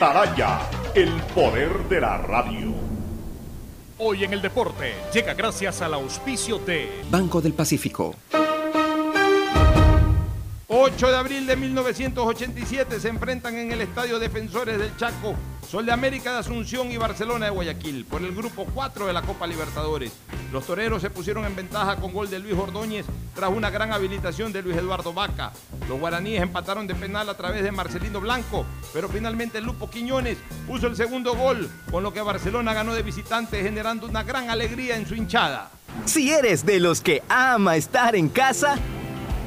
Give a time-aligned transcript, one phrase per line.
[0.00, 0.60] Atalaya,
[0.94, 2.72] el poder de la radio.
[3.98, 8.14] Hoy en el deporte llega gracias al auspicio de Banco del Pacífico.
[10.68, 15.34] 8 de abril de 1987 se enfrentan en el Estadio Defensores del Chaco,
[15.70, 19.20] Sol de América de Asunción y Barcelona de Guayaquil por el grupo 4 de la
[19.20, 20.12] Copa Libertadores.
[20.50, 23.04] Los toreros se pusieron en ventaja con gol de Luis Ordóñez
[23.34, 25.52] tras una gran habilitación de Luis Eduardo Vaca.
[25.86, 28.64] Los guaraníes empataron de penal a través de Marcelino Blanco,
[28.94, 33.62] pero finalmente Lupo Quiñones puso el segundo gol, con lo que Barcelona ganó de visitante
[33.62, 35.70] generando una gran alegría en su hinchada.
[36.06, 38.78] Si eres de los que ama estar en casa,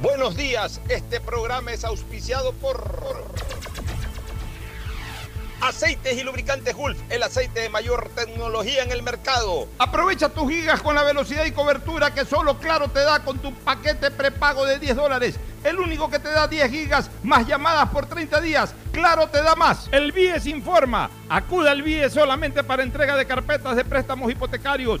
[0.00, 2.84] Buenos días, este programa es auspiciado por
[5.60, 9.66] Aceites y lubricantes Gulf, el aceite de mayor tecnología en el mercado.
[9.78, 13.52] Aprovecha tus gigas con la velocidad y cobertura que solo Claro te da con tu
[13.52, 15.34] paquete prepago de 10 dólares.
[15.64, 18.74] El único que te da 10 gigas más llamadas por 30 días.
[18.92, 19.88] Claro te da más.
[19.90, 21.10] El BIES informa.
[21.28, 25.00] Acuda al BIES solamente para entrega de carpetas de préstamos hipotecarios.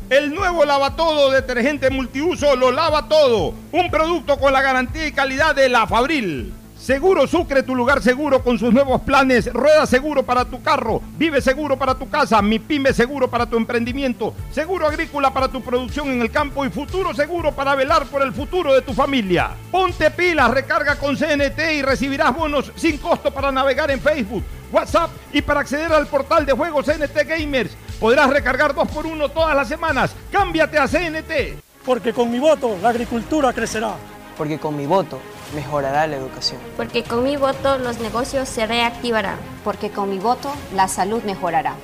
[0.11, 3.53] El nuevo lava todo detergente multiuso lo lava todo.
[3.71, 6.53] Un producto con la garantía y calidad de la Fabril.
[6.77, 9.53] Seguro Sucre, tu lugar seguro con sus nuevos planes.
[9.53, 13.55] Rueda seguro para tu carro, vive seguro para tu casa, mi pyme seguro para tu
[13.55, 18.21] emprendimiento, seguro agrícola para tu producción en el campo y futuro seguro para velar por
[18.21, 19.51] el futuro de tu familia.
[19.71, 25.11] Ponte pilas, recarga con CNT y recibirás bonos sin costo para navegar en Facebook, WhatsApp
[25.31, 27.77] y para acceder al portal de juegos CNT Gamers.
[28.01, 30.15] Podrás recargar dos por uno todas las semanas.
[30.31, 31.61] Cámbiate a CNT.
[31.85, 33.93] Porque con mi voto la agricultura crecerá.
[34.35, 35.19] Porque con mi voto
[35.53, 36.59] mejorará la educación.
[36.75, 39.37] Porque con mi voto los negocios se reactivarán.
[39.63, 41.75] Porque con mi voto la salud mejorará.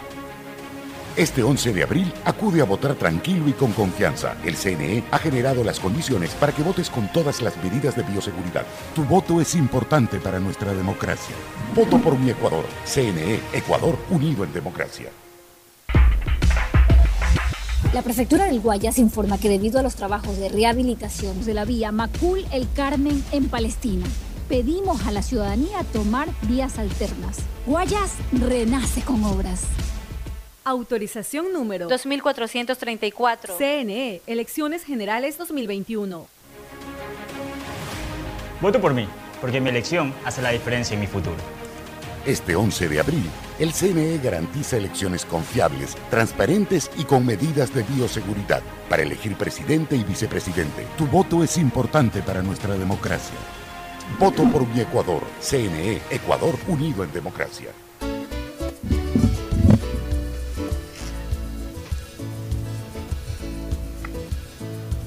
[1.15, 4.37] Este 11 de abril acude a votar tranquilo y con confianza.
[4.43, 8.65] El CNE ha generado las condiciones para que votes con todas las medidas de bioseguridad.
[8.95, 11.35] Tu voto es importante para nuestra democracia.
[11.75, 12.65] Voto por mi Ecuador.
[12.85, 15.11] CNE, Ecuador unido en democracia.
[17.93, 21.91] La prefectura del Guayas informa que debido a los trabajos de rehabilitación de la vía
[21.91, 24.05] Macul El Carmen en Palestina,
[24.49, 27.37] pedimos a la ciudadanía tomar vías alternas.
[27.65, 29.61] Guayas renace con obras.
[30.63, 33.55] Autorización número 2434.
[33.57, 36.27] CNE, Elecciones Generales 2021.
[38.59, 39.07] Voto por mí,
[39.39, 41.56] porque mi elección hace la diferencia en mi futuro.
[42.27, 43.23] Este 11 de abril,
[43.57, 50.03] el CNE garantiza elecciones confiables, transparentes y con medidas de bioseguridad para elegir presidente y
[50.03, 50.85] vicepresidente.
[50.97, 53.37] Tu voto es importante para nuestra democracia.
[54.19, 55.23] Voto por mi Ecuador.
[55.39, 57.69] CNE, Ecuador unido en democracia.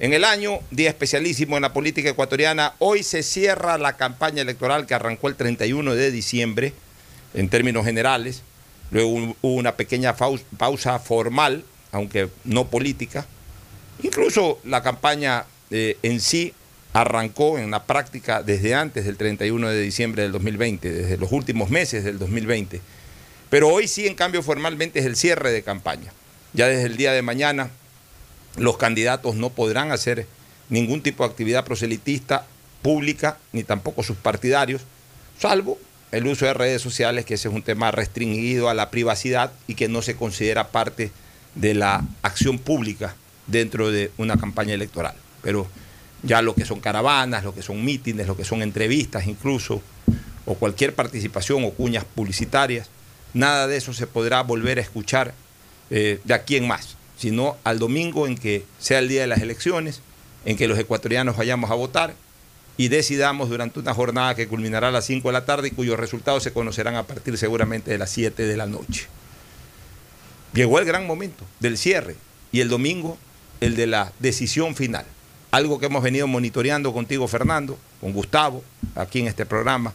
[0.00, 2.74] en el año, día especialísimo en la política ecuatoriana.
[2.78, 6.72] Hoy se cierra la campaña electoral que arrancó el 31 de diciembre,
[7.34, 8.42] en términos generales.
[8.90, 13.26] Luego hubo una pequeña pausa formal, aunque no política.
[14.02, 16.54] Incluso la campaña eh, en sí
[16.94, 21.68] arrancó en la práctica desde antes del 31 de diciembre del 2020, desde los últimos
[21.68, 22.80] meses del 2020.
[23.50, 26.10] Pero hoy sí, en cambio, formalmente es el cierre de campaña.
[26.54, 27.70] Ya desde el día de mañana
[28.56, 30.26] los candidatos no podrán hacer
[30.68, 32.46] ningún tipo de actividad proselitista
[32.82, 34.82] pública, ni tampoco sus partidarios,
[35.38, 35.78] salvo
[36.12, 39.74] el uso de redes sociales, que ese es un tema restringido a la privacidad y
[39.74, 41.12] que no se considera parte
[41.54, 43.14] de la acción pública
[43.46, 45.14] dentro de una campaña electoral.
[45.42, 45.68] Pero
[46.22, 49.82] ya lo que son caravanas, lo que son mítines, lo que son entrevistas incluso,
[50.46, 52.88] o cualquier participación o cuñas publicitarias,
[53.32, 55.34] nada de eso se podrá volver a escuchar
[55.90, 59.40] eh, de aquí en más, sino al domingo en que sea el día de las
[59.40, 60.00] elecciones,
[60.44, 62.14] en que los ecuatorianos vayamos a votar
[62.76, 66.00] y decidamos durante una jornada que culminará a las 5 de la tarde y cuyos
[66.00, 69.06] resultados se conocerán a partir seguramente de las 7 de la noche.
[70.54, 72.16] Llegó el gran momento del cierre
[72.50, 73.18] y el domingo
[73.60, 75.04] el de la decisión final
[75.50, 78.62] algo que hemos venido monitoreando contigo, Fernando, con Gustavo,
[78.94, 79.92] aquí en este programa,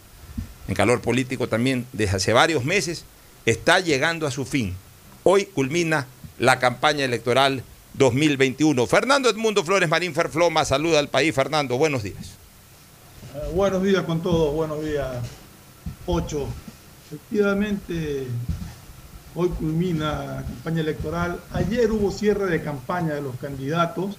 [0.67, 3.05] en calor político también, desde hace varios meses,
[3.45, 4.75] está llegando a su fin.
[5.23, 6.07] Hoy culmina
[6.37, 8.85] la campaña electoral 2021.
[8.87, 11.33] Fernando Edmundo Flores Marín Ferfloma, saluda al país.
[11.33, 12.35] Fernando, buenos días.
[13.35, 15.07] Eh, buenos días con todos, buenos días,
[16.05, 16.47] Ocho.
[17.07, 18.27] Efectivamente,
[19.33, 21.39] hoy culmina la campaña electoral.
[21.51, 24.17] Ayer hubo cierre de campaña de los candidatos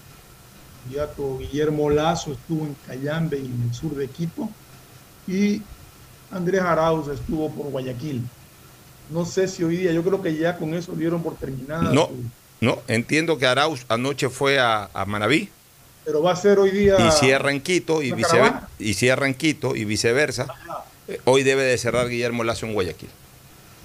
[0.86, 4.48] candidato Guillermo Lazo estuvo en Cayambe y en el sur de Quito,
[5.26, 5.60] y
[6.30, 8.22] Andrés Arauz estuvo por Guayaquil.
[9.10, 11.92] No sé si hoy día, yo creo que ya con eso dieron por terminada.
[11.92, 12.10] No,
[12.60, 15.48] no, entiendo que Arauz anoche fue a, a Manabí.
[16.04, 16.96] Pero va a ser hoy día.
[16.98, 20.46] Y cierra en Quito y, viceversa, y cierra en Quito y viceversa.
[21.08, 23.08] Eh, hoy debe de cerrar Guillermo Lazo en Guayaquil.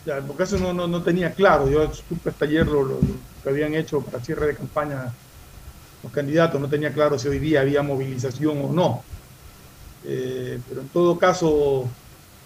[0.05, 1.69] Ya, porque eso no, no, tenía claro.
[1.69, 2.99] Yo supe hasta ayer lo,
[3.43, 5.13] que habían hecho para cierre de campaña
[6.03, 9.03] los candidatos, no tenía claro si hoy día había movilización o no.
[10.03, 11.87] Eh, pero en todo caso,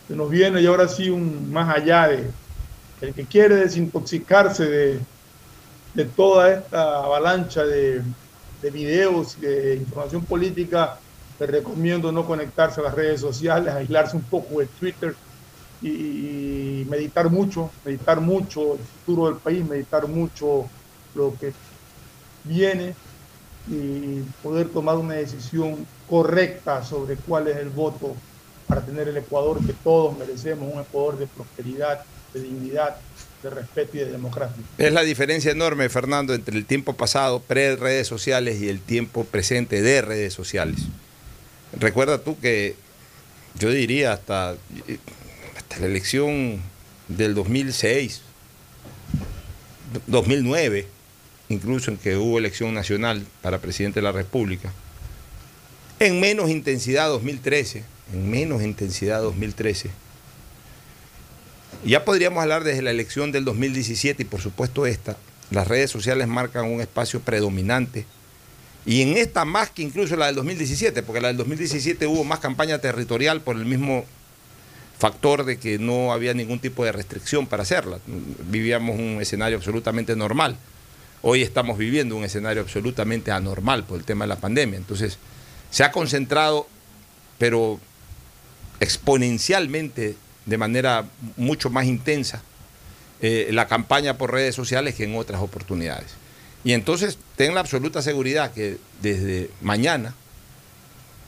[0.08, 2.30] se nos viene y ahora sí un más allá de
[3.08, 4.66] el que quiere desintoxicarse
[5.94, 8.02] de, toda esta avalancha de,
[8.62, 11.00] de videos y de información política,
[11.40, 15.16] le recomiendo no conectarse a las redes sociales, aislarse un poco de Twitter
[15.82, 20.70] y meditar mucho, meditar mucho el futuro del país, meditar mucho
[21.14, 21.54] lo que
[22.44, 22.96] viene
[23.68, 28.16] y poder tomar una decisión correcta sobre cuál es el voto
[28.68, 32.04] para tener el Ecuador que todos merecemos, un Ecuador de prosperidad,
[32.36, 32.98] de dignidad,
[33.42, 34.62] de respeto y de democracia.
[34.78, 39.82] Es la diferencia enorme, Fernando, entre el tiempo pasado, pre-redes sociales, y el tiempo presente
[39.82, 40.82] de redes sociales.
[41.80, 42.76] Recuerda tú que
[43.58, 46.62] yo diría hasta, hasta la elección
[47.08, 48.22] del 2006,
[50.08, 50.88] 2009,
[51.50, 54.74] incluso en que hubo elección nacional para presidente de la República,
[56.00, 57.84] en menos intensidad 2013,
[58.14, 60.05] en menos intensidad 2013.
[61.86, 65.18] Ya podríamos hablar desde la elección del 2017 y por supuesto esta,
[65.52, 68.06] las redes sociales marcan un espacio predominante
[68.86, 72.40] y en esta más que incluso la del 2017, porque la del 2017 hubo más
[72.40, 74.06] campaña territorial por el mismo
[75.00, 78.00] factor de que no había ningún tipo de restricción para hacerla.
[78.48, 80.58] Vivíamos un escenario absolutamente normal.
[81.24, 84.78] Hoy estamos viviendo un escenario absolutamente anormal por el tema de la pandemia.
[84.78, 85.18] Entonces,
[85.72, 86.68] se ha concentrado,
[87.40, 87.80] pero
[88.80, 90.16] exponencialmente,
[90.46, 91.06] de manera
[91.38, 92.42] mucho más intensa,
[93.22, 96.16] eh, la campaña por redes sociales que en otras oportunidades.
[96.64, 100.14] Y entonces, ten la absoluta seguridad que desde mañana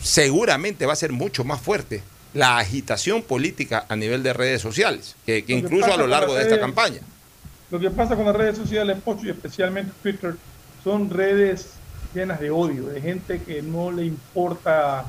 [0.01, 5.15] seguramente va a ser mucho más fuerte la agitación política a nivel de redes sociales,
[5.25, 6.99] que incluso a lo largo de esta campaña.
[7.71, 10.35] Lo que pasa con las redes sociales, Pocho, y especialmente Twitter,
[10.83, 11.69] son redes
[12.13, 15.05] llenas de odio, de gente que no le importa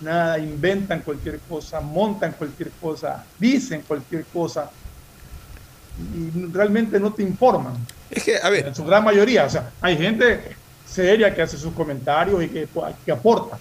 [0.00, 4.70] nada, inventan cualquier cosa, montan cualquier cosa, dicen cualquier cosa
[6.14, 7.74] y realmente no te informan.
[8.10, 8.68] Es que, a ver.
[8.68, 12.68] En su gran mayoría, o sea, hay gente seria que hace sus comentarios y que,
[13.04, 13.58] que aporta,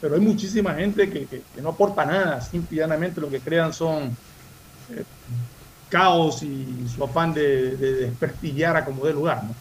[0.00, 4.16] pero hay muchísima gente que, que, no aporta nada, simplemente lo que crean son
[4.90, 5.04] eh,
[5.88, 9.44] caos y su afán de, desprestigiar a como de lugar.
[9.44, 9.54] ¿no?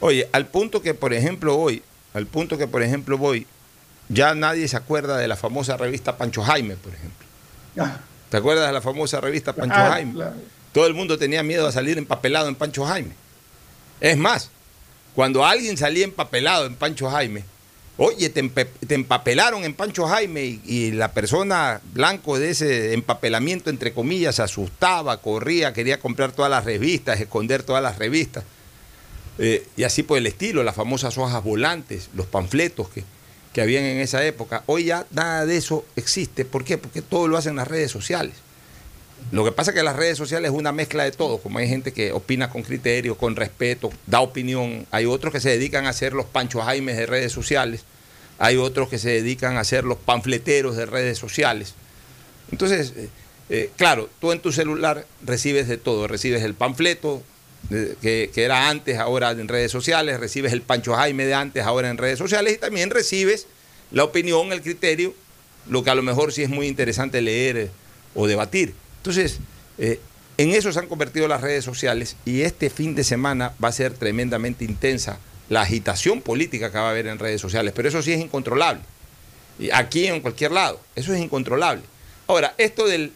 [0.00, 1.82] Oye, al punto que, por ejemplo, hoy,
[2.14, 3.46] al punto que, por ejemplo, voy,
[4.12, 7.26] ya nadie se acuerda de la famosa revista Pancho Jaime, por ejemplo.
[7.78, 7.98] Ah,
[8.30, 10.12] ¿Te acuerdas de la famosa revista Pancho Jaime?
[10.14, 10.36] claro.
[10.72, 13.12] Todo el mundo tenía miedo a salir empapelado en Pancho Jaime.
[14.00, 14.50] Es más,
[15.14, 17.44] cuando alguien salía empapelado en Pancho Jaime,
[17.98, 18.40] oye, te,
[18.94, 24.42] empapelaron en Pancho Jaime y, y la persona blanco de ese empapelamiento, entre comillas, se
[24.42, 28.44] asustaba, corría, quería comprar todas las revistas, esconder todas las revistas.
[29.38, 33.04] Eh, y así por el estilo, las famosas hojas volantes, los panfletos que,
[33.52, 34.62] que habían en esa época.
[34.66, 36.44] Hoy ya nada de eso existe.
[36.44, 36.78] ¿Por qué?
[36.78, 38.34] Porque todo lo hacen las redes sociales.
[39.30, 41.68] Lo que pasa es que las redes sociales es una mezcla de todo, como hay
[41.68, 45.90] gente que opina con criterio, con respeto, da opinión, hay otros que se dedican a
[45.90, 47.84] hacer los Pancho Jaimes de redes sociales,
[48.38, 51.74] hay otros que se dedican a hacer los panfleteros de redes sociales.
[52.50, 53.08] Entonces, eh,
[53.48, 57.22] eh, claro, tú en tu celular recibes de todo, recibes el panfleto
[57.68, 61.98] que, era antes, ahora en redes sociales, recibes el Pancho Jaime de antes, ahora en
[61.98, 63.46] redes sociales, y también recibes
[63.90, 65.14] la opinión, el criterio,
[65.68, 67.70] lo que a lo mejor sí es muy interesante leer eh,
[68.14, 68.74] o debatir.
[68.98, 69.38] Entonces,
[69.78, 70.00] eh,
[70.38, 73.72] en eso se han convertido las redes sociales y este fin de semana va a
[73.72, 78.02] ser tremendamente intensa la agitación política que va a haber en redes sociales, pero eso
[78.02, 78.82] sí es incontrolable.
[79.72, 81.82] Aquí en cualquier lado, eso es incontrolable.
[82.26, 83.12] Ahora, esto del,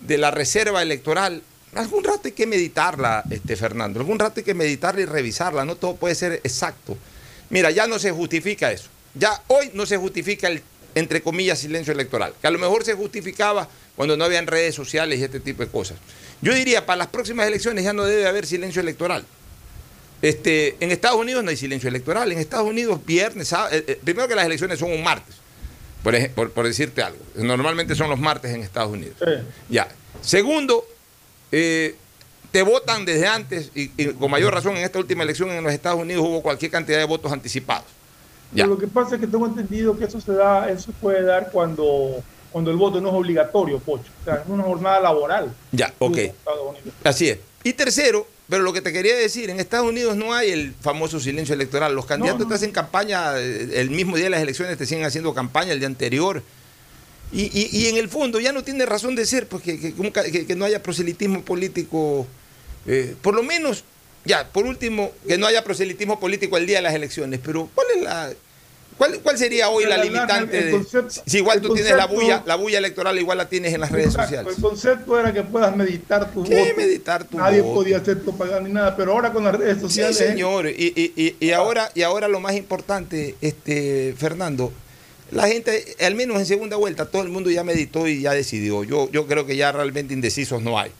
[0.00, 1.42] de la reserva electoral,
[1.74, 5.76] algún rato hay que meditarla, este, Fernando, algún rato hay que meditarla y revisarla, no
[5.76, 6.96] todo puede ser exacto.
[7.50, 8.88] Mira, ya no se justifica eso.
[9.14, 10.62] Ya hoy no se justifica el,
[10.94, 15.18] entre comillas, silencio electoral, que a lo mejor se justificaba cuando no habían redes sociales
[15.18, 15.96] y este tipo de cosas.
[16.40, 19.24] Yo diría, para las próximas elecciones ya no debe haber silencio electoral.
[20.20, 22.30] Este, en Estados Unidos no hay silencio electoral.
[22.32, 25.36] En Estados Unidos, viernes, sábado, eh, eh, primero que las elecciones son un martes,
[26.02, 27.18] por, por- por decirte algo.
[27.36, 29.16] Normalmente son los martes en Estados Unidos.
[29.68, 29.88] Ya.
[30.20, 30.84] Segundo,
[31.52, 31.94] eh,
[32.50, 35.72] te votan desde antes y, y con mayor razón en esta última elección en los
[35.72, 37.84] Estados Unidos hubo cualquier cantidad de votos anticipados.
[38.52, 38.66] Ya.
[38.66, 42.22] Lo que pasa es que tengo entendido que eso se da, eso puede dar cuando,
[42.50, 44.10] cuando el voto no es obligatorio, Pocho.
[44.22, 45.52] O sea, es una jornada laboral.
[45.72, 46.18] Ya, ok.
[47.04, 47.38] Así es.
[47.62, 51.20] Y tercero, pero lo que te quería decir, en Estados Unidos no hay el famoso
[51.20, 51.94] silencio electoral.
[51.94, 52.48] Los candidatos No, no.
[52.48, 55.80] te hacen campaña eh, el mismo día de las elecciones, te siguen haciendo campaña el
[55.80, 56.42] día anterior.
[57.32, 59.92] Y, y- y en el fondo ya no tiene razón de ser, porque que,
[60.32, 62.26] que- que no haya proselitismo político,
[62.86, 63.84] eh, por lo menos,
[64.24, 67.40] ya, por último, que no haya proselitismo político el día de las elecciones.
[67.44, 68.30] Pero ¿cuál es la...
[68.96, 70.58] ¿Cuál, cuál sería hoy la limitante?
[70.58, 73.72] el de- concepto- si igual tú tienes la bulla, la bulla electoral, igual la tienes
[73.72, 74.56] en las redes Exacto, sociales.
[74.56, 76.76] El concepto era que puedas meditar tu ¿Qué voto.
[76.76, 77.74] meditar tu Nadie voto?
[77.74, 80.20] podía hacer propaganda ni nada, pero ahora con las redes Sí, sociales.
[80.20, 80.28] ¿eh?
[80.30, 80.66] señor.
[80.66, 84.72] Y, y- y- y ahora, y ahora lo más importante, este, Fernando,
[85.30, 88.84] la gente, al menos en segunda vuelta, todo el mundo ya meditó y ya decidió.
[88.84, 90.90] Yo, yo creo que ya realmente indecisos no hay.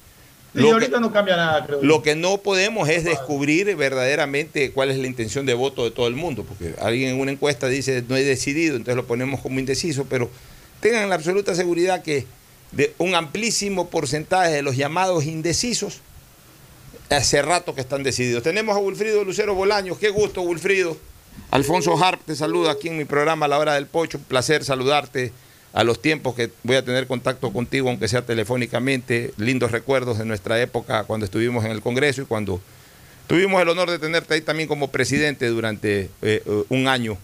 [0.54, 1.82] Sí, Lo ahorita que- no cambia nada, creo.
[1.82, 6.06] Lo que no podemos es descubrir verdaderamente cuál es la intención de voto de todo
[6.08, 9.60] el mundo, porque alguien en una encuesta dice no he decidido, entonces lo ponemos como
[9.60, 10.30] indeciso, pero
[10.80, 12.24] tengan la absoluta seguridad que
[12.72, 16.00] de un amplísimo porcentaje de los llamados indecisos,
[17.10, 18.42] hace rato que están decididos.
[18.42, 20.96] Tenemos a Wilfrido Lucero Bolaños, qué gusto Wilfrido.
[21.50, 24.64] Alfonso Harp te saluda aquí en mi programa a la hora del pocho, un placer
[24.64, 25.32] saludarte
[25.72, 30.24] a los tiempos que voy a tener contacto contigo, aunque sea telefónicamente, lindos recuerdos de
[30.24, 32.60] nuestra época cuando estuvimos en el Congreso y cuando
[33.26, 37.16] tuvimos el honor de tenerte ahí también como presidente durante eh, eh, un año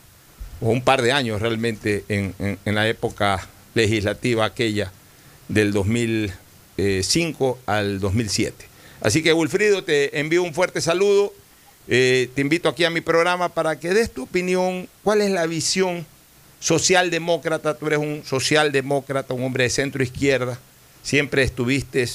[0.61, 4.93] o un par de años realmente en, en- en la época legislativa aquella
[5.49, 8.67] del 2005 al 2007.
[9.01, 11.33] Así que Wilfrido, te envío un fuerte saludo.
[11.87, 14.89] Eh, te invito aquí a mi programa para que des tu opinión.
[15.03, 16.07] ¿Cuál es la visión
[16.61, 17.77] socialdemócrata?
[17.77, 20.59] Tú eres un socialdemócrata, un hombre de centro izquierda.
[21.03, 22.09] Siempre estuviste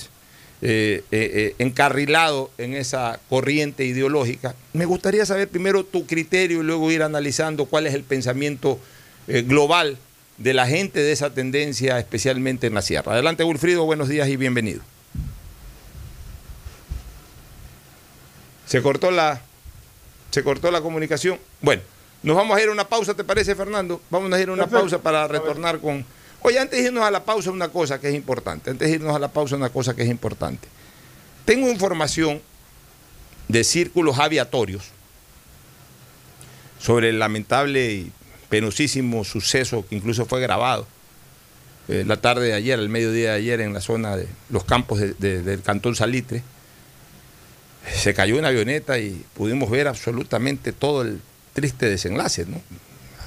[0.61, 4.55] eh, eh, encarrilado en esa corriente ideológica.
[4.73, 8.79] Me gustaría saber primero tu criterio y luego ir analizando cuál es el pensamiento
[9.27, 9.99] global
[10.39, 13.13] de la gente de esa tendencia, especialmente en la sierra.
[13.13, 14.81] Adelante, Wilfrido, buenos días y bienvenido.
[18.65, 19.41] Se cortó la,
[20.31, 21.38] se cortó la comunicación.
[21.62, 21.81] Bueno,
[22.24, 24.01] nos vamos a ir a una pausa, ¿te parece, Fernando?
[24.09, 24.79] Vamos a ir a una Perfecto.
[24.81, 26.05] pausa para retornar con.
[26.41, 28.69] Oye, antes de irnos a la pausa, una cosa que es importante.
[28.71, 30.67] Antes de irnos a la pausa, una cosa que es importante.
[31.45, 32.41] Tengo información
[33.48, 34.83] de círculos aviatorios
[36.79, 38.12] sobre el lamentable y
[38.50, 40.88] penosísimo suceso que incluso fue grabado
[41.88, 45.00] eh, la tarde de ayer, el mediodía de ayer, en la zona de los campos
[45.00, 46.43] de- de- del Cantón Salitre.
[47.88, 51.21] Se cayó una avioneta y pudimos ver absolutamente todo el
[51.53, 52.62] triste desenlace, ¿no?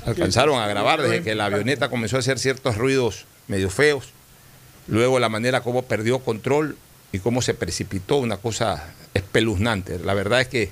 [0.07, 4.09] Alcanzaron a grabar desde que la avioneta comenzó a hacer ciertos ruidos medio feos,
[4.89, 6.77] luego la manera como perdió control
[7.13, 9.99] y cómo se precipitó, una cosa espeluznante.
[10.01, 10.71] La verdad es que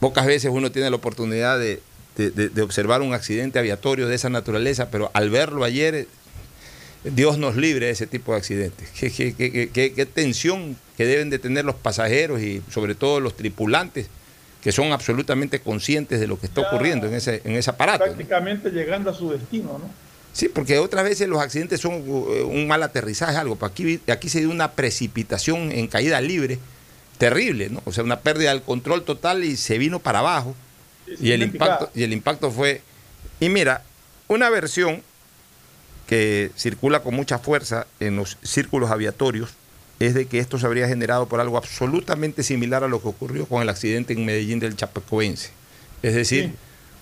[0.00, 1.82] pocas veces uno tiene la oportunidad de
[2.18, 6.08] de, observar un accidente aviatorio de esa naturaleza, pero al verlo ayer,
[7.04, 8.88] Dios nos libre de ese tipo de accidentes.
[8.90, 14.08] Qué, qué, tensión que deben de tener los pasajeros y sobre todo los tripulantes,
[14.62, 18.04] que son absolutamente conscientes de lo que está ocurriendo en ese, en ese aparato.
[18.04, 20.08] Prácticamente llegando a su destino, ¿no?
[20.32, 23.56] Sí, porque otras veces los accidentes son uh, un mal aterrizaje, algo.
[23.56, 26.58] Pero aquí, aquí se dio una precipitación en caída libre
[27.18, 27.82] terrible, ¿no?
[27.84, 30.54] O sea, una pérdida del control total y se vino para abajo.
[31.20, 32.82] y el, impacto, y el impacto fue...
[33.40, 33.82] Y mira,
[34.28, 35.02] una versión
[36.08, 39.50] que circula con mucha fuerza en los círculos aviatorios
[40.00, 43.46] es de que esto se habría generado por algo absolutamente similar a lo que ocurrió
[43.46, 45.50] con el accidente en Medellín del Chapecoense.
[46.02, 46.52] Es decir,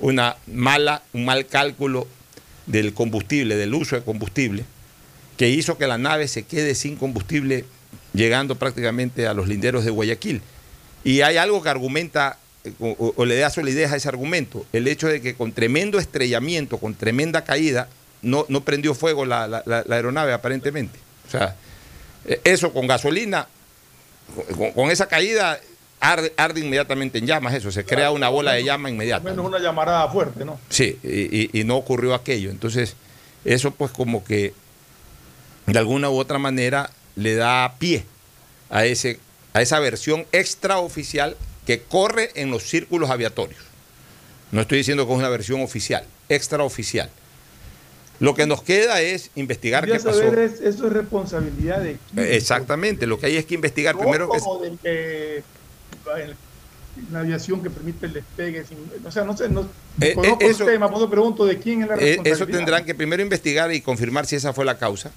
[0.01, 2.09] una mala, un mal cálculo
[2.67, 4.65] del combustible, del uso de combustible,
[5.37, 7.65] que hizo que la nave se quede sin combustible
[8.13, 10.43] llegando prácticamente a los linderos de Guayaquil.
[11.05, 12.39] Y hay algo que argumenta
[12.81, 16.95] o, le da solidez a ese argumento, el hecho de que con tremendo estrellamiento, con
[16.95, 17.89] tremenda caída,
[18.27, 20.99] no, no prendió fuego la, aeronave aparentemente.
[21.27, 21.57] O sea,
[22.25, 23.47] e, eso con gasolina,
[24.75, 25.61] con, esa caída,
[26.01, 29.25] arde, inmediatamente en llamas, eso, se crea una bola de llama inmediata.
[29.25, 30.59] Menos una llamarada fuerte, ¿no?
[30.69, 32.51] Sí, y, y no ocurrió aquello.
[32.51, 32.97] Entonces,
[33.45, 34.55] eso pues como que
[35.67, 38.05] de alguna u otra manera le da pie
[38.71, 39.21] a, ese,
[39.53, 43.61] a esa versión extraoficial que corre en los círculos aviatorios.
[44.53, 47.11] No estoy diciendo que es una versión oficial, extraoficial.
[48.19, 50.23] Lo que nos queda es investigar qué pasó.
[50.23, 52.27] eso es responsabilidad de quién.
[52.27, 55.43] Exactamente, lo que hay es que investigar primero como que...
[57.13, 58.65] la aviación que permite el despegue.
[59.05, 59.69] o sea, no sé, no,
[60.01, 62.27] eh, conozco eh, eso, el tema, por pregunto de quién es la responsabilidad.
[62.27, 65.13] Eh, eso tendrán que primero investigar y confirmar si esa fue la causa.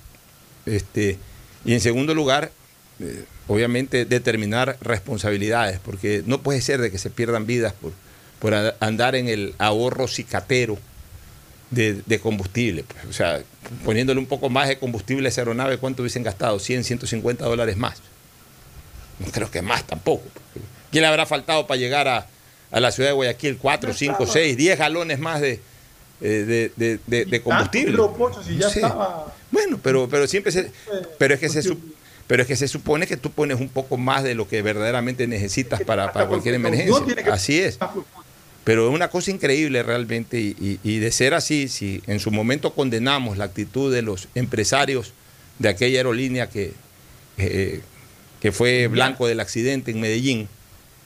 [0.66, 1.18] Este,
[1.64, 2.52] y en segundo lugar,
[3.00, 7.94] eh, obviamente determinar responsabilidades, porque no puede ser de que se pierdan vidas por,
[8.40, 10.78] por andar en el ahorro cicatero
[11.72, 12.84] de, combustible.
[12.84, 13.06] Pues.
[13.06, 13.42] O sea,
[13.86, 16.60] poniéndole un poco más de combustible a esa aeronave, ¿cuánto hubiesen gastado?
[16.60, 18.02] 100, 150 dólares más.
[19.20, 20.24] No creo que más tampoco.
[20.92, 22.28] ¿Quién le habrá faltado para llegar a,
[22.72, 23.58] la ciudad de Guayaquil?
[23.58, 25.60] 4, 5, 6, 10 galones más de,
[26.22, 27.98] eh, de, combustible.
[29.52, 30.72] Bueno, pero, pero siempre se,
[31.18, 31.62] pero es que se
[32.30, 35.26] pero es que se supone que tú pones un poco más de lo que verdaderamente
[35.26, 37.04] necesitas para, cualquier emergencia.
[37.34, 37.80] Así es.
[38.70, 43.36] Pero es una cosa increíble realmente y, de ser así, si en su momento condenamos
[43.36, 45.12] la actitud de los empresarios
[45.58, 46.74] de aquella aerolínea que,
[47.40, 47.82] eh,
[48.40, 50.48] que fue blanco del accidente en Medellín,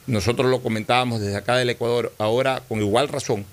[0.08, 3.46] nosotros lo comentábamos desde acá del Ecuador, ahora con igual razón,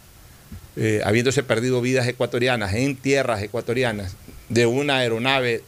[0.75, 4.17] eh, habiéndose perdido vidas ecuatorianas en tierras ecuatorianas
[4.49, 5.63] de una aeronave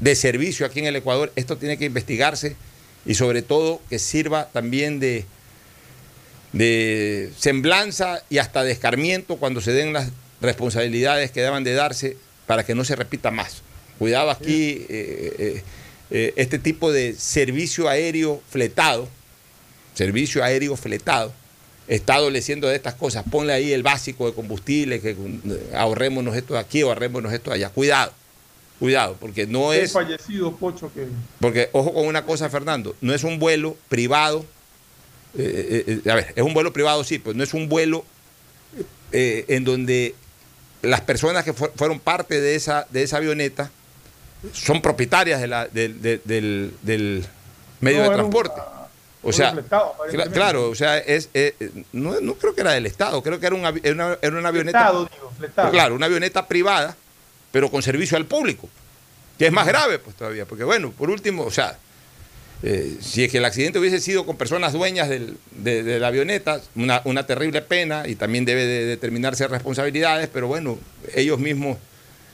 [0.00, 2.56] de servicio aquí en el Ecuador, esto tiene que investigarse
[3.06, 5.26] y sobre todo que sirva también de,
[6.52, 12.16] de semblanza y hasta de escarmiento cuando se den las responsabilidades que deban de darse
[12.46, 13.62] para que no se repita más.
[13.98, 15.62] Cuidado aquí, eh,
[16.10, 19.08] eh, este tipo de servicio aéreo fletado,
[19.94, 21.32] servicio aéreo fletado,
[21.88, 23.24] está adoleciendo de estas cosas.
[23.30, 25.16] Ponle ahí el básico de combustible, que
[25.74, 27.70] ahorrémonos esto de aquí o ahorrémonos esto de allá.
[27.70, 28.12] Cuidado,
[28.78, 29.92] cuidado, porque no es...
[29.92, 31.06] fallecido, Pocho, que...
[31.40, 34.44] Porque, ojo con una cosa, Fernando, no es un vuelo privado.
[35.38, 38.04] Eh, eh, eh, a ver, es un vuelo privado, sí, pero no es un vuelo
[39.10, 40.14] en donde
[40.82, 43.70] las personas que fueron parte de esa, de esa avioneta
[44.52, 47.24] son propietarias de la, del,
[47.80, 48.60] medio de transporte.
[49.22, 49.56] O sea,
[50.32, 51.54] claro, o sea, es, eh,
[51.92, 54.92] no, creo que era del Estado, creo que era una, era una, avioneta.
[55.70, 56.96] Claro, una avioneta privada,
[57.50, 58.68] pero con servicio al público,
[59.36, 61.78] que es más grave, pues todavía, porque bueno, por último, o sea,
[62.62, 67.26] eh, si es que el accidente hubiese sido con personas dueñas de, la avioneta, una,
[67.26, 70.78] terrible pena y también debe de determinarse responsabilidades, pero bueno,
[71.14, 71.78] ellos mismos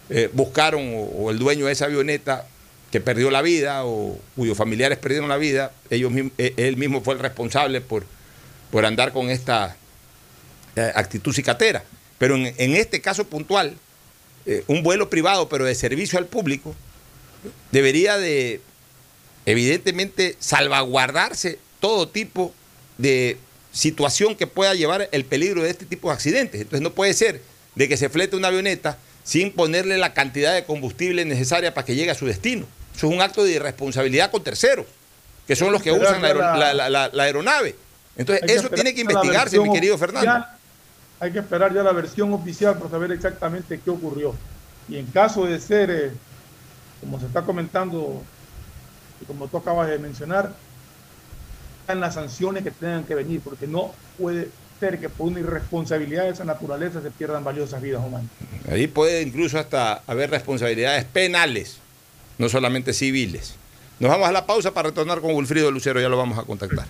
[0.08, 0.82] eh, buscaron,
[1.14, 2.46] o el dueño de esa avioneta
[2.90, 7.14] que perdió la vida o cuyos familiares perdieron la vida, ellos, eh, él mismo fue
[7.14, 8.06] el responsable por,
[8.70, 9.76] por andar con esta
[10.94, 11.84] actitud cicatera.
[12.18, 13.76] Pero en, este caso puntual,
[14.66, 16.74] un vuelo privado pero de servicio al público,
[17.70, 18.60] debería de
[19.46, 22.52] evidentemente salvaguardarse todo tipo
[22.98, 23.38] de
[23.72, 26.60] situación que pueda llevar el peligro de este tipo de accidentes.
[26.60, 27.42] Entonces no puede ser
[27.74, 31.94] de que se flete una avioneta sin ponerle la cantidad de combustible necesaria para que
[31.94, 32.66] llegue a su destino.
[32.94, 34.86] Eso es un acto de irresponsabilidad con terceros,
[35.46, 37.74] que son los que usan la, aeronave.
[38.16, 40.46] Entonces, eso tiene que investigarse, mi querido Fernando.
[41.18, 44.34] hay que esperar ya la versión oficial para saber exactamente qué ocurrió.
[44.88, 46.12] Y en caso de ser, eh,
[47.00, 48.22] como se está comentando,
[49.24, 50.52] y como tú acabas de mencionar,
[51.88, 54.48] en las sanciones que tengan que venir, porque no puede
[54.80, 58.30] ser que por una irresponsabilidad de esa naturaleza se pierdan valiosas vidas humanas.
[58.70, 61.78] Ahí puede incluso hasta haber responsabilidades penales,
[62.38, 63.54] no solamente civiles.
[64.00, 66.86] Nos vamos a la pausa para retornar con Wilfrido Lucero, ya lo vamos a contactar.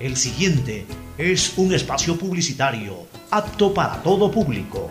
[0.00, 0.86] El siguiente
[1.16, 4.90] es un espacio publicitario apto para todo público.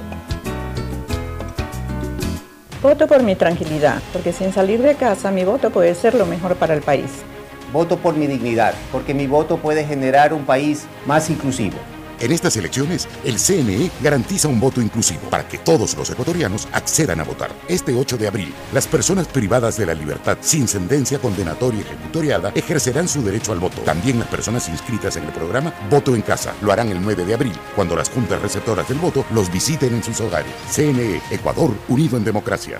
[2.83, 6.57] Voto por mi tranquilidad, porque sin salir de casa mi voto puede ser lo mejor
[6.57, 7.23] para el país.
[7.71, 11.77] Voto por mi dignidad, porque mi voto puede generar un país más inclusivo.
[12.23, 17.19] En estas elecciones, el CNE garantiza un voto inclusivo para que todos los ecuatorianos accedan
[17.19, 17.51] a votar.
[17.67, 23.09] Este 8 de abril, las personas privadas de la libertad sin sentencia condenatoria ejecutoriada ejercerán
[23.09, 23.81] su derecho al voto.
[23.81, 27.33] También las personas inscritas en el programa Voto en Casa lo harán el 9 de
[27.33, 30.53] abril, cuando las juntas receptoras del voto los visiten en sus hogares.
[30.71, 32.79] CNE, Ecuador, unido en democracia.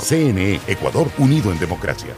[0.00, 2.14] CNE, Ecuador unido en democracia.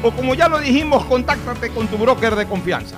[0.01, 2.97] o como ya lo dijimos, contáctate con tu broker de confianza.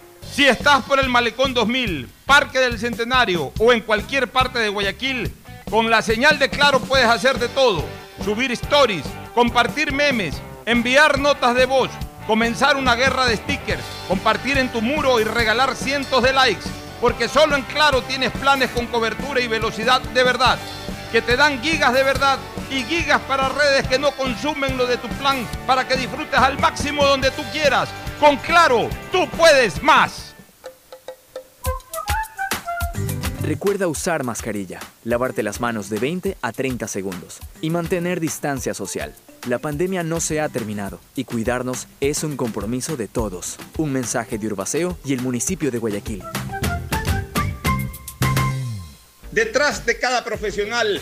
[0.31, 5.29] Si estás por el Malecón 2000, Parque del Centenario o en cualquier parte de Guayaquil,
[5.69, 7.83] con la señal de Claro puedes hacer de todo.
[8.23, 9.03] Subir stories,
[9.35, 11.89] compartir memes, enviar notas de voz,
[12.27, 16.63] comenzar una guerra de stickers, compartir en tu muro y regalar cientos de likes.
[17.01, 20.57] Porque solo en Claro tienes planes con cobertura y velocidad de verdad.
[21.11, 22.39] Que te dan gigas de verdad
[22.71, 26.57] y gigas para redes que no consumen lo de tu plan para que disfrutes al
[26.59, 27.89] máximo donde tú quieras.
[28.19, 30.33] Con Claro, tú puedes más.
[33.41, 39.13] Recuerda usar mascarilla, lavarte las manos de 20 a 30 segundos y mantener distancia social.
[39.47, 43.57] La pandemia no se ha terminado y cuidarnos es un compromiso de todos.
[43.77, 46.23] Un mensaje de Urbaceo y el municipio de Guayaquil.
[49.31, 51.01] Detrás de cada profesional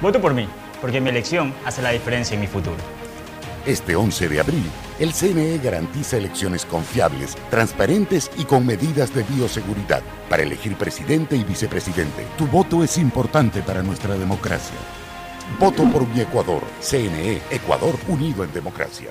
[0.00, 0.46] Voto por mí,
[0.80, 2.76] porque mi elección hace la diferencia en mi futuro.
[3.66, 4.64] Este 11 de abril,
[5.00, 11.42] el CNE garantiza elecciones confiables, transparentes y con medidas de bioseguridad para elegir presidente y
[11.42, 12.24] vicepresidente.
[12.38, 14.78] Tu voto es importante para nuestra democracia.
[15.58, 16.62] Voto por mi Ecuador.
[16.80, 19.10] CNE, Ecuador unido en democracia.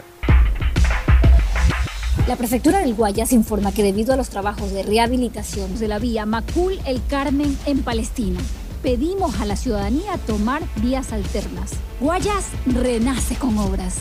[2.28, 6.26] La prefectura del Guayas informa que debido a los trabajos de rehabilitación de la vía
[6.26, 8.39] Macul El Carmen en Palestina,
[8.82, 11.74] pedimos a la ciudadanía tomar vías alternas.
[12.00, 13.98] Guayas renace con obras.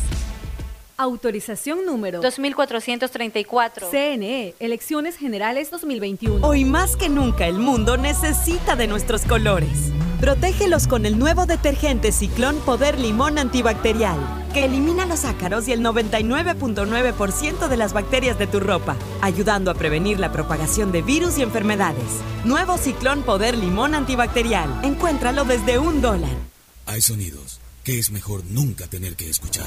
[0.99, 3.91] Autorización número 2434.
[3.91, 6.47] CNE, Elecciones Generales 2021.
[6.47, 9.93] Hoy más que nunca el mundo necesita de nuestros colores.
[10.21, 14.17] Protégelos con el nuevo detergente Ciclón Poder Limón Antibacterial,
[14.55, 19.75] que elimina los ácaros y el 99.9% de las bacterias de tu ropa, ayudando a
[19.75, 22.23] prevenir la propagación de virus y enfermedades.
[22.47, 24.81] Nuevo Ciclón Poder Limón Antibacterial.
[24.83, 26.33] Encuéntralo desde un dólar.
[26.87, 29.67] Hay sonidos que es mejor nunca tener que escuchar.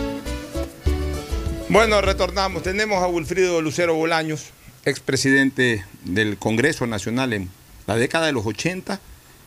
[1.71, 2.63] Bueno, retornamos.
[2.63, 4.47] Tenemos a Wilfrido Lucero Bolaños,
[4.83, 7.49] expresidente del Congreso Nacional en
[7.87, 8.99] la década de los 80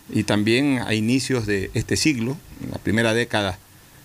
[0.08, 3.58] y también a inicios de este siglo, en la primera década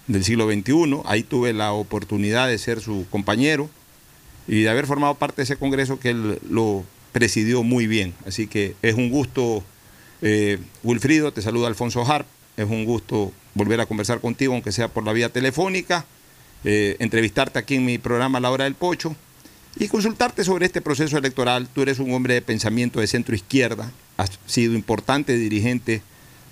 [0.08, 1.00] del siglo XXI.
[1.06, 3.70] Ahí tuve la oportunidad de ser su compañero
[4.50, 8.14] y de haber formado parte de ese Congreso que él lo presidió muy bien.
[8.28, 9.64] Así que es un gusto,
[10.22, 12.28] eh, Wilfrido, te saluda Alfonso Harp,
[12.58, 16.06] es un gusto volver a conversar contigo, aunque sea por la vía telefónica,
[16.64, 19.16] eh, entrevistarte aquí en mi programa La Hora del Pocho
[19.78, 21.68] y consultarte sobre este proceso electoral.
[21.74, 26.02] Tú eres un hombre de pensamiento de centro izquierda, has sido importante dirigente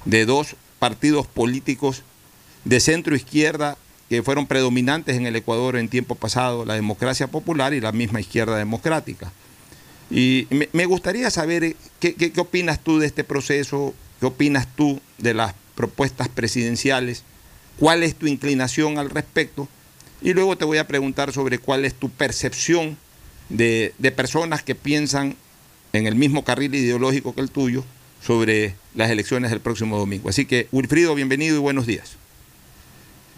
[0.05, 2.03] de dos partidos políticos
[2.63, 3.77] de centro izquierda
[4.09, 8.21] que fueron predominantes en el Ecuador en tiempo pasado, la democracia popular y la misma
[8.21, 9.31] izquierda democrática.
[10.09, 15.01] Y me, gustaría saber eh, qué, qué opinas tú de este proceso, qué opinas tú
[15.17, 17.23] de las propuestas presidenciales,
[17.77, 19.67] cuál es tu inclinación al respecto,
[20.21, 22.97] y luego te voy a preguntar sobre cuál es tu percepción
[23.49, 25.35] de, de personas que piensan
[25.93, 27.83] en el mismo carril ideológico que el tuyo
[28.21, 30.29] sobre las elecciones del próximo domingo.
[30.29, 32.17] Así que, Wilfrido, bienvenido y buenos días.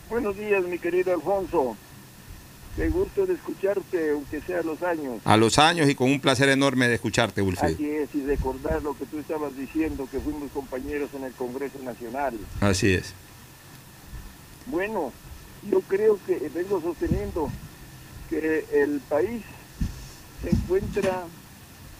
[0.09, 1.75] Buenos días, mi querido Alfonso.
[2.75, 5.19] Qué gusto de escucharte, aunque sea a los años.
[5.25, 7.73] A los años y con un placer enorme de escucharte, Wilfrido.
[7.73, 11.77] Así es, y recordar lo que tú estabas diciendo, que fuimos compañeros en el Congreso
[11.83, 12.39] Nacional.
[12.61, 13.13] Así es.
[14.65, 15.11] Bueno,
[15.63, 17.49] yo creo que vengo sosteniendo
[18.29, 19.43] que el país
[20.41, 21.25] se encuentra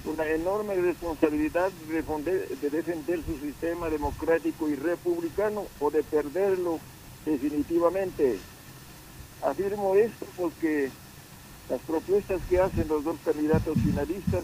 [0.04, 6.80] con una enorme responsabilidad de defender su sistema democrático y republicano o de perderlo
[7.26, 8.40] definitivamente.
[9.44, 10.90] Afirmo esto porque
[11.70, 14.44] las propuestas que hacen los dos candidatos finalistas,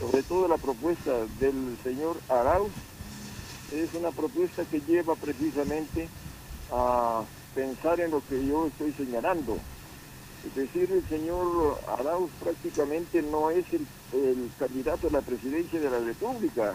[0.00, 2.72] sobre todo la propuesta del señor Arauz,
[3.72, 6.08] es una propuesta que lleva precisamente
[6.70, 9.58] a pensar en lo que yo estoy señalando.
[10.46, 13.86] Es decir, el señor Arauz prácticamente no es el,
[14.58, 16.74] candidato a la presidencia de la República.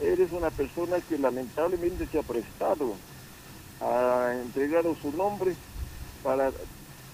[0.00, 2.94] Él es una persona que lamentablemente se ha prestado
[3.80, 5.54] ha entregado su nombre
[6.22, 6.52] para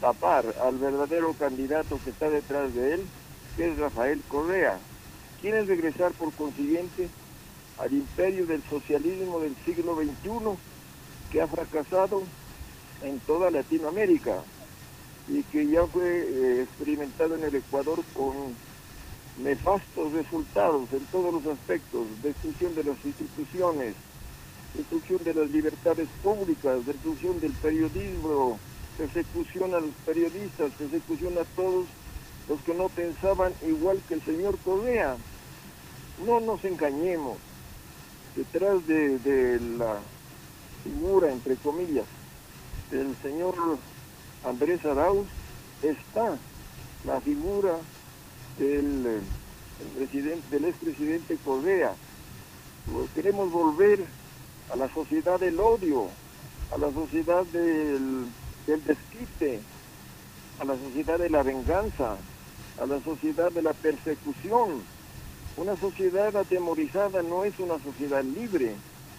[0.01, 3.07] tapar al verdadero candidato que está detrás de él,
[3.57, 4.79] que es Rafael Correa.
[5.41, 7.09] Quiere regresar por consiguiente
[7.79, 10.59] al imperio del socialismo del siglo XXI
[11.31, 12.23] que ha fracasado
[13.03, 14.43] en toda Latinoamérica
[15.29, 18.55] y que ya fue eh, experimentado en el Ecuador con
[19.43, 23.95] nefastos resultados en todos los aspectos, destrucción de las instituciones,
[24.75, 28.59] destrucción de las libertades públicas, destrucción del periodismo,
[28.97, 31.87] persecución a los periodistas, persecución a todos
[32.49, 35.17] los que no pensaban igual que el señor Correa.
[36.25, 37.37] No nos engañemos,
[38.35, 39.99] detrás de, de la
[40.83, 42.07] figura, entre comillas,
[42.91, 43.55] del señor
[44.45, 45.27] Andrés Arauz
[45.83, 46.37] está
[47.05, 47.77] la figura
[48.59, 49.21] del, eh,
[49.97, 51.95] presidente, del expresidente Correa.
[53.15, 54.05] Queremos volver
[54.73, 56.09] a la sociedad del odio,
[56.73, 58.27] a la sociedad del,
[58.67, 59.61] del desquite.
[60.59, 62.17] a la sociedad de la venganza,
[62.81, 64.83] a la sociedad de la persecución.
[65.59, 68.75] Una sociedad atemorizada no es una sociedad libre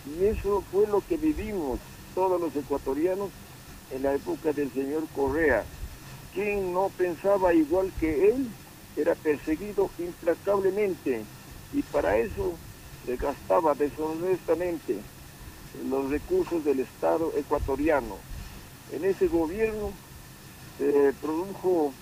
[0.08, 1.80] y eso fue lo que vivimos
[2.16, 3.30] todos los ecuatorianos
[3.92, 5.64] en la época del señor Correa.
[6.34, 8.48] Quien no pensaba igual que él
[8.96, 11.24] era perseguido implacablemente
[11.74, 12.54] y para eso
[13.06, 14.98] se gastaba deshonestamente
[15.90, 18.18] los recursos del Estado ecuatoriano.
[18.92, 19.92] En ese gobierno
[20.78, 21.94] se produjo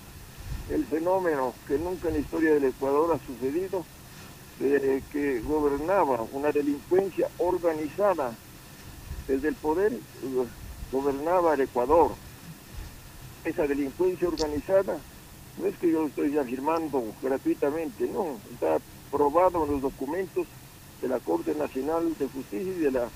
[0.69, 3.85] el fenómeno que nunca en la historia del Ecuador ha sucedido,
[4.59, 8.33] de que gobernaba una delincuencia organizada
[9.27, 9.91] desde el poder,
[10.95, 12.11] gobernaba el Ecuador.
[13.43, 14.97] Esa delincuencia organizada
[15.57, 18.77] no es que yo estoy afirmando gratuitamente, no, está
[19.11, 20.47] probado en los documentos
[21.01, 23.09] de la Corte Nacional de Justicia y de la,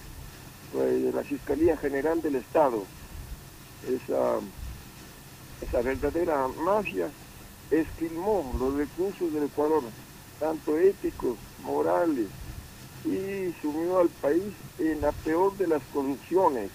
[0.74, 2.84] pues, de la Fiscalía General del Estado.
[3.88, 4.39] Esa,
[5.62, 7.10] esa verdadera mafia
[7.72, 9.84] esquilmó los recursos del Ecuador,
[10.39, 12.28] tanto éticos, morales,
[13.06, 16.70] y sumió al país en la peor de las corrupciones.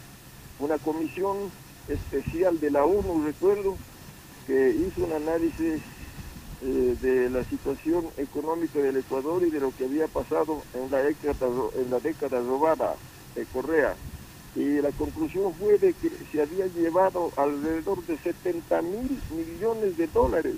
[0.60, 1.50] Una comisión
[1.88, 3.76] especial de la ONU, recuerdo,
[4.46, 5.80] que hizo un análisis
[6.62, 10.98] eh, de la situación económica del Ecuador y de lo que había pasado en la
[10.98, 12.94] década, en la década robada
[13.34, 13.96] de Correa.
[14.54, 20.06] Y la conclusión fue de que se había llevado alrededor de 70 mil millones de
[20.06, 20.54] dólares.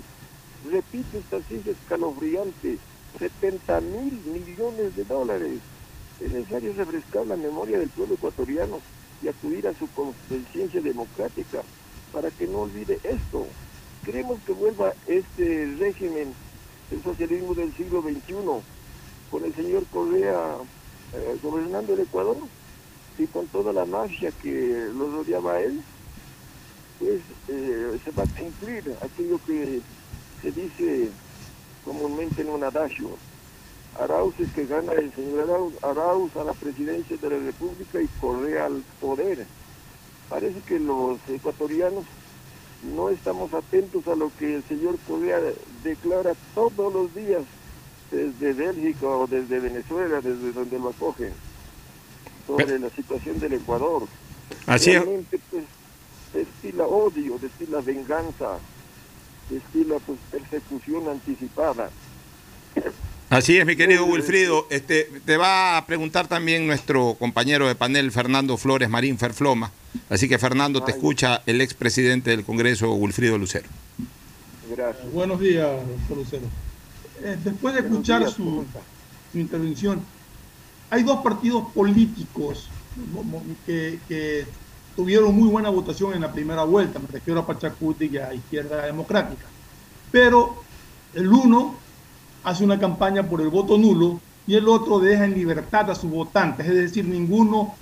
[0.71, 2.77] Repito esta cifra escalofriante,
[3.17, 5.59] 70 mil millones de dólares.
[6.21, 8.79] Es necesario refrescar la memoria del pueblo ecuatoriano
[9.21, 11.63] y acudir a su conciencia democrática
[12.11, 13.47] para que no olvide esto.
[14.05, 16.33] Queremos que vuelva este régimen,
[16.91, 18.33] el socialismo del siglo XXI,
[19.29, 20.57] con el señor Correa
[21.13, 22.37] eh, gobernando el Ecuador
[23.17, 25.81] y con toda la mafia que lo rodeaba a él,
[26.99, 29.81] pues eh, se va a cumplir aquello que
[30.41, 31.09] se dice
[31.83, 33.09] comúnmente en un adagio.
[33.99, 38.07] Arauz es que gana el señor Arauz, Arauz a la presidencia de la República y
[38.19, 39.45] Correa al poder.
[40.29, 42.05] Parece que los ecuatorianos
[42.95, 45.39] no estamos atentos a lo que el señor Correa
[45.83, 47.43] declara todos los días
[48.11, 51.33] desde Bélgica o desde Venezuela, desde donde lo acogen,
[52.45, 54.03] sobre la situación del Ecuador.
[54.65, 55.63] Así Realmente, pues,
[56.33, 58.59] destila odio, destila venganza,
[59.49, 61.89] destila pues, persecución anticipada.
[63.29, 64.67] Así es, mi querido Wilfrido.
[64.69, 69.69] Este, te va a preguntar también nuestro compañero de panel, Fernando Flores Marín Ferfloma.
[70.09, 73.67] Así que, Fernando, te escucha el expresidente del Congreso, Wilfrido Lucero.
[74.69, 75.11] Gracias.
[75.11, 76.43] Buenos días, doctor Lucero.
[77.21, 78.65] Eh, después de escuchar su,
[79.33, 80.01] su, intervención,
[80.89, 82.69] hay dos partidos políticos
[83.65, 84.45] que, que,
[84.95, 88.85] tuvieron muy buena votación en la primera vuelta, me refiero a Pachacuti y a Izquierda
[88.85, 89.45] Democrática.
[90.11, 90.63] Pero
[91.13, 91.86] el uno
[92.43, 96.09] hace una campaña por el voto nulo y el otro deja en libertad a sus
[96.09, 97.75] votantes, es decir, ninguno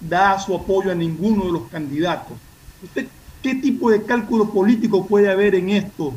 [0.00, 2.36] da su apoyo a ninguno de los candidatos.
[2.82, 3.08] ¿Usted
[3.42, 6.14] qué tipo de cálculo político puede haber en esto?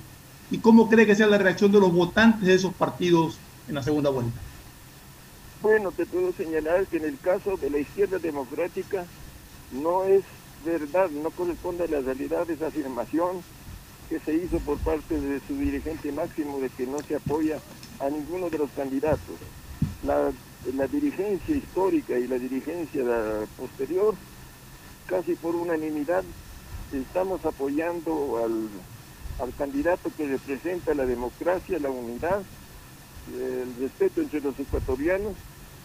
[0.52, 3.84] ¿Y cómo cree que sea la reacción de los votantes de esos partidos en la
[3.84, 4.40] segunda vuelta?
[5.62, 9.06] Bueno, te puedo señalar que en el caso de la izquierda democrática
[9.72, 10.24] no es
[10.64, 13.42] verdad, no corresponde a la realidad de esa afirmación
[14.10, 17.60] que se hizo por parte de su dirigente máximo de que no se apoya
[18.00, 19.36] a ninguno de los candidatos.
[20.04, 20.32] La,
[20.88, 23.04] dirigencia histórica y la dirigencia
[23.58, 24.16] posterior,
[25.08, 26.24] casi por unanimidad,
[26.92, 28.70] estamos apoyando al,
[29.40, 32.44] al candidato que representa la democracia, la unidad,
[33.34, 35.34] el respeto entre los ecuatorianos,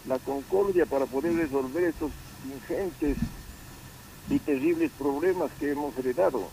[0.07, 2.11] la concordia para poder resolver estos
[2.45, 3.17] ingentes
[4.29, 6.49] y terribles problemas que hemos heredado.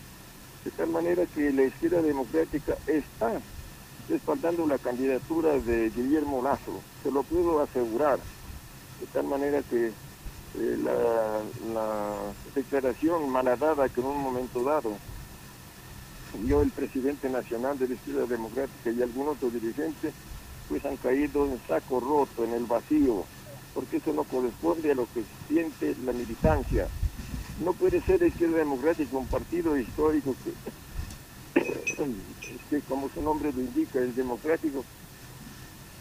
[0.65, 3.41] De tal manera que la izquierda democrática está
[4.09, 8.19] respaldando la candidatura de Guillermo Lazo, se lo puedo asegurar.
[9.01, 11.41] De tal manera que eh, la,
[11.73, 12.15] la,
[12.55, 14.97] declaración malhadada que en un momento dado
[16.43, 20.13] dio el presidente nacional de la izquierda democrática y algún otro dirigente,
[20.69, 23.25] pues han caído en saco roto, en el vacío,
[23.75, 26.89] porque eso no corresponde a lo que siente la militancia.
[27.61, 30.35] No puede ser izquierda democrática un partido histórico
[31.55, 31.63] que,
[32.71, 34.83] que, como su nombre lo indica, es democrático,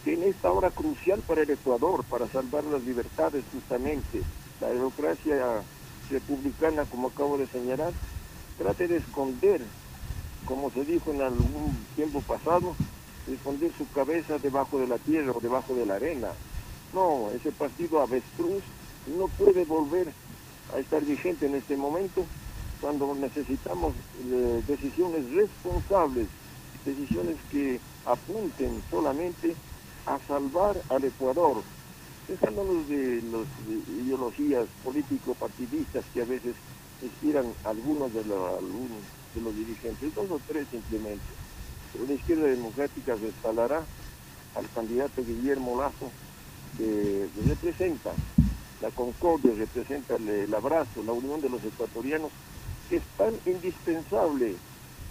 [0.05, 4.21] que en esta hora crucial para el Ecuador, para salvar las libertades justamente,
[4.61, 5.61] la democracia
[6.09, 7.91] republicana, como acabo de señalar,
[8.57, 9.61] trate de esconder,
[10.45, 12.73] como se dijo en algún tiempo pasado,
[13.29, 16.29] esconder su cabeza debajo de la tierra o debajo de la arena.
[16.93, 18.63] No, ese partido avestruz
[19.17, 20.07] no puede volver
[20.73, 22.25] a estar vigente en este momento
[22.81, 23.93] cuando necesitamos
[24.25, 26.27] eh, decisiones responsables,
[26.85, 29.55] decisiones que apunten solamente
[30.05, 31.61] a salvar al Ecuador,
[32.27, 36.55] dejándonos de las ideologías político-partidistas que a veces
[37.01, 39.01] inspiran algunos de, algunos
[39.35, 41.25] de los dirigentes, dos o tres simplemente.
[41.91, 43.83] Pero la izquierda democrática respaldará
[44.55, 46.11] al candidato Guillermo Lazo,
[46.77, 48.13] que representa
[48.81, 52.31] la concordia, representa el abrazo, la unión de los ecuatorianos,
[52.89, 54.55] que es tan indispensable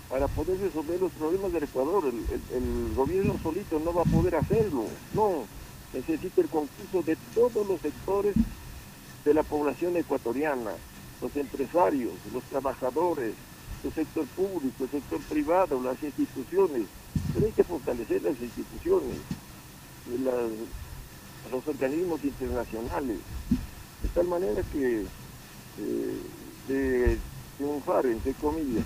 [0.09, 2.05] para poder resolver los problemas del Ecuador.
[2.07, 5.45] El, gobierno solito no va a poder hacerlo, no.
[5.93, 8.35] Necesita el concurso de todos los sectores
[9.25, 10.73] de la población ecuatoriana,
[11.21, 13.35] los empresarios, los trabajadores,
[13.85, 16.87] el sector público, el sector privado, las instituciones.
[17.33, 19.19] Pero hay que fortalecer las instituciones,
[21.51, 23.19] los organismos internacionales,
[24.03, 26.21] de tal manera que eh,
[26.69, 27.19] de
[27.57, 28.85] triunfar, entre comillas,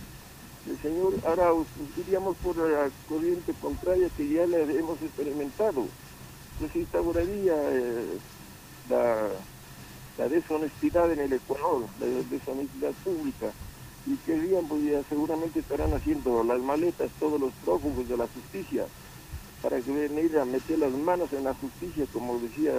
[0.69, 5.87] el señor Arauz, iríamos por la corriente contraria que ya le hemos experimentado.
[6.59, 8.19] Pues instauraría eh,
[8.89, 9.29] la,
[10.19, 13.51] la, deshonestidad en el Ecuador, la deshonestidad pública,
[14.07, 18.87] y querían, pues seguramente estarán haciendo las maletas todos los prófugos de la justicia,
[19.63, 22.73] para que venir a meter las manos en la justicia, como decía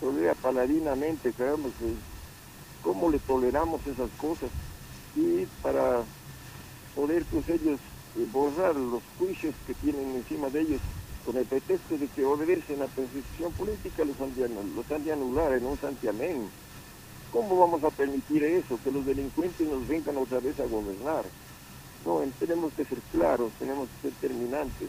[0.00, 1.94] Tolera paladinamente, pues,
[2.82, 4.50] ¿cómo le toleramos esas cosas?
[5.14, 6.02] Y para
[6.94, 7.78] poder pues ellos
[8.18, 10.80] eh, borrar los juicios que tienen encima de ellos
[11.24, 15.12] con el pretexto de que obedecen a persecución política, los han, de, los han de
[15.12, 16.48] anular en un santiamén.
[17.32, 18.78] ¿Cómo vamos a permitir eso?
[18.82, 21.24] Que los delincuentes nos vengan otra vez a gobernar.
[22.04, 24.88] No, tenemos que ser claros, tenemos que ser terminantes.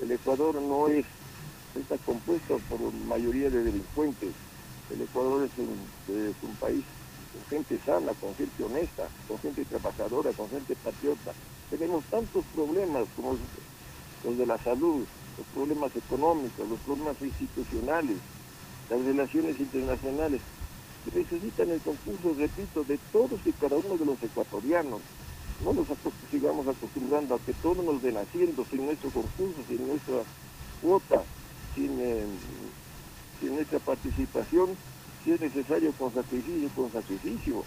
[0.00, 1.06] El Ecuador no es,
[1.74, 4.32] está compuesto por mayoría de delincuentes.
[4.90, 5.58] El Ecuador es
[6.42, 6.84] un país
[7.32, 11.32] con gente sana, con gente honesta, con gente trabajadora, con gente patriota.
[11.70, 13.36] Tenemos tantos problemas como
[14.24, 15.04] los de la salud,
[15.36, 18.16] los problemas económicos, los problemas institucionales,
[18.88, 20.40] las relaciones internacionales,
[21.14, 25.00] necesitan el concurso, repito, de todos y cada uno de los ecuatorianos.
[25.64, 25.86] No nos
[26.30, 30.16] sigamos acostumbrando a que todos nos den haciendo sin nuestro concurso, sin nuestra
[30.82, 31.22] cuota,
[31.74, 32.24] sin, eh,
[33.40, 34.76] sin nuestra participación
[35.26, 37.64] si es necesario con sacrificio, con sacrificio,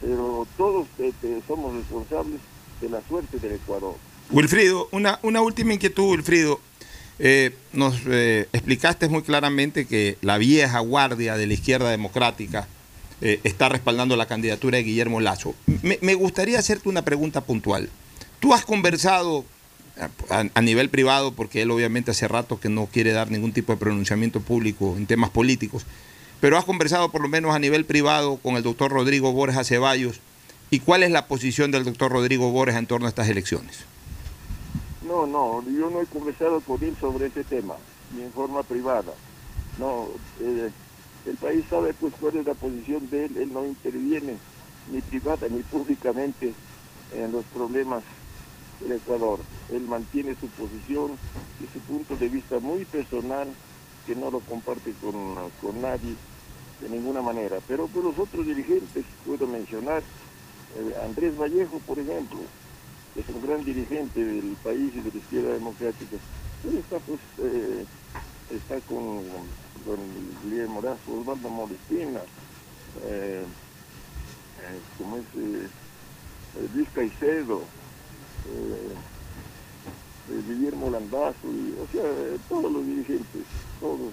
[0.00, 2.40] pero todos este, somos responsables
[2.80, 3.96] de la suerte del Ecuador.
[4.30, 6.60] Wilfrido, una, una última inquietud, Wilfrido.
[7.18, 12.66] Eh, nos eh, explicaste muy claramente que la vieja guardia de la izquierda democrática
[13.20, 15.54] eh, está respaldando la candidatura de Guillermo Lazo.
[15.82, 17.90] Me, gustaría hacerte una pregunta puntual.
[18.38, 19.44] Tú has conversado
[20.30, 23.72] a, a, nivel privado, porque él obviamente hace rato que no quiere dar ningún tipo
[23.72, 25.84] de pronunciamiento público en temas políticos,
[26.40, 30.20] pero has conversado por lo menos a nivel privado con el doctor Rodrigo Borja Ceballos.
[30.70, 33.84] ¿Y cuál es la posición del doctor Rodrigo Borja en torno a estas elecciones?
[35.06, 37.74] No, no, yo no he conversado con él sobre ese tema,
[38.14, 39.12] ni en forma privada.
[39.78, 40.06] No,
[40.40, 40.70] eh,
[41.30, 44.36] el país sabe pues cuál es la posición de él, él no interviene
[44.90, 46.52] ni privada ni públicamente
[47.14, 48.02] en los problemas
[48.80, 49.38] del Ecuador.
[49.72, 51.12] Él mantiene su posición
[51.60, 53.46] y su punto de vista muy personal,
[54.06, 56.16] que no lo comparte con, con nadie
[56.80, 57.58] de ninguna manera.
[57.68, 60.02] Pero por los otros dirigentes puedo mencionar
[60.76, 62.40] eh, Andrés Vallejo, por ejemplo,
[63.14, 66.16] es un gran dirigente del país y de la izquierda democrática.
[66.64, 67.84] Él está pues eh,
[68.50, 69.22] está con,
[69.84, 69.98] con
[70.42, 72.20] Guillermo Morazo, Osvaldo Molestina,
[73.04, 73.44] eh,
[74.98, 75.24] como es
[76.74, 77.62] Luis Caicedo,
[80.28, 82.02] Guillermo Landazo, y, o sea,
[82.48, 83.42] todos los dirigentes,
[83.80, 84.12] todos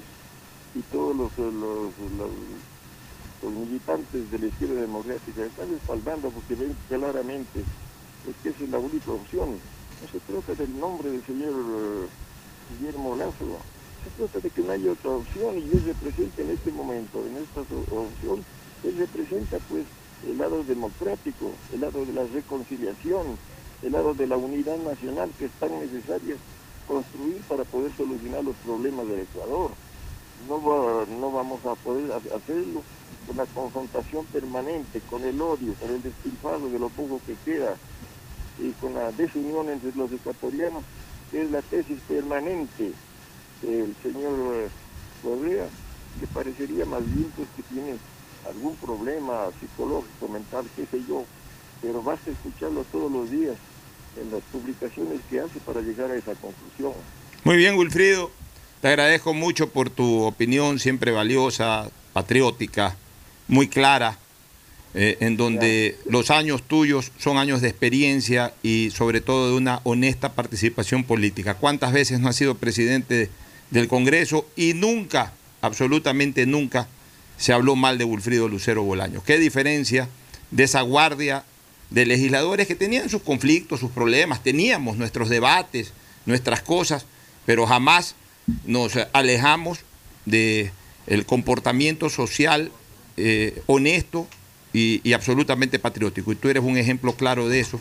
[0.75, 7.63] y todos los, los, los, militantes de la izquierda democrática están respaldando porque ven claramente
[8.43, 9.57] que esa es la única opción.
[10.01, 11.53] No se trata del nombre del señor
[12.69, 13.59] Guillermo Lazo,
[14.03, 17.37] se trata de que no haya otra opción y él representa en este momento, en
[17.37, 18.45] esta opción,
[18.83, 19.85] él representa pues
[20.23, 23.37] el lado democrático, el lado de la reconciliación,
[23.81, 26.37] el lado de la unidad nacional que es tan necesaria
[26.87, 29.71] construir para poder solucionar los problemas del Ecuador.
[30.47, 32.83] No, no vamos a poder hacerlo
[33.25, 37.75] con la confrontación permanente, con el odio, con el despilfarro de lo poco que queda
[38.59, 40.83] y con la desunión entre los ecuatorianos,
[41.31, 42.93] que es la tesis permanente
[43.61, 44.69] del señor
[45.23, 45.67] Correa,
[46.19, 47.95] que parecería más bien pues, que tiene
[48.47, 51.25] algún problema psicológico, mental, qué sé yo,
[51.81, 53.55] pero basta escucharlo todos los días
[54.19, 56.93] en las publicaciones que hace para llegar a esa conclusión.
[57.43, 58.31] Muy bien, Wilfrido.
[58.81, 62.95] Te agradezco mucho por tu opinión siempre valiosa, patriótica,
[63.47, 64.17] muy clara.
[64.93, 69.79] eh, en donde los años tuyos son años de experiencia y sobre todo de una
[69.83, 71.53] honesta participación política.
[71.53, 73.29] ¿Cuántas veces no has sido presidente
[73.71, 76.87] del Congreso y nunca, absolutamente nunca,
[77.37, 79.23] se habló mal de Wilfrido Lucero Bolaños?
[79.23, 80.09] ¿Qué diferencia
[80.51, 81.43] de esa guardia
[81.89, 85.93] de legisladores que tenían sus conflictos, sus problemas, teníamos nuestros debates,
[86.25, 87.05] nuestras cosas,
[87.45, 88.15] pero jamás
[88.65, 89.79] nos alejamos
[90.25, 90.71] del
[91.07, 92.71] el comportamiento social
[93.15, 94.27] eh, honesto
[94.73, 96.31] y, absolutamente patriótico.
[96.31, 97.79] Y tú eres un ejemplo claro de eso.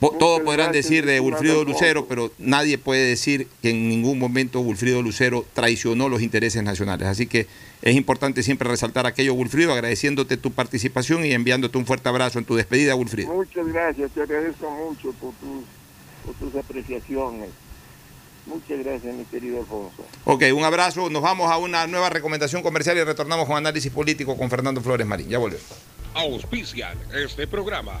[0.00, 5.02] Todos podrán decir de Wilfrido Lucero, pero nadie puede decir que en ningún momento Wilfrido
[5.02, 7.08] Lucero traicionó los intereses nacionales.
[7.08, 7.46] Así que
[7.82, 12.44] es importante siempre resaltar aquello, Wilfrido, agradeciéndote tu participación y enviándote un fuerte abrazo en
[12.44, 13.32] tu despedida, Wilfrido.
[13.32, 15.32] Muchas gracias, te agradezco mucho por
[16.26, 17.50] por tus apreciaciones.
[18.46, 20.04] Muchas gracias, mi querido Alfonso.
[20.24, 21.10] Ok, un abrazo.
[21.10, 25.06] Nos vamos a una nueva recomendación comercial y retornamos con análisis político con Fernando Flores
[25.06, 25.28] Marín.
[25.28, 25.66] Ya volvemos.
[26.14, 28.00] Auspician este programa.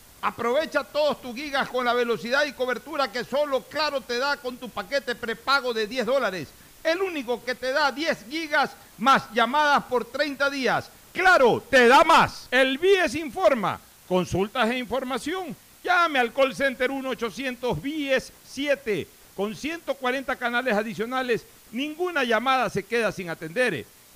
[0.21, 4.57] Aprovecha todos tus gigas con la velocidad y cobertura que solo Claro te da con
[4.57, 6.49] tu paquete prepago de 10 dólares.
[6.83, 8.69] El único que te da 10 gigas
[8.99, 10.91] más llamadas por 30 días.
[11.11, 12.47] Claro, te da más.
[12.51, 13.79] El BIES informa.
[14.07, 15.55] Consultas e información.
[15.83, 19.07] Llame al call center 1-800-BIES-7.
[19.35, 23.87] Con 140 canales adicionales, ninguna llamada se queda sin atender.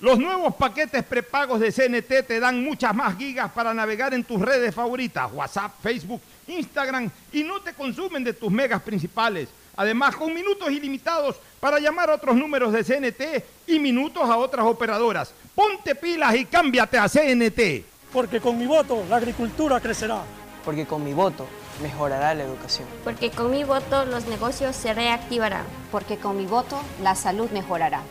[0.00, 4.42] Los nuevos paquetes prepagos de CNT te dan muchas más gigas para navegar en tus
[4.42, 9.48] redes favoritas, WhatsApp, Facebook, Instagram, y no te consumen de tus megas principales.
[9.74, 14.66] Además, con minutos ilimitados para llamar a otros números de CNT y minutos a otras
[14.66, 15.32] operadoras.
[15.54, 17.84] Ponte pilas y cámbiate a CNT.
[18.12, 20.22] Porque con mi voto la agricultura crecerá.
[20.62, 21.46] Porque con mi voto
[21.82, 22.86] mejorará la educación.
[23.02, 25.64] Porque con mi voto los negocios se reactivarán.
[25.90, 28.02] Porque con mi voto la salud mejorará.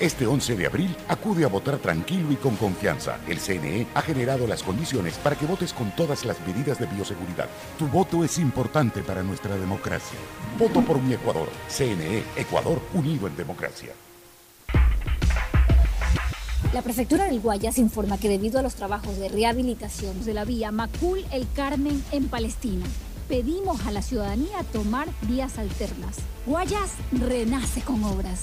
[0.00, 3.18] Este 11 de abril acude a votar tranquilo y con confianza.
[3.26, 7.48] El CNE ha generado las condiciones para que votes con todas las medidas de bioseguridad.
[7.76, 10.16] Tu voto es importante para nuestra democracia.
[10.56, 11.48] Voto por mi Ecuador.
[11.68, 13.92] CNE, Ecuador unido en democracia.
[16.72, 20.70] La prefectura del Guayas informa que debido a los trabajos de rehabilitación de la vía
[20.70, 22.86] Macul El Carmen en Palestina,
[23.28, 26.18] pedimos a la ciudadanía tomar vías alternas.
[26.46, 28.42] Guayas renace con obras.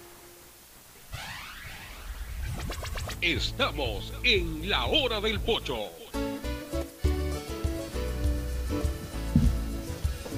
[3.21, 5.77] Estamos en la hora del pocho.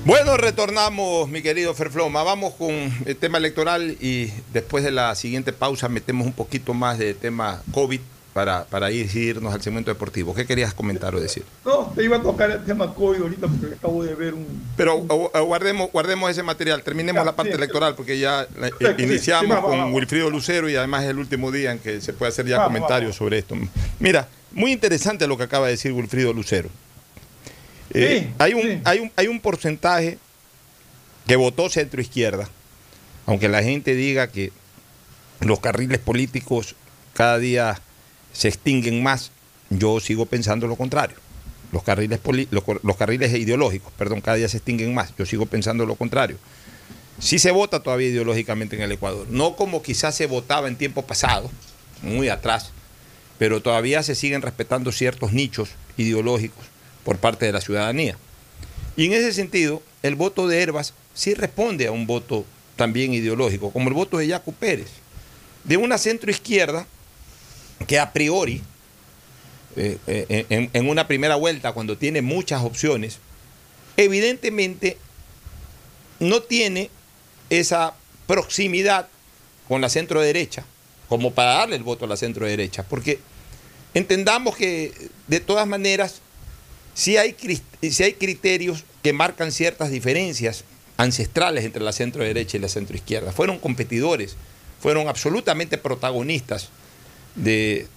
[0.03, 2.23] Bueno, retornamos, mi querido Ferfloma.
[2.23, 2.71] Vamos con
[3.05, 7.63] el tema electoral y después de la siguiente pausa metemos un poquito más de tema
[7.71, 8.01] COVID
[8.33, 10.33] para, para ir, irnos al segmento deportivo.
[10.33, 11.43] ¿Qué querías comentar o decir?
[11.63, 14.63] No, te iba a tocar el tema COVID ahorita porque acabo de ver un...
[14.75, 20.29] Pero guardemos, guardemos ese material, terminemos la parte electoral porque ya eh, iniciamos con Wilfrido
[20.29, 23.37] Lucero y además es el último día en que se puede hacer ya comentarios sobre
[23.37, 23.55] esto.
[23.99, 26.69] Mira, muy interesante lo que acaba de decir Wilfrido Lucero.
[27.91, 30.17] Eh, hay, un, hay, un, hay un porcentaje
[31.27, 32.49] que votó centro izquierda,
[33.27, 34.51] aunque la gente diga que
[35.39, 36.75] los carriles políticos
[37.13, 37.79] cada día
[38.33, 39.31] se extinguen más,
[39.69, 41.15] yo sigo pensando lo contrario.
[41.71, 42.19] Los carriles,
[42.51, 46.37] los, carriles ideológicos, perdón, cada día se extinguen más, yo sigo pensando lo contrario.
[47.19, 51.03] Sí se vota todavía ideológicamente en el Ecuador, no como quizás se votaba en tiempo
[51.03, 51.49] pasado,
[52.01, 52.71] muy atrás,
[53.39, 56.63] pero todavía se siguen respetando ciertos nichos ideológicos
[57.03, 58.17] por parte de la ciudadanía.
[58.95, 63.71] Y en ese sentido, el voto de Herbas sí responde a un voto también ideológico,
[63.71, 64.89] como el voto de Yacu Pérez,
[65.63, 66.87] de una centroizquierda
[67.85, 68.61] que a priori,
[69.75, 73.19] eh, eh, en, una primera vuelta, cuando tiene muchas opciones,
[73.97, 74.97] evidentemente
[76.19, 76.89] no tiene
[77.49, 77.93] esa
[78.27, 79.07] proximidad
[79.67, 80.65] con la centro derecha,
[81.09, 83.19] como para darle el voto a la centro derecha, porque
[83.93, 84.93] entendamos que
[85.27, 86.21] de todas maneras
[86.93, 87.35] si hay,
[87.81, 90.63] hay criterios que marcan ciertas diferencias
[90.97, 93.31] ancestrales entre la centro derecha y la centro izquierda.
[93.31, 94.35] Fueron competidores,
[94.79, 96.69] fueron absolutamente protagonistas
[97.35, 97.87] de,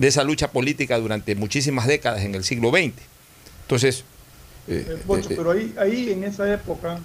[0.00, 2.92] esa lucha política durante muchísimas décadas en el siglo XX.
[3.62, 4.04] Entonces...
[4.66, 7.00] Eh, eh, eh, pero ahí, ahí en esa época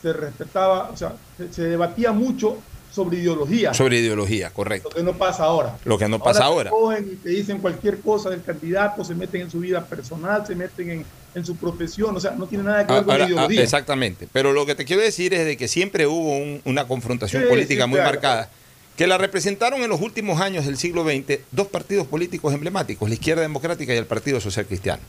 [0.00, 1.14] se respetaba, o sea,
[1.50, 2.58] se debatía mucho
[2.92, 3.72] sobre ideología.
[3.72, 4.90] Sobre ideología, correcto.
[4.90, 5.78] Lo que no pasa ahora.
[5.84, 6.70] Lo que no pasa ahora.
[6.70, 10.54] Cogen y te dicen cualquier cosa del candidato, se meten en su vida personal, se
[10.54, 11.04] meten
[11.34, 13.62] en, su profesión, o sea, no tiene nada que ver con la ah, ideología.
[13.62, 17.86] exactamente, pero lo que te quiero decir es de que siempre hubo una confrontación política
[17.86, 18.50] muy marcada,
[18.96, 23.14] que la representaron en los últimos años del siglo XX dos partidos políticos emblemáticos, la
[23.14, 25.02] izquierda democrática y el Partido Social Cristiano.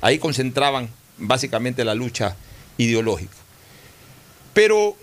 [0.00, 2.36] Ahí concentraban básicamente la lucha
[2.76, 3.34] ideológica.
[4.52, 4.96] Pero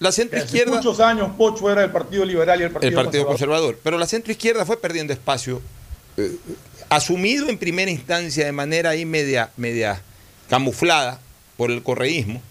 [0.00, 0.76] la centro izquierda.
[0.76, 3.78] muchos años Pocho era el Partido Liberal y el Partido, el partido conservador.
[3.82, 5.60] Pero la centro izquierda fue perdiendo espacio,
[6.16, 6.36] eh,
[6.88, 10.02] asumido en primera instancia de manera ahí media, media
[10.48, 11.20] camuflada
[11.56, 12.42] por el correísmo.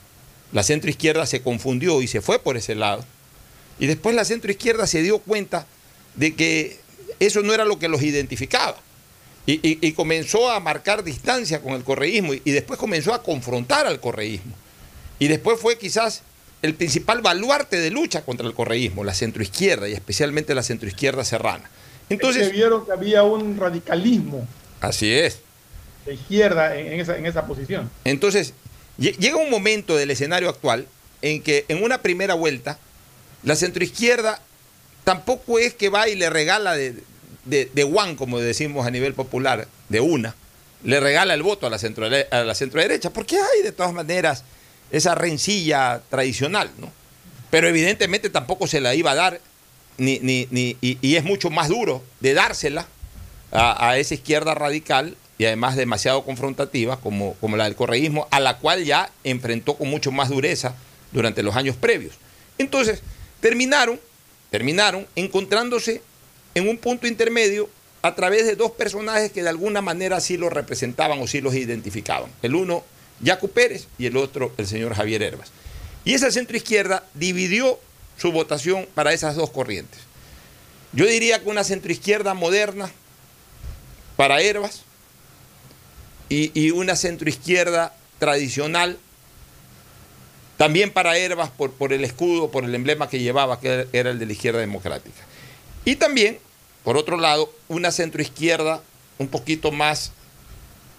[0.52, 3.04] La centro izquierda se confundió y se fue por ese lado.
[3.80, 5.66] Y después la centro izquierda se dio cuenta
[6.16, 6.80] de que
[7.20, 8.78] eso no era lo que los identificaba.
[9.46, 14.54] Y, comenzó a marcar distancia con el correísmo y después comenzó a confrontar al correísmo.
[15.18, 16.22] Y después fue quizás
[16.62, 21.68] el principal baluarte de lucha contra el correísmo, la centroizquierda y especialmente la centroizquierda serrana.
[22.10, 24.48] Entonces vieron que había un radicalismo.
[24.82, 25.40] Así es.
[26.06, 27.90] De izquierda en esa, en esa posición.
[28.04, 28.54] Entonces,
[28.98, 30.88] llega un momento del escenario actual
[31.24, 32.78] en que en una primera vuelta
[33.44, 34.42] la centroizquierda
[35.04, 36.96] tampoco es que va y le regala de,
[37.46, 40.36] de, one, como decimos a nivel popular, de una,
[40.84, 43.94] le regala el voto a la centro, a la centro derecha, porque hay de todas
[43.94, 44.44] maneras
[44.92, 46.92] esa rencilla tradicional, ¿no?
[47.50, 49.42] Pero evidentemente tampoco se la iba a dar,
[49.98, 52.86] ni, ni, ni y, es mucho más duro de dársela
[53.52, 58.58] a, esa izquierda radical y además demasiado confrontativa como, como la del correísmo, a la
[58.58, 60.76] cual ya enfrentó con mucho más dureza
[61.12, 62.14] durante los años previos.
[62.60, 63.02] Entonces,
[63.42, 64.00] terminaron,
[64.50, 66.02] terminaron encontrándose
[66.56, 67.70] en un punto intermedio
[68.02, 71.56] a través de dos personajes que de alguna manera sí los representaban o sí los
[71.56, 72.32] identificaban.
[72.42, 72.84] El uno
[73.22, 75.52] Yacu Pérez y el otro el señor Javier Herbas.
[76.06, 77.80] Y esa centroizquierda dividió
[78.18, 80.00] su votación para esas dos corrientes.
[80.94, 82.90] Yo diría que una centroizquierda moderna
[84.16, 84.84] para Herbas
[86.30, 88.98] y, y una centroizquierda tradicional
[90.60, 94.20] también para Herbas por, por el escudo, por el emblema que llevaba, que era el
[94.20, 95.24] de la izquierda democrática.
[95.86, 96.38] Y también,
[96.84, 98.84] por otro lado, una centroizquierda
[99.20, 100.12] un poquito más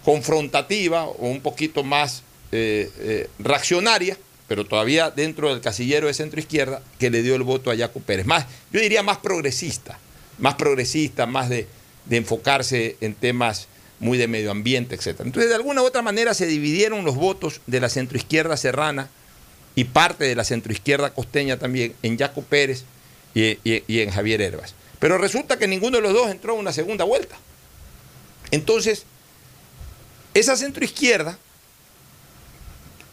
[0.03, 6.39] confrontativa o un poquito más eh, eh, reaccionaria, pero todavía dentro del casillero de centro
[6.39, 8.25] izquierda, que le dio el voto a Jaco Pérez.
[8.25, 9.99] Más, yo diría más progresista,
[10.39, 11.67] más progresista, más de,
[12.09, 13.67] enfocarse en temas
[13.99, 15.19] muy de medio ambiente, etc.
[15.19, 19.11] Entonces, de alguna u otra manera se dividieron los votos de la centroizquierda serrana
[19.81, 22.83] y parte de la centroizquierda costeña también en Jaco Pérez
[23.33, 24.75] y, en Javier Herbas.
[24.99, 27.35] Pero resulta que ninguno de los dos entró en una segunda vuelta.
[28.51, 29.05] Entonces,
[30.35, 31.39] esa centroizquierda,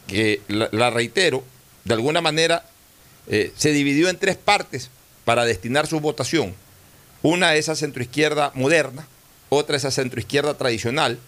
[0.08, 1.42] que la, reitero,
[1.84, 2.66] de alguna manera
[3.28, 4.90] eh, se dividió en tres partes
[5.24, 6.54] para destinar su votación.
[7.22, 9.06] Una es esa centroizquierda moderna,
[9.48, 11.18] otra esa centroizquierda tradicional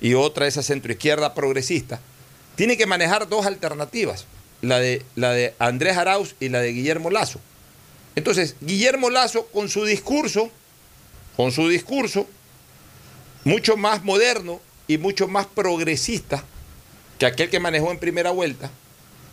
[0.00, 2.00] y otra esa centroizquierda progresista.
[2.56, 4.26] Tiene que manejar dos alternativas,
[4.62, 7.40] la de, la de Andrés Arauz y la de Guillermo Lazo.
[8.16, 10.50] Entonces, Guillermo Lazo con su discurso,
[11.36, 12.26] con su discurso,
[13.44, 16.44] mucho más moderno y mucho más progresista
[17.18, 18.70] que aquel que manejó en primera vuelta,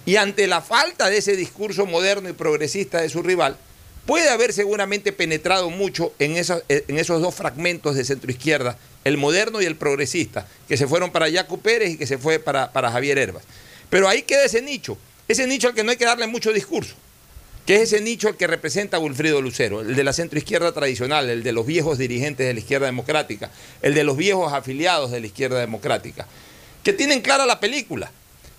[0.06, 3.58] y ante la falta de ese discurso moderno y progresista de su rival,
[4.06, 9.62] puede haber seguramente penetrado mucho en, esa- en esos dos fragmentos de centroizquierda, el moderno
[9.62, 12.92] y el progresista, que se fueron para Jaco Pérez y que se fue para, para
[12.92, 13.44] Javier Herbas.
[13.90, 14.98] Pero ahí queda ese nicho,
[15.28, 16.96] ese nicho al que no hay que darle mucho discurso
[17.66, 21.42] que es ese nicho el que representa Wilfrido Lucero, el de la centroizquierda tradicional, el
[21.42, 23.50] de los viejos dirigentes de la izquierda democrática,
[23.82, 26.28] el de los viejos afiliados de la izquierda democrática,
[26.84, 28.12] que tienen clara la película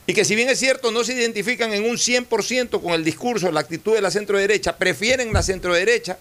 [0.09, 3.53] y que si bien es cierto no se identifican en un 100% con el discurso,
[3.53, 6.19] la actitud de la centroderecha, prefieren la centroderecha,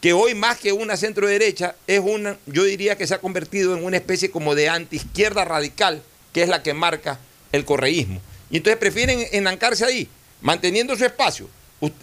[0.00, 3.84] que hoy más que una centroderecha es una, yo diría que se ha convertido en
[3.84, 7.20] una especie como de antiizquierda radical, que es la que marca
[7.52, 8.20] el correísmo.
[8.50, 10.08] Y entonces prefieren enancarse ahí,
[10.40, 11.48] manteniendo su espacio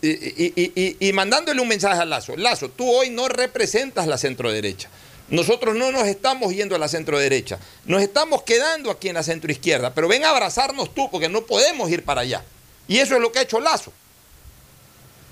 [0.01, 2.35] y, mandándole un mensaje a Lazo.
[2.35, 4.89] Lazo, tú hoy no representas la centroderecha.
[5.29, 7.57] Nosotros no nos estamos yendo a la centroderecha.
[7.85, 9.93] Nos estamos quedando aquí en la centroizquierda.
[9.93, 12.43] Pero ven a abrazarnos tú porque no podemos ir para allá.
[12.87, 13.93] Y eso es lo que ha hecho Lazo.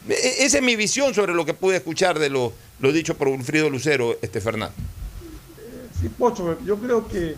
[0.08, 3.28] E- e- esa es mi visión sobre lo que pude escuchar de lo, dicho por
[3.28, 4.74] Wilfrido Lucero, este Fernando.
[6.02, 7.36] Sí, Pocho, yo creo que,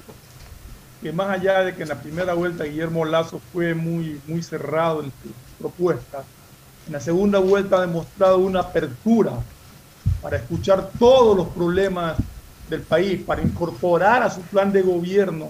[1.02, 5.04] que más allá de que en la primera vuelta Guillermo Lazo fue muy, muy cerrado
[5.04, 6.24] en su propuesta,
[6.88, 9.34] en la segunda vuelta ha demostrado una apertura
[10.22, 12.18] para escuchar todos los problemas
[12.70, 15.50] del país, para incorporar a su plan de gobierno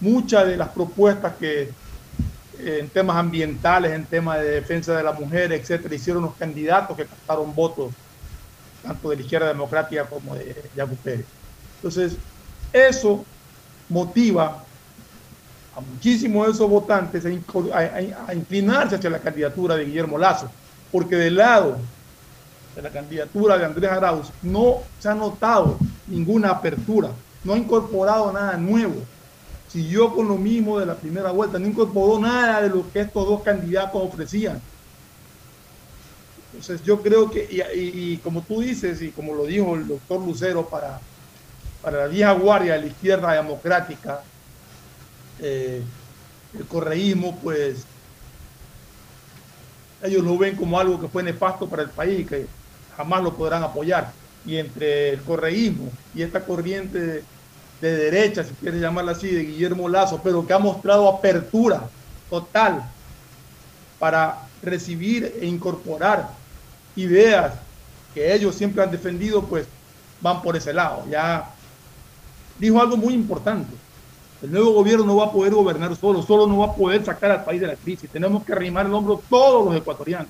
[0.00, 1.62] muchas de las propuestas que
[2.58, 6.96] eh, en temas ambientales, en temas de defensa de la mujer, etcétera, hicieron los candidatos
[6.96, 7.92] que captaron votos
[8.82, 10.96] tanto de la izquierda democrática como de Yacu.
[11.76, 12.16] Entonces,
[12.72, 13.24] eso
[13.88, 14.64] motiva
[15.76, 20.50] a muchísimos de esos votantes a, inclinarse hacia la candidatura de Guillermo Lazo,
[20.90, 21.78] porque del lado
[22.74, 27.10] de la candidatura de Andrés Arauz no se ha notado ninguna apertura,
[27.44, 28.96] no ha incorporado nada nuevo.
[29.68, 33.26] Siguió con lo mismo de la primera vuelta, no incorporó nada de lo que estos
[33.28, 34.60] dos candidatos ofrecían.
[36.46, 40.66] Entonces yo creo que, y como tú dices, y como lo dijo el doctor Lucero,
[40.66, 41.00] para,
[41.88, 44.20] para la vieja guardia de la izquierda democrática,
[45.40, 45.82] eh,
[46.52, 47.86] el correísmo, pues
[50.02, 52.46] ellos lo ven como algo que fue nefasto para el país, que
[52.94, 54.12] jamás lo podrán apoyar.
[54.44, 57.24] Y entre el correísmo y esta corriente de,
[57.80, 61.88] de derecha, si quieres llamarla así, de Guillermo Lazo, pero que ha mostrado apertura
[62.28, 62.82] total
[63.98, 66.28] para recibir e incorporar
[66.96, 67.54] ideas
[68.12, 69.66] que ellos siempre han defendido, pues
[70.20, 71.06] van por ese lado.
[71.10, 71.54] Ya
[72.58, 73.72] dijo algo muy importante.
[74.42, 77.30] El nuevo gobierno no va a poder gobernar solo, solo no va a poder sacar
[77.30, 78.08] al país de la crisis.
[78.08, 80.28] Tenemos que arrimar el hombro todos los ecuatorianos.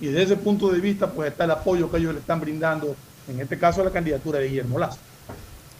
[0.00, 2.96] Y desde ese punto de vista, pues está el apoyo que ellos le están brindando,
[3.28, 4.98] en este caso a la candidatura de Guillermo Lazo.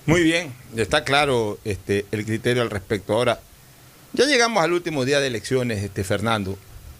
[0.06, 3.14] Muy bien, está claro este, el criterio al respecto.
[3.14, 3.40] Ahora,
[4.12, 6.56] ya llegamos al último día de elecciones, este, Fernando.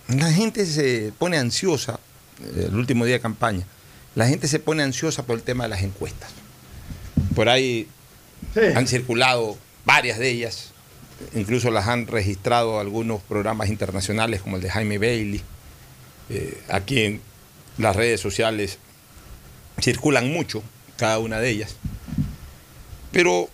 [0.09, 2.01] La gente se pone ansiosa,
[2.43, 3.65] eh, el último día de campaña,
[4.17, 6.31] la gente se pone ansiosa por el tema de las encuestas.
[7.37, 7.87] Por ahí
[8.75, 10.73] han circulado varias de ellas,
[11.35, 15.43] incluso las han registrado algunos programas internacionales como el de Jaime Bailey.
[16.31, 17.21] Eh, aquí en
[17.79, 18.79] las redes sociales
[19.81, 20.63] circulan mucho
[20.97, 21.77] cada una de ellas.
[23.13, 23.49] Pero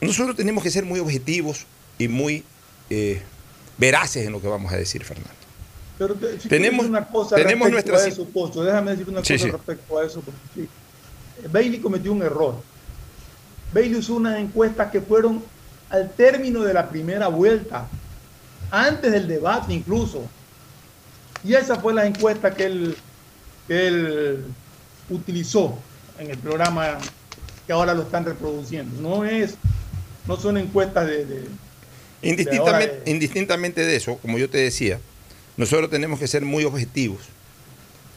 [0.00, 1.66] nosotros tenemos que ser muy objetivos
[1.98, 2.44] y muy
[2.88, 3.20] eh,
[3.78, 5.30] veraces en lo que vamos a decir, Fernando.
[5.98, 9.34] Pero si Tenemos- quieres una cosa tenemos nuestra a eso, Pocho, déjame decir una Sí,
[9.34, 9.50] cosa sí.
[9.50, 10.20] respecto a eso.
[10.20, 10.68] Porque sí,
[11.48, 12.62] Bailey cometió un error.
[13.72, 15.42] Bailey usó unas encuestas que fueron
[15.90, 17.88] al término de la primera vuelta,
[18.70, 20.24] antes del debate incluso.
[21.44, 22.96] Y esa fue la encuesta que él,
[23.66, 24.44] que él
[25.10, 25.78] utilizó
[26.18, 26.98] en el programa
[27.66, 29.00] que ahora lo están reproduciendo.
[29.00, 29.54] No es,
[30.26, 31.48] no son encuestas de, de-
[32.22, 35.00] Indistintamente, de indistintamente de eso, como yo te decía,
[35.56, 37.20] nosotros tenemos que ser muy objetivos,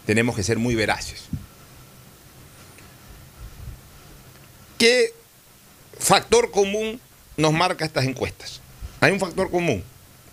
[0.06, 1.24] tenemos que ser muy veraces.
[4.78, 5.14] ¿Qué
[6.06, 7.00] factor común
[7.36, 8.62] nos marca estas encuestas?
[9.02, 9.84] Hay un factor común,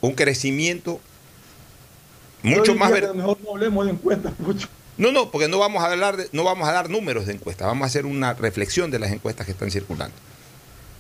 [0.01, 1.01] un crecimiento
[2.43, 2.91] mucho más...
[2.91, 3.15] Ver...
[3.15, 4.69] Mejor no hablemos de encuestas, Pocho.
[4.99, 7.67] No, no, porque no vamos a hablar de, no vamos a dar números de encuestas,
[7.67, 10.15] vamos a hacer una reflexión de las encuestas que están circulando.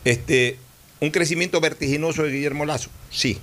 [0.05, 0.59] Este,
[1.01, 3.39] un crecimiento vertiginoso de Guillermo Lazo, sí.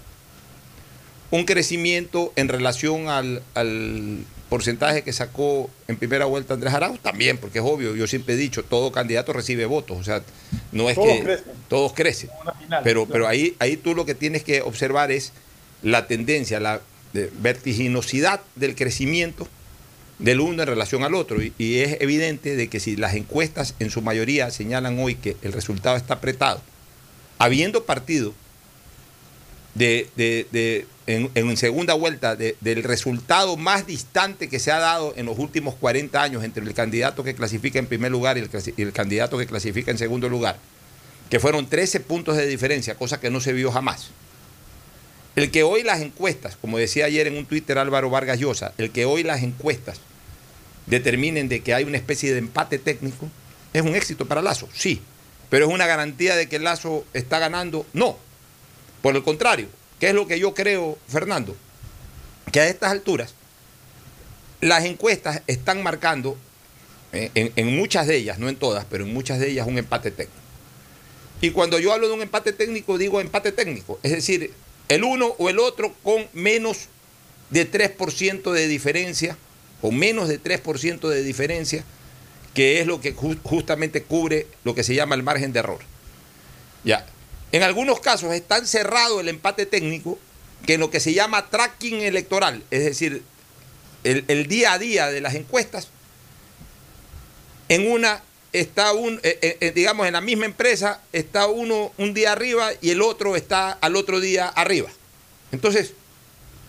[1.30, 7.38] Un crecimiento en relación al, al porcentaje que sacó en primera vuelta Andrés Arauz, también,
[7.38, 10.24] porque es obvio, yo siempre he dicho, todo candidato recibe votos, o sea,
[10.72, 11.46] no es todos que crecen.
[11.68, 12.30] todos crecen.
[12.64, 13.14] Final, pero claro.
[13.14, 15.32] pero ahí, ahí tú lo que tienes que observar es
[15.84, 16.82] la tendencia, la
[17.14, 19.48] vertiginosidad del crecimiento
[20.20, 21.42] del uno en relación al otro.
[21.42, 25.38] Y, y, es evidente de que si las encuestas en su mayoría señalan hoy que
[25.42, 26.62] el resultado está apretado,
[27.38, 28.34] habiendo partido
[29.76, 35.26] de, de, de en, segunda vuelta del resultado más distante que se ha dado en
[35.26, 38.82] los últimos 40 años entre el candidato que clasifica en primer lugar y el, y
[38.84, 40.58] el candidato que clasifica en segundo lugar,
[41.32, 44.12] que fueron 13 puntos de diferencia, cosa que no se vio jamás.
[45.36, 48.92] El que hoy las encuestas, como decía ayer en un Twitter Álvaro Vargas Llosa, el
[48.92, 50.00] que hoy las encuestas
[50.86, 53.28] determinen de que hay una especie de empate técnico,
[53.74, 55.02] es un éxito para Lazo, sí.
[55.50, 58.18] Pero es una garantía de que Lazo está ganando, no.
[59.02, 59.68] Por el contrario,
[60.00, 61.56] ¿qué es lo que yo creo, Fernando?
[62.52, 63.34] Que a estas alturas
[64.62, 66.38] las encuestas están marcando,
[67.14, 70.12] eh, en, muchas de ellas, no en todas, pero en muchas de ellas un empate
[70.12, 70.40] técnico.
[71.42, 74.00] Y cuando yo hablo de un empate técnico, digo empate técnico.
[74.04, 74.54] Es decir,
[74.90, 76.88] el uno o el otro con menos
[77.50, 79.38] de 3% de diferencia,
[79.82, 81.84] o menos de 3% de diferencia,
[82.54, 85.80] que es lo que ju justamente cubre lo que se llama el margen de error.
[86.84, 87.06] Ya.
[87.52, 90.20] En algunos casos es tan cerrado el empate técnico
[90.66, 93.24] que en lo que se llama tracking electoral, es decir,
[94.04, 95.90] el, día a día de las encuestas,
[97.70, 98.22] en una
[98.54, 102.90] está un, eh, eh, digamos, en la misma empresa está uno un día arriba y
[102.92, 104.90] el otro está al otro día arriba.
[105.52, 105.94] Entonces,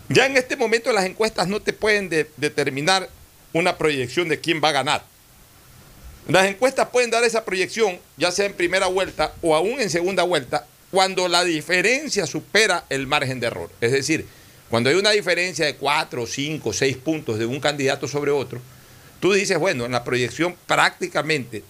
[0.09, 3.09] ya en este momento las encuestas no te pueden de, determinar
[3.53, 5.05] una proyección de quién va a ganar.
[6.29, 10.23] Las encuestas pueden dar esa proyección, ya sea en primera vuelta o aún en segunda
[10.23, 13.71] vuelta, cuando la diferencia supera el margen de error.
[13.81, 14.27] Es decir,
[14.69, 18.61] cuando hay una diferencia de 4, 5, 6 puntos de un candidato sobre otro,
[19.21, 21.63] tú dices, bueno, en la proyección prácticamente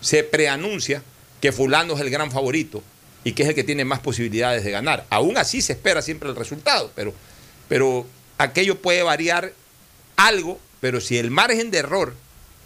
[0.00, 1.02] se preanuncia
[1.40, 2.82] que fulano es el gran favorito
[3.24, 5.06] y que es el que tiene más posibilidades de ganar.
[5.10, 7.14] Aún así se espera siempre el resultado, pero,
[7.68, 8.06] pero
[8.38, 9.52] aquello puede variar
[10.16, 12.14] algo, pero si el margen de error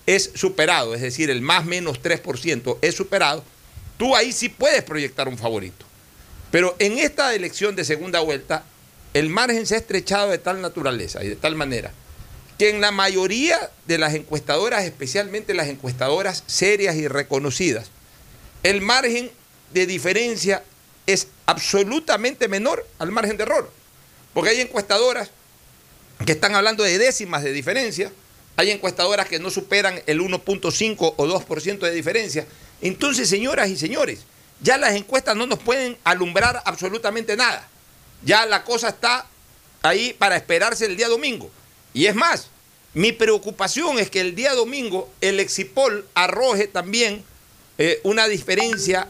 [0.06, 3.44] es superado, es decir, el más menos 3% es superado,
[3.96, 5.84] tú ahí sí puedes proyectar un favorito.
[6.50, 8.64] Pero en esta elección de segunda vuelta,
[9.14, 11.92] el margen se ha estrechado de tal naturaleza y de tal manera
[12.58, 17.90] que en la mayoría de las encuestadoras, especialmente las encuestadoras serias y reconocidas,
[18.62, 19.30] el margen
[19.72, 20.62] de diferencia
[21.06, 23.70] es absolutamente menor al margen de error.
[24.32, 25.30] Porque hay encuestadoras
[26.24, 28.10] que están hablando de décimas de diferencia,
[28.56, 32.46] hay encuestadoras que no superan el 1.5 o 2% de diferencia.
[32.80, 34.20] Entonces, señoras y señores,
[34.60, 37.68] ya las encuestas no nos pueden alumbrar absolutamente nada.
[38.24, 39.26] Ya la cosa está
[39.82, 41.50] ahí para esperarse el día domingo.
[41.92, 42.48] Y es más,
[42.94, 47.24] mi preocupación es que el día domingo el Exipol arroje también
[47.78, 49.08] eh, una diferencia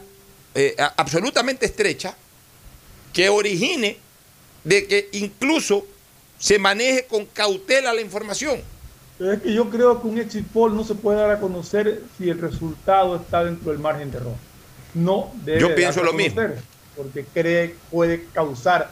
[0.55, 2.15] eh, absolutamente estrecha
[3.13, 3.97] que origine
[4.63, 5.87] de que incluso
[6.37, 8.61] se maneje con cautela la información.
[9.17, 12.03] Pero es que yo creo que un exit poll no se puede dar a conocer
[12.17, 14.35] si el resultado está dentro del margen de error.
[14.93, 16.41] No debe Yo pienso lo mismo.
[16.95, 18.91] Porque cree puede causar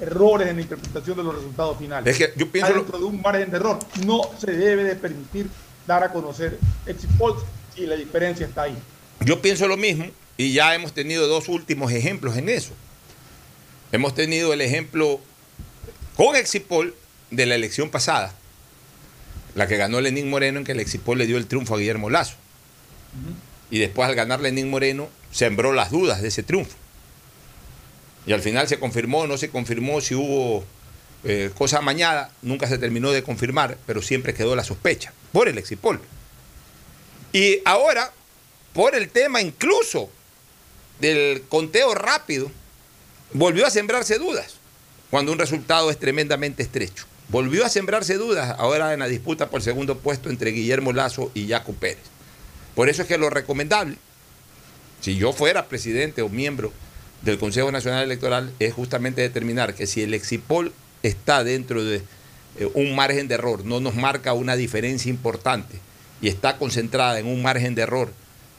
[0.00, 2.06] errores en la interpretación de los resultados finales.
[2.06, 2.98] Es que yo pienso dentro lo...
[2.98, 3.78] de un margen de error.
[4.04, 5.48] No se debe de permitir
[5.86, 7.42] dar a conocer exit polls
[7.74, 8.76] si la diferencia está ahí.
[9.24, 10.06] Yo pienso lo mismo
[10.36, 12.72] y ya hemos tenido dos últimos ejemplos en eso.
[13.92, 15.20] Hemos tenido el ejemplo
[16.16, 16.94] con exit poll
[17.30, 18.34] de la elección pasada,
[19.56, 22.10] la que ganó Lenín Moreno, en que el Exipol le dio el triunfo a Guillermo
[22.10, 22.34] Lazo.
[23.14, 23.34] Uh -huh.
[23.70, 26.76] Y después, al ganar Lenín Moreno, sembró las dudas de ese triunfo.
[28.26, 30.64] Y al final se confirmó, no se confirmó si hubo
[31.24, 35.56] eh, cosa amañada, nunca se terminó de confirmar, pero siempre quedó la sospecha por el
[35.56, 36.00] Exipol.
[37.32, 38.12] Y ahora,
[38.74, 40.10] por el tema incluso
[41.00, 42.52] del conteo rápido,
[43.32, 44.56] volvió a sembrarse dudas
[45.10, 47.06] cuando un resultado es tremendamente estrecho.
[47.28, 51.48] Volvió a sembrarse dudas ahora en la disputa por segundo puesto entre Guillermo Lazo y
[51.48, 52.04] Jaco Pérez.
[52.76, 53.96] Por eso es que lo recomendable,
[55.00, 56.72] si yo fuera presidente o miembro
[57.22, 60.72] del Consejo Nacional Electoral, es justamente determinar que si el Exipol
[61.02, 62.02] está dentro de
[62.58, 65.80] eh, un margen de error, no nos marca una diferencia importante
[66.20, 68.12] y está concentrada en un margen de error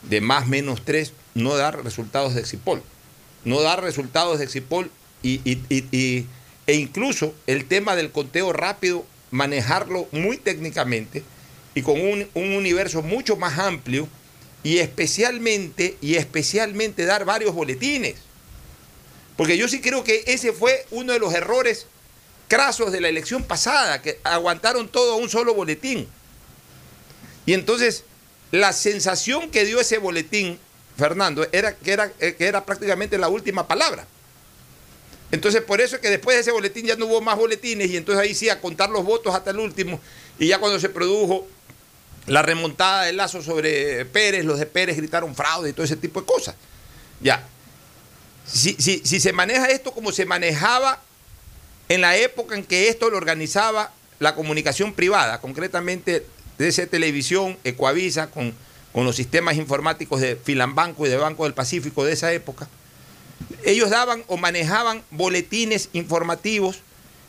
[0.09, 2.84] de más menos 3, no dar resultados de Exipol.
[3.45, 4.91] No dar resultados de Exipol
[5.24, 5.39] y
[6.68, 11.24] e incluso el tema del conteo rápido, manejarlo muy técnicamente
[11.74, 14.07] y con un, un universo mucho más amplio
[14.63, 18.15] y especialmente, y especialmente dar varios boletines.
[19.38, 21.88] Porque yo sí creo que ese fue uno de los errores
[22.47, 26.07] crasos de la elección pasada, que aguantaron todo a un solo boletín.
[27.45, 28.03] Y entonces
[28.51, 30.59] la sensación que dio ese boletín,
[30.97, 34.07] Fernando, era que era, que era prácticamente la última palabra.
[35.32, 37.97] Entonces por eso es que después de ese boletín ya no hubo más boletines y
[37.97, 39.99] entonces ahí sí a contar los votos hasta el último.
[40.39, 41.47] Y ya cuando se produjo
[42.28, 46.21] la remontada de Lazo sobre Pérez, los de Pérez gritaron fraude y todo ese tipo
[46.21, 46.55] de cosas.
[47.21, 47.47] Ya.
[48.45, 51.01] Si, si se maneja esto como se manejaba
[51.89, 56.25] en la época en que esto lo organizaba la comunicación privada, concretamente
[56.57, 58.53] DC Televisión, Ecuavisa, con,
[58.91, 62.67] con los sistemas informáticos de Filambanco y de Banco del Pacífico de esa época,
[63.63, 66.79] ellos daban o manejaban boletines informativos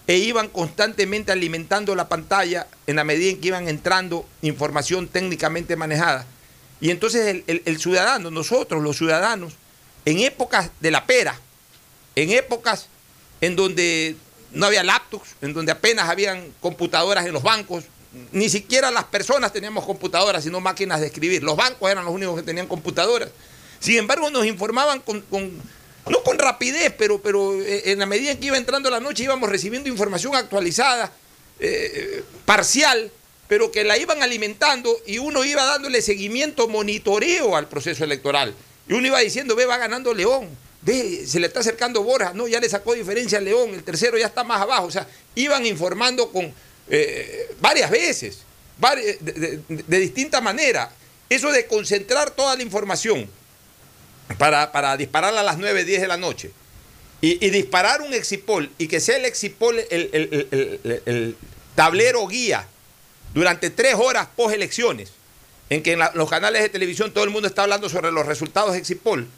[0.06, 5.76] e iban constantemente alimentando la pantalla en la medida en que iban entrando información técnicamente
[5.76, 6.26] manejada.
[6.80, 9.54] Y entonces el, ciudadano, nosotros los ciudadanos,
[10.04, 11.38] en épocas de la pera,
[12.14, 12.88] en épocas
[13.40, 14.16] en donde
[14.52, 17.84] no había laptops, en donde apenas habían computadoras en los bancos,
[18.32, 21.42] ni siquiera las personas teníamos computadoras, sino máquinas de escribir.
[21.42, 23.28] Los bancos eran los únicos que tenían computadoras.
[23.80, 25.22] Sin embargo, nos informaban con,
[26.11, 29.24] no con rapidez, pero, pero eh, en la medida en que iba entrando la noche
[29.24, 31.12] íbamos recibiendo información actualizada,
[31.61, 33.11] eh, parcial,
[33.48, 38.54] pero que la iban alimentando y uno iba dándole seguimiento, monitoreo al proceso electoral.
[38.88, 40.48] Y uno iba diciendo, ve, va ganando León
[40.82, 44.18] ve, se le está acercando Borja, no, ya le sacó diferencia a León, el tercero
[44.18, 44.86] ya está más abajo.
[44.86, 46.52] O sea, iban informando con
[46.88, 48.40] eh, varias veces,
[49.20, 50.90] de, distinta manera.
[51.28, 53.28] Eso de concentrar toda la información
[54.37, 56.51] para, para dispararla a las 9, 10 de la noche
[57.20, 61.37] y, disparar un exipol y que sea el exipol el,
[61.74, 62.66] tablero guía
[63.35, 65.12] durante tres horas post elecciones,
[65.70, 68.72] en que en los canales de televisión todo el mundo está hablando sobre los resultados
[68.72, 69.29] de exipol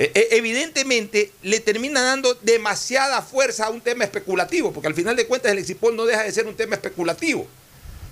[0.00, 5.16] eh, eh, evidentemente le termina dando demasiada fuerza a un tema especulativo, porque al final
[5.16, 7.48] de cuentas el Exipol no deja de ser un tema especulativo.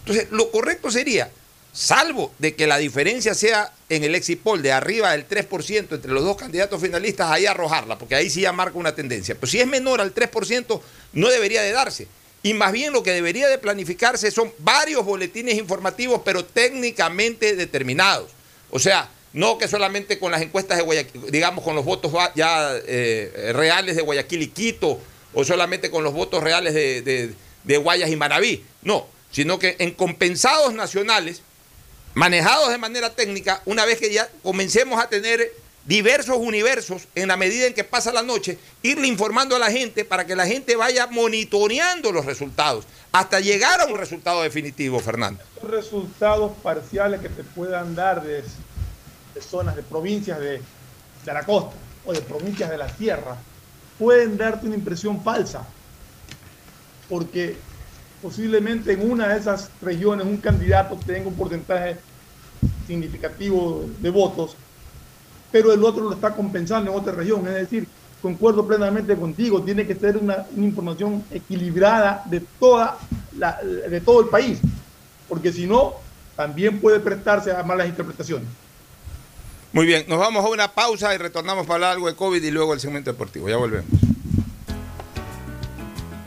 [0.01, 1.31] Entonces, lo correcto sería,
[1.77, 6.25] salvo de que la diferencia sea en el Exipol de arriba del 3% entre los
[6.25, 9.35] dos candidatos finalistas, ahí arrojarla, porque ahí sí ya marca una tendencia.
[9.35, 10.81] Pero si es menor al 3%,
[11.13, 12.09] no debería de darse.
[12.43, 18.31] Y más bien lo que debería de planificarse son varios boletines informativos, pero técnicamente determinados.
[18.71, 22.71] O sea, no que solamente con las encuestas de Guayaquil, digamos con los votos ya
[22.87, 24.99] eh, reales de Guayaquil y Quito,
[25.35, 27.35] o solamente con los votos reales de,
[27.79, 31.43] Guayas y Maraví, no, sino que en compensados nacionales,
[32.17, 35.53] manejados de manera técnica, una vez que ya comencemos a tener
[35.85, 40.05] diversos universos en la medida en que pasa la noche, irle informando a la gente
[40.05, 45.41] para que la gente vaya monitoreando los resultados hasta llegar a un resultado definitivo, Fernando.
[45.63, 48.43] Resultados parciales que te puedan dar de
[49.37, 50.63] de zonas, de provincias de,
[51.27, 53.37] la costa o de provincias de la sierra,
[53.99, 55.67] pueden darte una impresión falsa,
[57.09, 57.57] porque
[58.23, 61.97] posiblemente en una de esas regiones un candidato tenga un porcentaje
[62.87, 64.57] significativo de votos,
[65.53, 67.47] pero el otro lo está compensando en otra región.
[67.49, 67.87] Es decir,
[68.23, 72.99] concuerdo plenamente contigo, tiene que ser una, información equilibrada de, toda
[73.91, 74.59] de todo el país,
[75.29, 75.95] porque si no,
[76.35, 78.49] también puede prestarse a malas interpretaciones.
[79.73, 82.51] Muy bien, nos vamos a una pausa y retornamos para hablar algo de COVID y
[82.51, 83.49] luego el segmento deportivo.
[83.49, 83.91] Ya volvemos.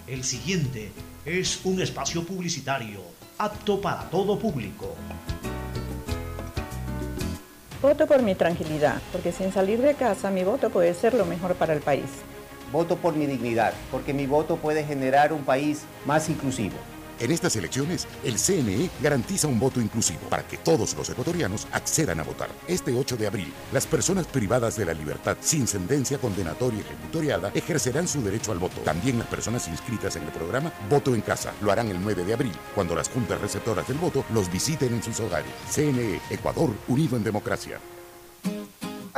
[0.06, 0.92] El siguiente
[1.26, 3.02] es un espacio publicitario
[3.38, 4.96] apto para todo público.
[7.82, 11.56] Voto por mi tranquilidad, porque sin salir de casa mi voto puede ser lo mejor
[11.56, 12.10] para el país.
[12.72, 16.76] Voto por mi dignidad, porque mi voto puede generar un país más inclusivo.
[17.20, 22.22] En estas elecciones, el CNE garantiza un voto inclusivo para que todos los ecuatorianos accedan
[22.22, 22.50] a votar.
[22.66, 28.08] Este 8 de abril, las personas privadas de la libertad sin sentencia condenatoria ejecutoriada ejercerán
[28.08, 28.80] su derecho al voto.
[28.82, 32.34] También las personas inscritas en el programa Voto en Casa lo harán el 9 de
[32.34, 35.52] abril, cuando las juntas receptoras del voto los visiten en sus hogares.
[35.70, 37.80] CNE, Ecuador, unido en democracia.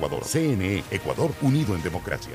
[0.00, 0.24] Ecuador.
[0.24, 2.32] CNE, Ecuador unido en democracia.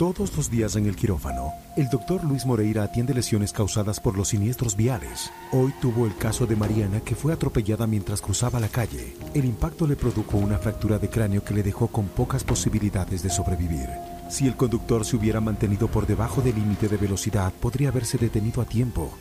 [0.00, 4.28] Todos los días en el quirófano, el doctor Luis Moreira atiende lesiones causadas por los
[4.28, 5.30] siniestros viales.
[5.52, 9.14] Hoy tuvo el caso de Mariana que fue atropellada mientras cruzaba la calle.
[9.34, 13.28] El impacto le produjo una fractura de cráneo que le dejó con pocas posibilidades de
[13.28, 13.90] sobrevivir.
[14.30, 18.62] Si el conductor se hubiera mantenido por debajo del límite de velocidad, podría haberse detenido
[18.62, 19.12] a tiempo.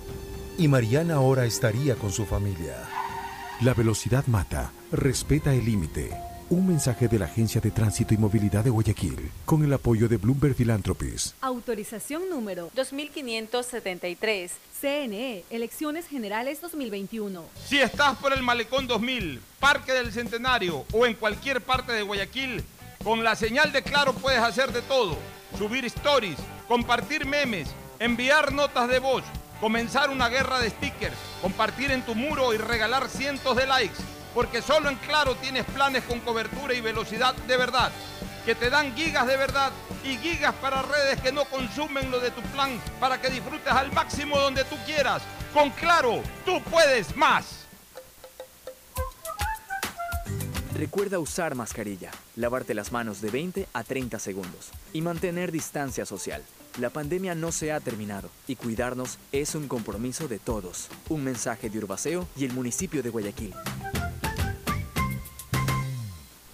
[0.57, 2.77] Y Mariana ahora estaría con su familia.
[3.59, 4.71] La velocidad mata.
[4.93, 6.28] Respeta el límite.
[6.51, 10.17] Un mensaje de la Agencia de Tránsito y Movilidad de Guayaquil, con el apoyo de
[10.17, 11.35] Bloomberg Philanthropies.
[11.41, 14.53] Autorización número 2573.
[14.81, 17.43] CNE, Elecciones Generales 2021.
[17.67, 22.63] Si estás por el Malecón 2000, Parque del Centenario o en cualquier parte de Guayaquil,
[23.03, 25.17] con la señal de Claro puedes hacer de todo.
[25.55, 26.37] Subir stories,
[26.67, 27.69] compartir memes,
[27.99, 29.23] enviar notas de voz,
[29.61, 33.99] comenzar una guerra de stickers, compartir en tu muro y regalar cientos de likes
[34.39, 37.91] porque solo en Claro tienes planes con cobertura y velocidad de verdad,
[38.45, 39.69] que te dan gigas de verdad
[40.01, 43.91] y gigas para redes que no consumen lo de tu plan para que disfrutes al
[43.91, 45.21] máximo donde tú quieras.
[45.53, 47.65] Con Claro, tú puedes más.
[50.73, 56.45] Recuerda usar mascarilla, lavarte las manos de 20 a 30 segundos y mantener distancia social.
[56.79, 60.87] La pandemia no se ha terminado y cuidarnos es un compromiso de todos.
[61.09, 63.53] Un mensaje de Urbaceo y el municipio de Guayaquil.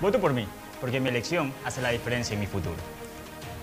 [0.00, 0.46] Voto por mí,
[0.80, 2.76] porque mi elección hace la diferencia en mi futuro.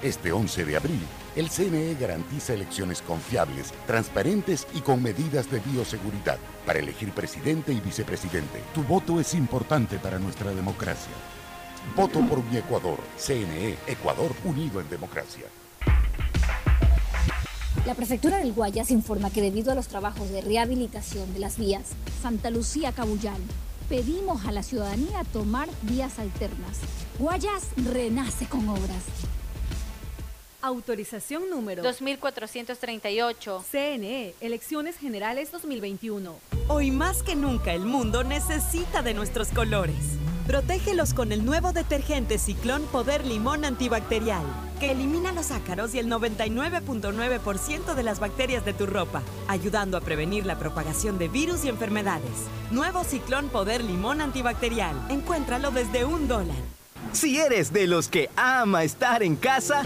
[0.02, 1.00] Este 11 de abril,
[1.36, 7.80] el CNE garantiza elecciones confiables, transparentes y con medidas de bioseguridad para elegir presidente y
[7.80, 8.62] vicepresidente.
[8.74, 11.14] Tu voto es importante para nuestra democracia.
[11.96, 12.98] Voto por mi Ecuador.
[13.18, 15.46] CNE, Ecuador unido en democracia.
[17.86, 21.92] La prefectura del Guayas informa que debido a los trabajos de rehabilitación de las vías
[22.22, 23.42] Santa Lucía Cabullán,
[23.90, 26.80] pedimos a la ciudadanía tomar vías alternas.
[27.20, 29.04] Guayas renace con obras.
[30.62, 33.66] Autorización número 2438.
[33.70, 36.36] CNE, Elecciones Generales 2021.
[36.70, 40.18] Hoy más que nunca el mundo necesita de nuestros colores.
[40.48, 44.44] Protégelos con el nuevo detergente Ciclón Poder Limón Antibacterial,
[44.78, 50.02] que elimina los ácaros y el 99.9% de las bacterias de tu ropa, ayudando a
[50.02, 52.30] prevenir la propagación de virus y enfermedades.
[52.72, 54.94] Nuevo Ciclón Poder Limón Antibacterial.
[55.10, 56.58] Encuéntralo desde un dólar.
[57.14, 59.86] Si eres de los que ama estar en casa,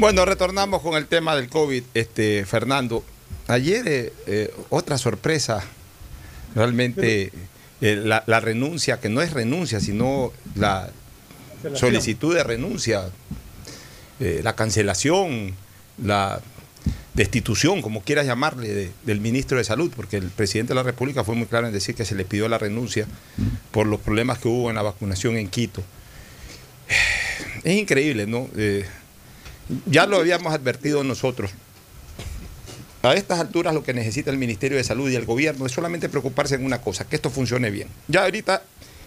[0.00, 3.04] Bueno, retornamos con el tema del COVID, este, Fernando.
[3.48, 5.62] Ayer eh, eh, otra sorpresa,
[6.54, 7.30] realmente
[7.82, 10.88] eh, la, la, renuncia, que no es renuncia, sino la
[11.74, 13.10] solicitud de renuncia,
[14.18, 15.54] la cancelación,
[16.02, 16.40] la
[17.12, 21.24] destitución, como quieras llamarle, de, del ministro de Salud, porque el presidente de la República
[21.24, 23.06] fue muy claro en decir que se le pidió la renuncia
[23.70, 25.82] por los problemas que hubo en la vacunación en Quito.
[27.64, 28.48] Es increíble, ¿no?
[29.70, 31.50] Eh, ya lo habíamos advertido nosotros.
[33.02, 36.08] A estas alturas lo que necesita el Ministerio de Salud y el gobierno es solamente
[36.08, 37.88] preocuparse en una cosa, que esto funcione bien.
[38.08, 38.62] Ya ahorita,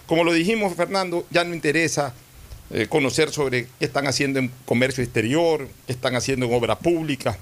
[0.08, 2.14] como lo dijimos, Fernando, ya no interesa
[2.72, 7.38] eh, conocer sobre qué están haciendo en comercio exterior, qué están haciendo en obra pública.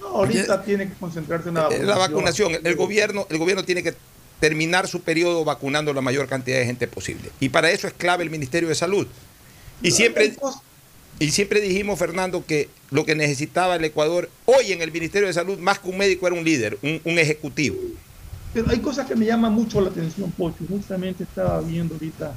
[0.00, 1.86] No, ahorita ya, tiene que concentrarse en la vacunación.
[1.86, 2.52] La vacunación.
[2.64, 3.94] El gobierno, el gobierno tiene que
[4.40, 7.30] terminar su periodo vacunando la mayor cantidad de gente posible.
[7.38, 9.06] Y para eso es clave el Ministerio de Salud.
[9.82, 10.34] Y siempre...
[11.22, 15.32] Y siempre dijimos, Fernando, que lo que necesitaba el Ecuador hoy en el Ministerio de
[15.32, 17.76] Salud, más que un médico, era un líder, un, ejecutivo.
[18.52, 20.64] Pero hay cosas que me llaman mucho la atención, Pocho.
[20.68, 22.34] Justamente estaba viendo ahorita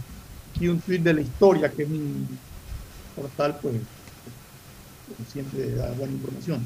[0.55, 2.27] aquí un tweet de la historia, que es un
[3.15, 3.73] portal, pues,
[5.33, 6.63] siempre da buena información.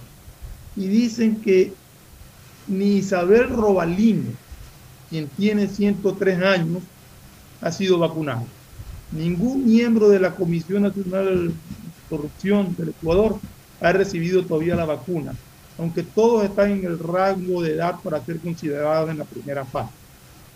[0.76, 1.72] Y dicen que
[2.68, 4.32] ni Isabel Robalino,
[5.10, 6.84] quien tiene 103 años,
[7.62, 8.44] ha sido vacunado.
[9.14, 11.54] Ningún miembro de la Comisión Nacional
[12.10, 13.40] corrupción del Ecuador
[13.82, 15.34] ha recibido todavía la vacuna,
[15.78, 19.92] aunque todos están en el rango de edad para ser considerados en la primera fase.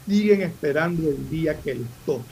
[0.08, 2.24] Siguen esperando el día que les toque.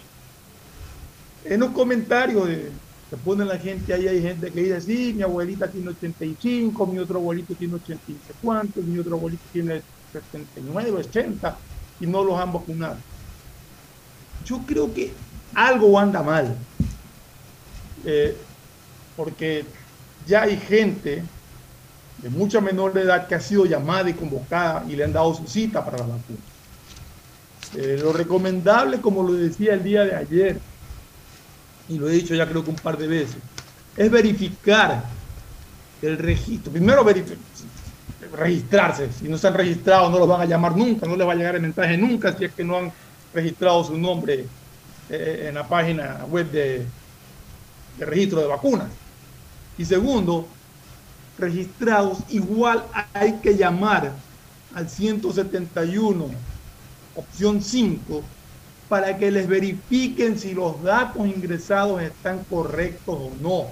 [1.45, 2.71] En los comentarios de,
[3.09, 6.99] que pone la gente ahí, hay gente que dice, sí, mi abuelita tiene 85, mi
[6.99, 9.81] otro abuelito tiene 80 y cuántos, mi otro abuelito tiene
[10.11, 11.57] 79, 80
[11.99, 12.97] y no los han vacunado.
[14.45, 15.13] Yo creo que
[15.53, 16.55] algo anda mal.
[18.05, 18.35] Eh,
[19.23, 19.63] porque
[20.25, 21.21] ya hay gente
[22.23, 25.45] de mucha menor edad que ha sido llamada y convocada y le han dado su
[25.45, 26.39] cita para la vacuna.
[27.75, 30.59] Eh, lo recomendable, como lo decía el día de ayer,
[31.87, 33.37] y lo he dicho ya creo que un par de veces,
[33.95, 35.03] es verificar
[36.01, 36.71] el registro.
[36.71, 37.05] Primero
[38.33, 39.11] registrarse.
[39.11, 41.55] Si no están registrados no los van a llamar nunca, no les va a llegar
[41.55, 42.91] el mensaje nunca si es que no han
[43.35, 44.47] registrado su nombre
[45.11, 46.87] eh, en la página web de
[47.99, 48.87] registro de vacunas.
[49.81, 50.45] Y segundo,
[51.39, 54.13] registrados, igual hay que llamar
[54.75, 56.25] al 171,
[57.15, 58.21] opción 5,
[58.87, 63.65] para que les verifiquen si los datos ingresados están correctos o no.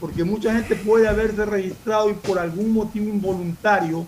[0.00, 4.06] Porque mucha gente puede haberse registrado y por algún motivo involuntario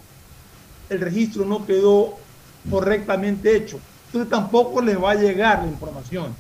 [0.89, 2.15] el registro no quedó
[2.71, 3.79] correctamente hecho.
[4.07, 6.35] Entonces tampoco les va a llegar la información.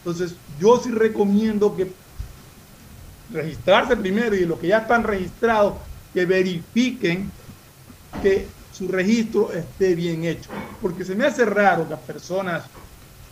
[0.00, 2.01] Entonces yo sí recomiendo que
[3.32, 5.74] registrarse primero y los que ya están registrados,
[6.12, 7.30] que verifiquen
[8.22, 10.50] que su registro esté bien hecho.
[10.80, 12.64] Porque se me hace raro que las personas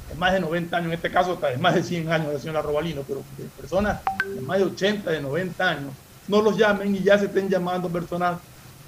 [0.09, 2.39] de más de 90 años, en este caso hasta de más de 100 años, la
[2.41, 4.01] señora Robalino, pero que personas
[4.35, 5.93] de más de 80, de 90 años,
[6.29, 8.39] no los llamen y ya se estén llamando personas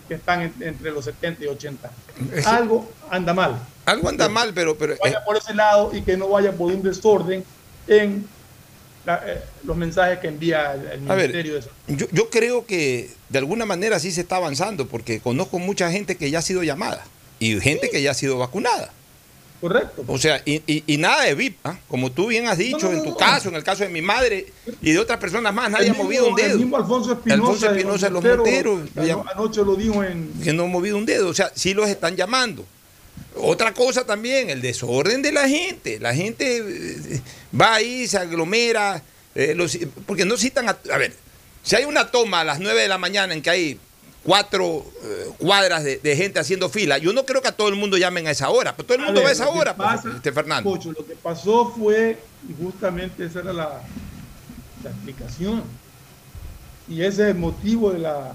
[0.09, 1.91] que están en- entre los 70 y 80.
[2.35, 3.57] Eso- Algo anda mal.
[3.85, 4.77] Algo anda mal, pero...
[4.77, 7.45] pero vaya por ese lado y que no vaya por un desorden
[7.87, 8.27] en
[9.05, 11.55] la- eh, los mensajes que envía el, el A ver, Ministerio
[11.89, 11.97] de.
[11.97, 16.17] Yo, yo creo que de alguna manera sí se está avanzando, porque conozco mucha gente
[16.17, 17.05] que ya ha sido llamada
[17.39, 18.93] y gente que ya ha sido vacunada.
[19.61, 20.05] Correcto.
[20.09, 21.79] O sea, y, y- y nada de VIP, ¿ah?
[21.87, 24.03] como tú bien has dicho, No, no, en tu caso, en el caso de mi
[24.03, 24.47] madre
[24.81, 26.55] y de otras personas más, nadie ha movido un dedo.
[26.55, 30.33] El mismo Alfonso Espinosa, Alfonso los Montero, Monteros, anoche lo dijo en...
[30.43, 31.29] que no ha movido un dedo.
[31.29, 32.65] O sea, sí los están llamando.
[33.37, 35.99] Otra cosa también, el desorden de la gente.
[36.01, 37.21] La gente eh,
[37.59, 39.03] va ahí, se aglomera,
[39.35, 40.69] eh, los- porque no citan...
[40.69, 41.15] A, a ver,
[41.63, 43.79] si hay una toma a las 9 de la mañana en que hay
[44.25, 47.75] cuatro eh, cuadras de, de gente haciendo fila, yo no creo que a todo el
[47.77, 49.75] mundo llamen a esa hora, pero todo el A mundo ver, va a esa hora,
[49.77, 50.71] pues, pasa, este Fernando.
[50.71, 52.19] Pocho, lo que pasó fue,
[52.49, 53.83] y justamente esa era la,
[54.85, 55.65] la explicación,
[56.89, 58.33] y ese es el motivo de la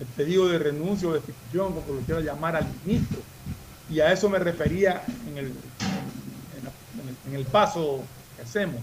[0.00, 3.18] el pedido de renuncia o destitución, como lo quiera llamar al ministro.
[3.90, 8.02] Y a eso me refería en el, en el- en el paso
[8.36, 8.80] que hacemos.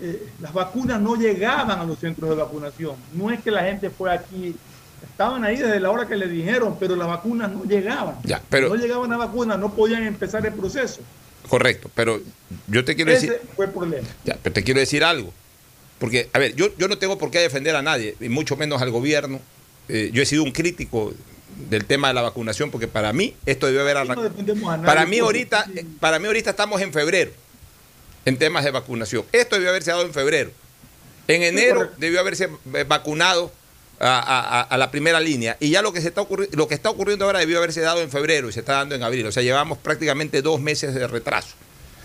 [0.00, 2.94] Eh, las vacunas no llegaban a los centros de vacunación.
[3.14, 4.54] No es que la gente fue aquí,
[5.10, 8.16] estaban ahí desde la hora que le dijeron, pero las vacunas no llegaban.
[8.22, 11.00] Ya, pero- no llegaban las vacunas, no podían empezar el proceso.
[11.48, 12.20] Correcto, pero
[12.68, 13.48] yo te quiero Ese decir...
[13.56, 14.06] fue el problema.
[14.24, 15.32] Ya, pero te quiero decir algo.
[15.98, 18.80] Porque, a ver, yo, yo no tengo por qué defender a nadie, y mucho menos
[18.82, 19.40] al gobierno.
[19.88, 21.12] Eh, yo he sido un crítico
[21.68, 24.30] del tema de la vacunación, porque para mí esto debió haber No arrancado.
[24.44, 25.66] nadie, Para mí ahorita,
[26.00, 27.30] para mí ahorita estamos en febrero
[28.24, 29.24] en temas de vacunación.
[29.32, 30.50] Esto debió haberse dado en febrero.
[31.26, 33.52] En enero debió haberse eh, vacunado
[34.00, 35.56] a, a- a- a la primera línea.
[35.60, 38.10] Y ya lo que se está lo que está ocurriendo ahora debió haberse dado en
[38.10, 39.26] febrero y se está dando en abril.
[39.26, 41.54] O sea, llevamos prácticamente dos meses de retraso.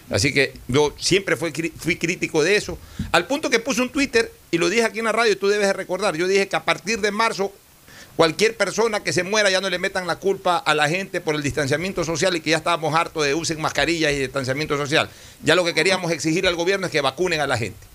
[0.09, 2.77] Así que yo siempre fui, fui crítico de eso.
[3.11, 5.47] Al punto que puse un Twitter y lo dije aquí en la radio, y tú
[5.47, 6.15] debes de recordar.
[6.17, 7.53] Yo dije que a partir de marzo,
[8.15, 11.35] cualquier persona que se muera ya no le metan la culpa a la gente por
[11.35, 15.09] el distanciamiento social y que ya estábamos hartos de usen mascarillas y distanciamiento social.
[15.43, 17.87] Ya lo que queríamos exigir al gobierno es que vacunen a la gente.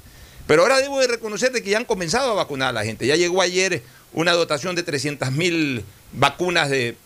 [0.46, 3.06] Pero ahora debo de reconocer de que ya han comenzado a vacunar a la gente.
[3.06, 3.82] Ya llegó ayer
[4.12, 6.96] una dotación de 300 mil vacunas de,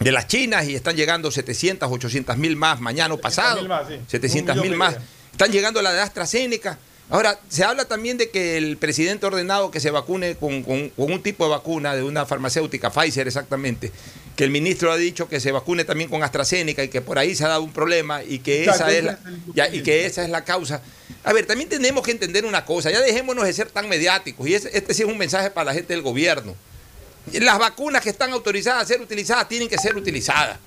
[0.00, 3.60] de las chinas y están llegando 700, 800 mil más mañana o pasado.
[3.60, 3.94] 700.000 más, sí.
[4.08, 4.96] 700 Un mil millón más.
[5.32, 6.78] Están llegando la de AstraZeneca.
[7.12, 10.88] Ahora, se habla también de que el presidente ha ordenado que se vacune con, con-
[10.88, 13.92] con un tipo de vacuna de una farmacéutica, Pfizer exactamente,
[14.34, 17.34] que el ministro ha dicho que se vacune también con AstraZeneca y que por ahí
[17.34, 20.06] se ha dado un problema y que esa es la, es el ya, y que
[20.06, 20.80] esa es la causa.
[21.22, 24.54] A ver, también tenemos que entender una cosa, ya dejémonos de ser tan mediáticos y
[24.54, 26.56] este sí es un mensaje para la gente del gobierno.
[27.34, 30.58] Las vacunas que están autorizadas a ser utilizadas tienen que ser utilizadas.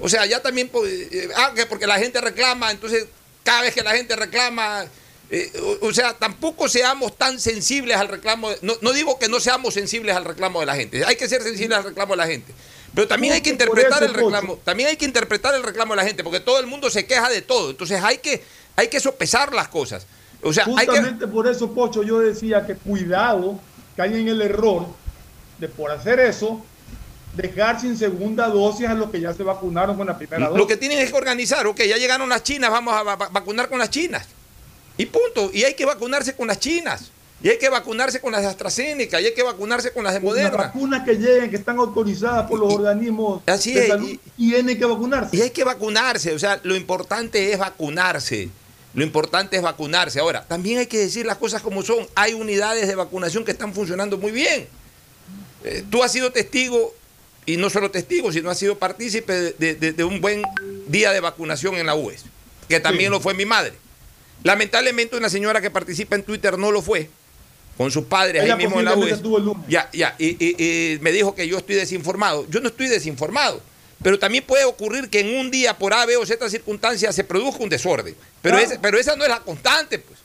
[0.00, 3.06] O sea, ya también, pues, eh, ah, que porque la gente reclama, entonces
[3.44, 4.86] cada vez que la gente reclama,
[5.30, 5.50] eh,
[5.82, 8.50] o, o sea, tampoco seamos tan sensibles al reclamo.
[8.50, 11.28] de- no, no digo que no seamos sensibles al reclamo de la gente, hay que
[11.28, 12.52] ser sensibles al reclamo de la gente.
[12.94, 16.06] Pero también hay que interpretar el reclamo, también hay que interpretar el reclamo de la
[16.06, 17.70] gente, porque todo el mundo se queja de todo.
[17.70, 18.44] Entonces hay que,
[18.76, 20.06] hay que sopesar las cosas.
[20.42, 23.58] O sea, hay que, Justamente por eso, Pocho, yo decía que cuidado,
[23.96, 24.86] que hay en el error
[25.58, 26.64] de por hacer eso,
[27.34, 30.58] dejar sin segunda dosis a los que ya se vacunaron con la primera dosis.
[30.58, 33.28] Lo que tienen es que organizar, ok, ya llegaron las chinas, vamos a va- va-
[33.28, 34.26] vacunar con las chinas.
[34.96, 35.50] Y punto.
[35.52, 37.10] Y hay que vacunarse con las chinas.
[37.42, 39.20] Y hay que vacunarse con las de AstraZeneca.
[39.20, 40.56] Y hay que vacunarse con las de Las Moderna.
[40.56, 44.84] vacunas que lleguen, que están autorizadas por los organismos Así de es, salud, tienen que
[44.84, 45.36] vacunarse.
[45.36, 46.32] Y hay que vacunarse.
[46.32, 48.48] O sea, lo importante es vacunarse.
[48.94, 50.20] Lo importante es vacunarse.
[50.20, 52.06] Ahora, también hay que decir las cosas como son.
[52.14, 54.68] Hay unidades de vacunación que están funcionando muy bien.
[55.64, 56.94] Eh, tú has sido testigo,
[57.46, 60.42] y no solo testigo, sino has sido partícipe de, de- de- de un buen
[60.86, 62.22] día de vacunación en la UES,
[62.68, 63.12] que también Sí.
[63.12, 63.72] lo fue mi madre.
[64.44, 67.10] Lamentablemente una señora que participa en Twitter no lo fue,
[67.76, 69.20] con sus padres Ella ahí mismo en la UES.
[69.66, 70.54] Ya, ya, y, y-
[70.94, 72.46] y me dijo que yo estoy desinformado.
[72.48, 73.60] Yo no estoy desinformado.
[74.02, 77.24] Pero también puede ocurrir que en un día, por A, B o Z circunstancias, se
[77.24, 78.14] produzca un desorden.
[78.42, 78.70] Pero, Claro.
[78.70, 80.18] ese- pero esa no es la constante, pues.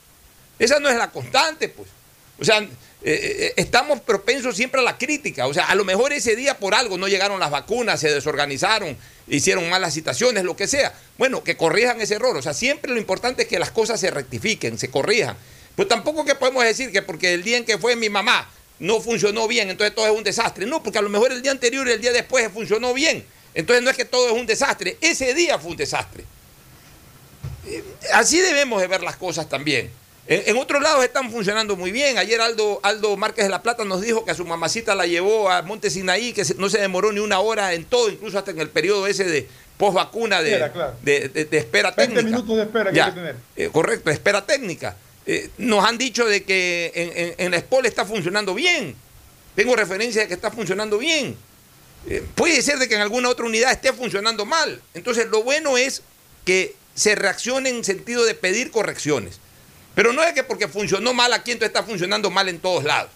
[0.59, 1.87] Esa no es la constante, pues.
[2.39, 2.67] O sea,
[3.01, 5.47] eh, estamos propensos siempre a la crítica.
[5.47, 8.97] O sea, a lo mejor ese día por algo no llegaron las vacunas, se desorganizaron,
[9.27, 10.93] hicieron malas citaciones, lo que sea.
[11.17, 12.35] Bueno, que corrijan ese error.
[12.35, 15.37] O sea, siempre lo importante es que las cosas se rectifiquen, se corrijan.
[15.75, 18.49] Pues tampoco que podemos decir que porque el día en que fue mi mamá
[18.79, 20.65] no funcionó bien, entonces todo es un desastre.
[20.65, 23.25] No, porque a lo mejor el día anterior y el día después funcionó bien.
[23.53, 24.97] Entonces no es que todo es un desastre.
[24.99, 26.25] Ese día fue un desastre.
[27.65, 29.89] Eh, Así debemos de ver las cosas también.
[30.31, 32.19] En, otros lados están funcionando muy bien.
[32.19, 35.49] Ayer Aldo, Aldo Márquez de la Plata nos dijo que a su mamacita la llevó
[35.49, 38.59] a Monte Sinaí, que no se demoró ni una hora en todo, incluso hasta en
[38.59, 39.47] el periodo ese de
[39.77, 40.59] post vacuna de,
[41.01, 42.21] de, espera 20 técnica.
[42.21, 43.35] minutos de espera que hay que tener.
[43.55, 44.95] Eh, correcto, espera técnica.
[45.25, 48.95] Eh, nos han dicho de que en, en, la SPOL está funcionando bien.
[49.55, 51.35] Tengo referencia de que está funcionando bien.
[52.07, 54.79] Eh, puede ser de que en alguna otra unidad esté funcionando mal.
[54.93, 56.03] Entonces, lo bueno es
[56.45, 59.39] que se reaccione en sentido de pedir correcciones.
[59.99, 63.11] Pero no es que porque funcionó mal aquí, entonces está funcionando mal en todos lados.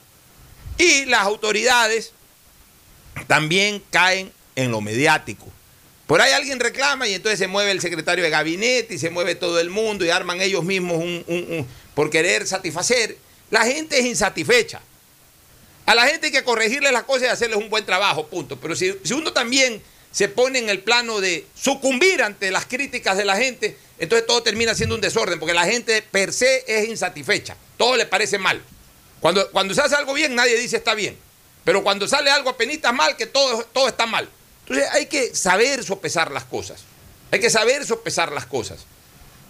[0.78, 2.12] Y las autoridades
[3.26, 5.48] también caen en lo mediático.
[6.08, 9.36] Por ahí alguien reclama y entonces se mueve el secretario de gabinete y se mueve
[9.36, 11.66] todo el mundo y arman ellos mismos un,
[11.96, 13.18] por querer satisfacer.
[13.50, 14.82] La gente es insatisfecha.
[15.86, 18.60] A la gente hay que corregirle las cosas y hacerles un buen trabajo, punto.
[18.60, 19.82] Pero si uno también
[20.12, 24.44] se pone en el plano de sucumbir ante las críticas de la gente, entonces todo
[24.44, 28.62] termina siendo un desorden, porque la gente per se es insatisfecha, todo le parece mal.
[29.22, 31.18] Cuando, cuando se hace algo bien, nadie dice está bien,
[31.64, 34.28] pero cuando sale algo apenas mal, que todo, todo está mal.
[34.68, 36.82] Entonces hay que saber sopesar las cosas,
[37.32, 38.86] hay que saber sopesar las cosas.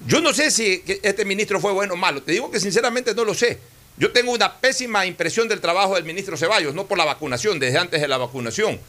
[0.05, 3.25] Yo no sé si este ministro fue bueno o malo, te digo que sinceramente no
[3.25, 3.59] lo sé.
[3.97, 7.80] Yo tengo una pésima impresión del trabajo del ministro Ceballos, no por la vacunación, desde
[7.80, 8.80] antes de la vacunación.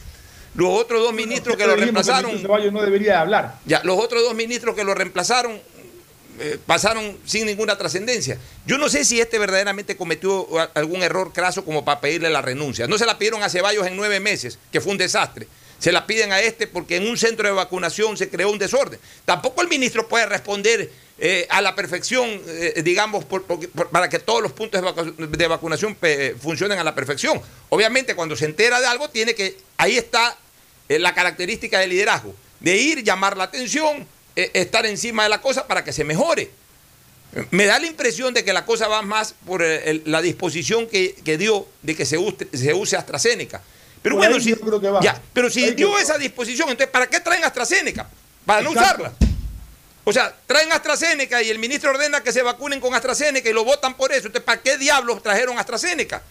[0.55, 2.43] Los otros dos ministros que lo reemplazaron.
[2.43, 3.59] No debería hablar.
[3.67, 5.61] Ya, los otros dos ministros que lo reemplazaron
[6.41, 8.39] eh, pasaron sin ninguna trascendencia.
[8.67, 12.89] Yo no sé si este verdaderamente cometió algún error craso como para pedirle la renuncia.
[12.89, 15.47] No se la pidieron a Ceballos en nueve meses, que fue un desastre.
[15.79, 18.99] Se la piden a este porque en un centro de vacunación se creó un desorden.
[19.25, 23.25] Tampoco el ministro puede responder eh, a la perfección, eh, digamos,
[23.93, 24.83] para que todos los puntos
[25.17, 25.97] de, vacunación
[26.41, 27.41] funcionen a la perfección.
[27.69, 30.37] Obviamente, cuando se entera de algo, tiene que, ahí está
[30.89, 34.07] eh, la característica del liderazgo, de ir, llamar la atención,
[34.37, 36.51] estar encima de la cosa para que se mejore.
[37.51, 41.69] Me da la impresión de que la cosa va más por la disposición que, dio
[41.83, 43.63] de que se use, se use AstraZeneca.
[44.03, 44.55] Pero bueno, si,
[45.33, 48.09] pero si dio esa disposición, entonces ¿para qué traen AstraZeneca?
[48.45, 49.13] Para no usarla.
[50.05, 53.65] O sea, traen AstraZeneca y el ministro ordena que se vacunen con AstraZeneca y lo
[53.65, 54.27] votan por eso.
[54.27, 56.23] Entonces, ¿para qué diablos trajeron AstraZeneca?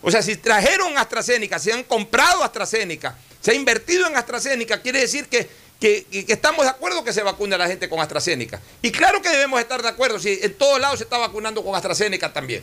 [0.00, 5.00] O sea, si trajeron AstraZeneca, si han comprado AstraZeneca, se ha invertido en AstraZeneca, quiere
[5.00, 5.50] decir que,
[5.80, 8.60] que, estamos de acuerdo que se vacune a la gente con AstraZeneca.
[8.80, 11.74] Y claro que debemos estar de acuerdo si en todos lados se está vacunando con
[11.74, 12.62] AstraZeneca también.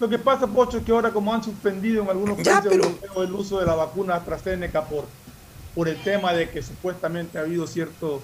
[0.00, 3.32] Lo que pasa, Pocho, es que ahora como han suspendido en algunos países europeos el
[3.34, 5.04] uso de la vacuna AstraZeneca por,
[5.74, 8.20] por el tema de que supuestamente ha habido ciertas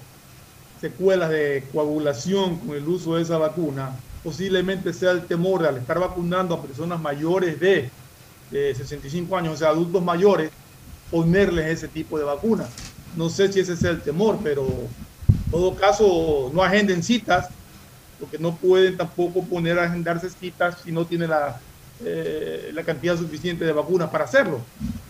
[0.81, 5.99] secuelas de coagulación con el uso de esa vacuna, posiblemente sea el temor al estar
[5.99, 7.89] vacunando a personas mayores de,
[8.51, 10.51] de 65 años, o sea, adultos mayores,
[11.13, 12.65] ponerles ese tipo de vacuna.
[13.15, 17.49] No sé si ese es el temor, pero en todo caso no agenden citas,
[18.19, 21.61] porque no pueden tampoco poner a agendarse citas si no tienen la,
[22.03, 24.57] eh, la cantidad suficiente de vacunas para hacerlo.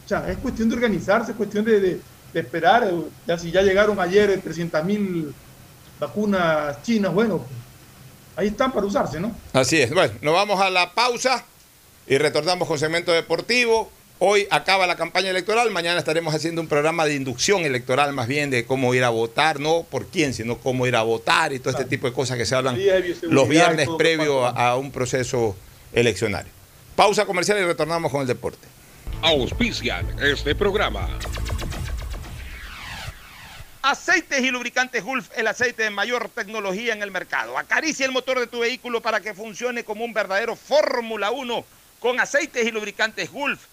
[0.06, 2.02] O sea, es cuestión de organizarse, es cuestión de,
[2.34, 2.92] esperar.
[3.26, 5.34] Ya si ya llegaron ayer 300 mil
[6.02, 7.46] vacunas chinas, bueno,
[8.36, 9.34] ahí están para usarse, ¿no?
[9.54, 9.94] Así es.
[9.94, 11.46] Bueno, nos vamos a la pausa
[12.08, 13.90] y retornamos con segmento deportivo.
[14.20, 18.50] Hoy acaba la campaña electoral, mañana estaremos haciendo un programa de inducción electoral más bien
[18.50, 21.72] de cómo ir a votar, no por quién, sino cómo ir a votar y todo
[21.72, 22.80] este tipo de cosas que se hablan
[23.24, 25.58] los viernes previo a, un proceso
[25.92, 26.52] eleccionario.
[26.96, 28.66] Pausa comercial y retornamos con el deporte.
[29.22, 31.10] Auspician este programa.
[33.82, 37.58] Aceites y lubricantes Gulf, el aceite de mayor tecnología en el mercado.
[37.58, 41.66] Acaricia el motor de tu vehículo para que funcione como un verdadero Fórmula 1
[42.00, 43.73] con aceites y lubricantes Gulf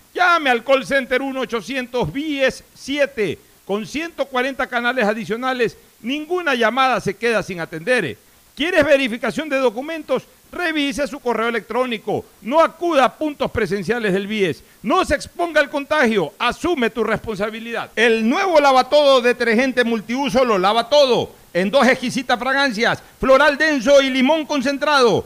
[0.13, 5.77] Llame al call center 1-800-BIES-7 con 140 canales adicionales.
[6.01, 8.17] Ninguna llamada se queda sin atender.
[8.55, 10.23] ¿Quieres verificación de documentos?
[10.51, 12.25] Revise su correo electrónico.
[12.41, 14.61] No acuda a puntos presenciales del BIES.
[14.83, 16.33] No se exponga al contagio.
[16.37, 17.89] Asume tu responsabilidad.
[17.95, 21.31] El nuevo lavatodo detergente multiuso lo lava todo.
[21.53, 25.25] En dos exquisitas fragancias, floral denso y limón concentrado.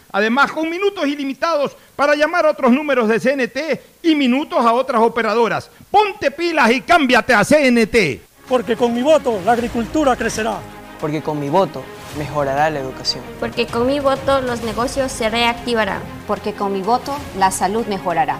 [0.11, 5.01] Además, con minutos ilimitados para llamar a otros números de CNT y minutos a otras
[5.01, 5.69] operadoras.
[5.89, 8.21] Ponte pilas y cámbiate a CNT.
[8.47, 10.59] Porque con mi voto la agricultura crecerá.
[10.99, 11.83] Porque con mi voto
[12.17, 13.23] mejorará la educación.
[13.39, 16.01] Porque con mi voto los negocios se reactivarán.
[16.27, 18.39] Porque con mi voto la salud mejorará.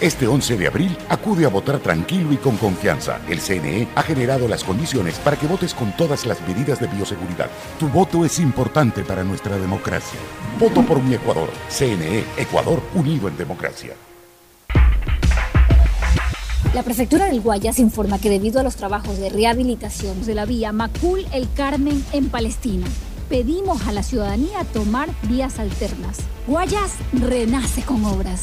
[0.00, 3.20] Este 11 de abril acude a votar tranquilo y con confianza.
[3.28, 7.50] El CNE ha generado las condiciones para que votes con todas las medidas de bioseguridad.
[7.80, 10.20] Tu voto es importante para nuestra democracia.
[10.60, 11.50] Voto por mi Ecuador.
[11.68, 13.94] CNE, Ecuador unido en democracia.
[16.74, 20.70] La prefectura del Guayas informa que debido a los trabajos de rehabilitación de la vía
[20.70, 22.86] Macul El Carmen en Palestina,
[23.28, 26.18] pedimos a la ciudadanía tomar vías alternas.
[26.46, 28.42] Guayas renace con obras.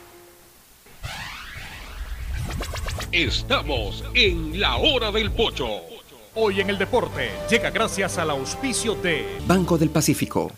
[3.11, 5.67] Estamos en la hora del pocho.
[6.33, 10.51] Hoy en el deporte llega gracias al auspicio de Banco del Pacífico.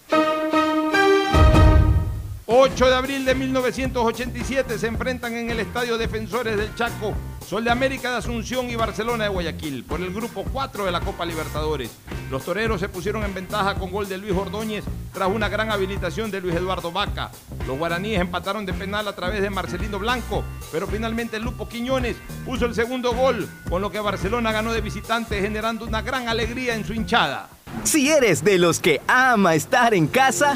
[2.55, 7.71] 8 de abril de 1987 se enfrentan en el Estadio Defensores del Chaco, Sol de
[7.71, 11.89] América de Asunción y Barcelona de Guayaquil por el grupo 4 de la Copa Libertadores.
[12.29, 16.29] Los toreros se pusieron en ventaja con gol de Luis Ordóñez tras una gran habilitación
[16.29, 17.31] de Luis Eduardo Vaca.
[17.65, 22.67] Los guaraníes empataron de penal a través de Marcelino Blanco, pero finalmente Lupo Quiñones puso
[22.67, 26.85] el segundo gol, con lo que Barcelona ganó de visitante generando una gran alegría en
[26.85, 27.49] su hinchada.
[27.83, 30.55] Si eres de los que ama estar en casa,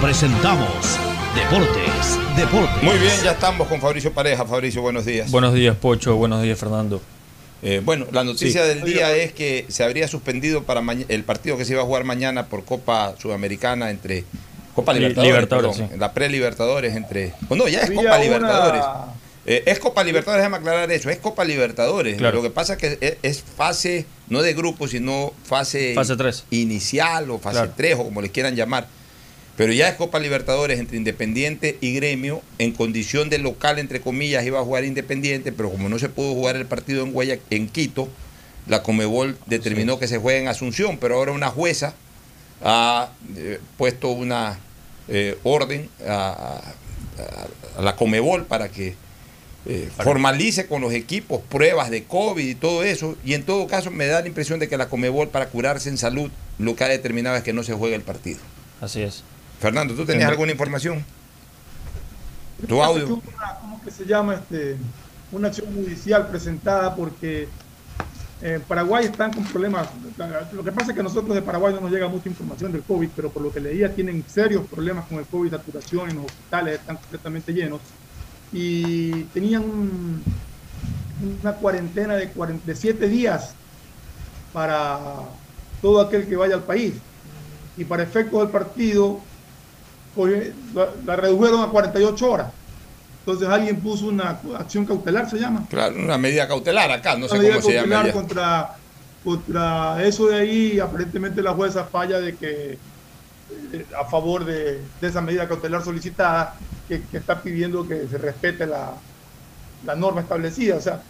[0.00, 0.68] presentamos
[1.34, 2.82] Deportes, Deportes.
[2.82, 4.44] Muy bien, ya estamos con Fabricio Pareja.
[4.46, 5.30] Fabricio, buenos días.
[5.30, 6.16] Buenos días, Pocho.
[6.16, 7.00] Buenos días, Fernando.
[7.62, 11.64] Eh, bueno, la noticia del día es que se habría suspendido para el partido que
[11.64, 14.24] se iba a jugar mañana por Copa Sudamericana entre
[14.74, 17.34] Copa Libertadores, Libertadores perdón, la pre-Libertadores entre...
[17.48, 18.82] Oh, no, ya es Copa Libertadores.
[19.46, 22.16] Eh, es Copa Libertadores, déjame aclarar eso, es Copa Libertadores.
[22.16, 22.36] Claro.
[22.38, 26.44] Lo que pasa es que es, es fase, no de grupo, sino fase, Fase tres.
[26.50, 27.72] inicial o fase Claro.
[27.76, 28.86] 3 o como les quieran llamar.
[29.60, 34.42] Pero ya es Copa Libertadores entre Independiente y Gremio, en condición de local, entre comillas,
[34.46, 37.68] iba a jugar Independiente, pero como no se pudo jugar el partido en, Guaya- en
[37.68, 38.08] Quito,
[38.68, 41.92] la Comebol determinó que se juegue en Asunción, pero ahora una jueza
[42.62, 44.58] ha eh, puesto una
[45.08, 46.62] eh, orden a,
[47.76, 48.94] a- a la Comebol para que
[49.66, 53.90] eh, formalice con los equipos pruebas de COVID y todo eso, y en todo caso
[53.90, 56.88] me da la impresión de que la Comebol para curarse en salud lo que ha
[56.88, 58.38] determinado es que no se juegue el partido.
[58.80, 59.22] Así es.
[59.60, 61.04] Fernando, ¿tú tenías alguna información?
[62.66, 63.20] Tu audio.
[63.60, 64.34] ¿Cómo que se llama?
[64.34, 64.76] Este,
[65.32, 67.46] una acción judicial presentada porque
[68.40, 69.86] en eh, Paraguay están con problemas.
[70.52, 73.10] Lo que pasa es que nosotros de Paraguay no nos llega mucha información del COVID,
[73.14, 76.80] pero por lo que leía tienen serios problemas con el COVID, saturación en los hospitales
[76.80, 77.80] están completamente llenos.
[78.52, 79.62] Y tenían
[81.42, 83.52] una cuarentena de, 47 días
[84.54, 84.98] para
[85.82, 86.94] todo aquel que vaya al país.
[87.76, 89.20] Y para efectos del partido,
[90.16, 92.52] la, la redujeron a 48 horas.
[93.20, 95.66] Entonces alguien puso una acción cautelar, se llama.
[95.68, 98.10] Claro, una medida cautelar acá, no sé cómo se llama.
[98.12, 98.76] Contra,
[99.22, 102.78] contra eso de ahí, aparentemente la jueza falla de que
[103.72, 106.56] eh, a favor de, esa medida cautelar solicitada,
[106.88, 108.94] que, está pidiendo que se respete la,
[109.96, 110.76] norma establecida.
[110.76, 111.02] O sea,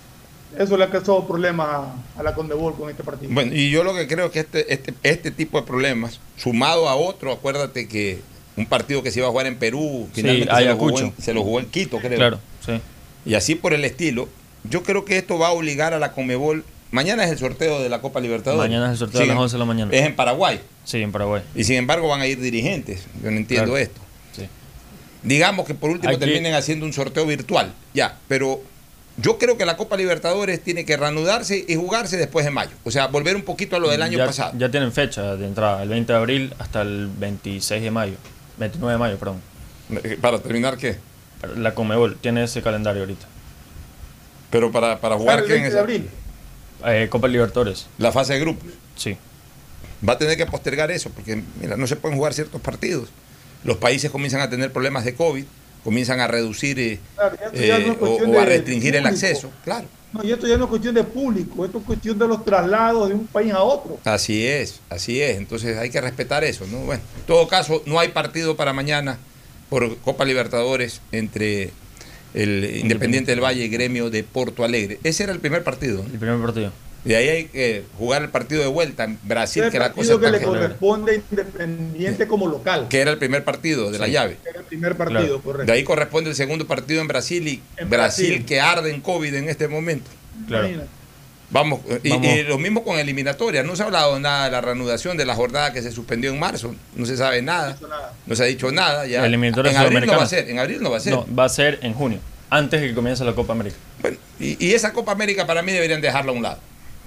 [0.59, 1.87] eso le ha causado problemas
[2.19, 3.33] a, la Condebol con este partido.
[3.33, 6.89] Bueno, y yo lo que creo es que este, este, este tipo de problemas, sumado
[6.89, 8.21] a otro, acuérdate que
[8.57, 11.35] un partido que se iba a jugar en Perú, finalmente se, lo jugó en, se,
[11.35, 12.17] lo jugó en, Quito, creo.
[12.17, 12.81] Claro, sí.
[13.25, 14.29] Y así por el estilo.
[14.65, 16.65] Yo creo que esto va a obligar a la Comebol.
[16.91, 18.69] Mañana es el sorteo de la Copa Libertadores.
[18.69, 19.93] Mañana es el sorteo a las 11 de la mañana.
[19.93, 20.61] Es en Paraguay.
[20.85, 21.43] Sí, en Paraguay.
[21.55, 23.07] Y sin embargo van a ir dirigentes.
[23.23, 24.01] Yo no entiendo esto.
[24.33, 24.49] Sí.
[25.23, 27.73] Digamos que por último terminen haciendo un sorteo virtual.
[27.95, 28.61] Ya, pero
[29.17, 32.71] yo creo que la Copa Libertadores tiene que reanudarse y jugarse después de mayo.
[32.85, 34.53] O sea, volver un poquito a lo del año pasado.
[34.59, 38.17] Ya tienen fecha de entrada, el 20 de abril hasta el 26 de mayo.
[38.61, 39.41] 29 de mayo, perdón.
[40.05, 40.99] Eh, ¿Para terminar qué?
[41.57, 43.27] La Comebol tiene ese calendario ahorita.
[44.51, 45.79] ¿Pero para, para jugar qué en ese?
[45.79, 46.09] abril?
[46.87, 47.87] Eh, Copa Libertadores.
[47.99, 48.69] ¿La fase de grupos?
[48.97, 49.17] Sí.
[50.07, 53.09] Va a tener que postergar eso, porque mira, no se pueden jugar ciertos partidos.
[53.65, 55.45] Los países comienzan a tener problemas de COVID,
[55.85, 56.99] comienzan a reducir eh,
[58.01, 59.51] o, a restringir el acceso.
[59.65, 59.87] Claro.
[60.13, 63.09] No, y esto ya no es cuestión de público, esto es cuestión de los traslados
[63.09, 63.99] de un país a otro.
[64.05, 65.39] Así es, así es.
[65.39, 66.79] Entonces hay que respetar eso, ¿no?
[66.81, 69.19] Bueno, en todo caso, no hay partido para mañana
[69.69, 71.71] por Copa Libertadores entre
[72.35, 74.99] el Independiente del Valle y Gremio de Porto Alegre.
[75.05, 76.03] Ese era el primer partido.
[76.03, 76.73] El primer partido.
[77.05, 80.31] Y ahí hay que jugar el partido de vuelta en Brasil, que la cosa que
[80.31, 82.89] le corresponde Independiente como local.
[82.89, 84.37] Que era el primer partido de la llave.
[84.45, 85.71] Era el primer partido, correcto.
[85.71, 89.49] De ahí corresponde el segundo partido en Brasil y Brasil, que arde en COVID en
[89.49, 90.11] este momento.
[90.47, 90.69] Claro.
[91.53, 93.65] Vamos, y, lo mismo con eliminatoria.
[93.65, 96.39] No se ha hablado nada de la reanudación de la jornada que se suspendió en
[96.39, 96.75] marzo.
[96.95, 97.77] No se sabe nada.
[98.27, 99.07] No, se ha dicho nada.
[99.07, 99.27] Ya.
[99.27, 100.49] en abril no va a ser.
[100.49, 101.13] En abril no va a ser.
[101.13, 102.21] No, va a ser en junio.
[102.51, 103.77] Antes de que comience la Copa América.
[104.01, 106.59] Bueno, y, y esa Copa América para mí deberían dejarla a un lado.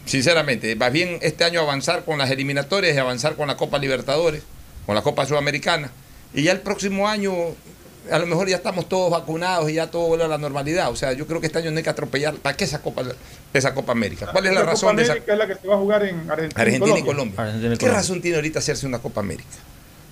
[0.05, 4.43] Sinceramente, más bien este año avanzar con las eliminatorias y avanzar con la Copa Libertadores,
[4.85, 5.91] con la Copa Sudamericana.
[6.33, 7.33] Y ya el próximo año,
[8.11, 10.91] a lo mejor ya estamos todos vacunados y ya todo vuelve a la normalidad.
[10.91, 12.35] O sea, yo creo que este año no hay que atropellar.
[12.35, 13.03] ¿Para qué esa Copa,
[13.53, 14.29] esa Copa América?
[14.31, 15.15] ¿Cuál es la, razón de esa?
[15.15, 17.77] es la que se va a jugar en Argentina, y Colombia.
[17.79, 19.49] ¿Qué razón tiene ahorita hacerse una Copa América?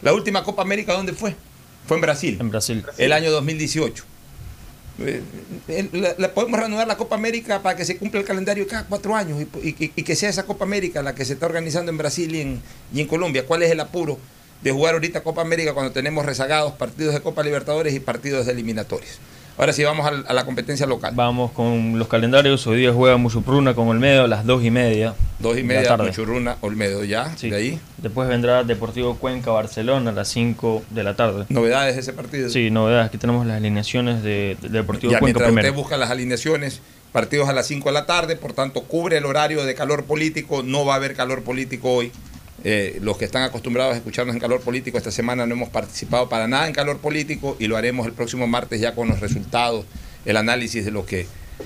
[0.02, 1.36] La última Copa América, ¿dónde fue?
[1.86, 2.38] Fue en Brasil.
[2.40, 2.86] En Brasil.
[2.98, 4.06] El año 2018.
[5.07, 9.15] Eh, la, podemos reanudar la Copa América para que se cumpla el calendario cada cuatro
[9.15, 12.41] años y, que sea esa Copa América la que se está organizando en Brasil y
[12.41, 12.61] en,
[12.94, 13.45] y en Colombia.
[13.45, 14.18] ¿Cuál es el apuro
[14.61, 18.53] de jugar ahorita Copa América cuando tenemos rezagados partidos de Copa Libertadores y partidos de
[18.53, 19.19] eliminatorias?
[19.62, 21.14] Ahora sí, vamos a, la competencia local.
[21.14, 22.66] Vamos con los calendarios.
[22.66, 25.14] Hoy día juega Muchupruna con Olmedo a las dos y media.
[25.38, 27.38] Dos y media, Muchurruna, Olmedo, ¿ya?
[27.38, 27.52] Sí.
[27.52, 27.80] De ahí.
[28.00, 31.46] Después vendrá Deportivo Cuenca, Barcelona a las 5 de la tarde.
[31.50, 32.50] ¿Novedades de ese partido?
[32.50, 33.06] Sí, novedades.
[33.06, 36.82] Aquí tenemos las alineaciones de, Deportivo Cuenca mientras usted busca las alineaciones,
[37.12, 40.64] partidos a las 5 de la tarde, por tanto cubre el horario de calor político.
[40.64, 42.12] No va a haber calor político hoy.
[42.64, 46.30] Eh, los que están acostumbrados a escucharnos en calor político, esta semana no hemos participado
[46.30, 49.86] para nada en calor político y lo haremos el próximo martes ya con los resultados,
[50.26, 51.26] el análisis de lo que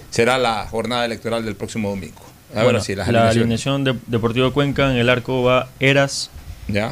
[0.10, 2.22] será la jornada electoral del próximo domingo.
[2.56, 6.30] Ahora sí, la alineación de Deportivo Cuenca en el arco va Eras,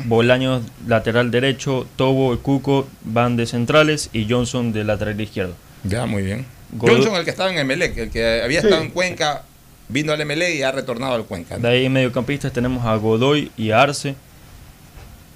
[0.05, 5.55] Bolaños lateral derecho, Tobo y Cuco van de centrales y Johnson de lateral izquierdo.
[5.83, 6.45] Ya, muy bien.
[6.77, 9.43] Johnson el que estaba en Emelec, el que había estado en Cuenca
[9.89, 11.57] vino al MLE y ha retornado al Cuenca.
[11.57, 14.15] De ahí en mediocampistas tenemos a Godoy y a Arce.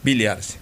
[0.03, 0.59] Billy Arce.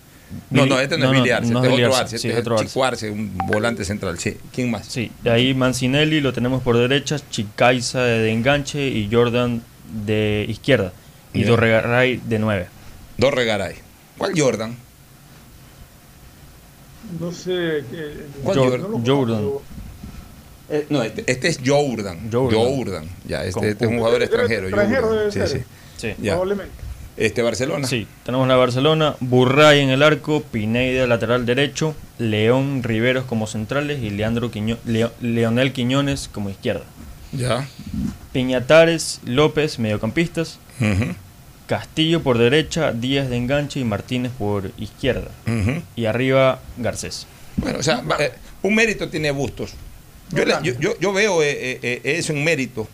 [0.50, 2.84] No, no, este no, es Billy Arce, este es otro Arce, este es otro Chico
[2.84, 4.18] Arce, un volante central.
[4.20, 4.38] Sí.
[4.54, 4.86] ¿Quién más?
[4.88, 9.62] Sí, de ahí Mancinelli lo tenemos por derecha, Chicaiza de enganche y Jordan
[10.06, 10.94] de izquierda.
[11.34, 12.68] Y Dorregaray de nueve.
[13.18, 13.76] Dorregaray.
[14.18, 14.76] ¿Cuál Jordan?
[17.20, 17.84] No sé.
[18.44, 19.06] ¿Cuál Jordan?
[19.06, 19.44] Jordan.
[20.70, 22.30] Eh, no, este, este, es Jordan.
[22.32, 23.06] Jordan.
[23.28, 24.68] Ya, este, este es un jugador extranjero.
[24.68, 25.60] Extranjero sí, sí.
[25.98, 26.14] sí.
[26.22, 26.86] Probablemente.
[27.18, 27.88] Este Barcelona.
[27.88, 34.04] Sí, tenemos la Barcelona, Burray en el arco, Pineida lateral derecho, León Riveros como centrales
[34.04, 34.78] y Leandro Quiño,
[35.22, 36.84] Leonel Quiñones como izquierda.
[37.32, 37.68] Ya.
[38.34, 40.60] Piñatares, López, mediocampistas.
[41.68, 45.32] Castillo por derecha, Díaz de enganche y Martínez por izquierda.
[45.96, 47.28] Y arriba Garcés.
[47.56, 49.74] Bueno, o sea, eh, un mérito tiene Bustos.
[51.00, 52.88] Yo, veo eh, eh, eso en mérito,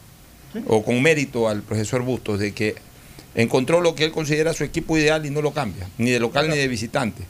[0.68, 2.76] o con mérito al profesor Bustos, de que
[3.36, 6.50] encontró lo que él considera su equipo ideal y no lo cambia, ni de local
[6.50, 7.24] ni de visitante.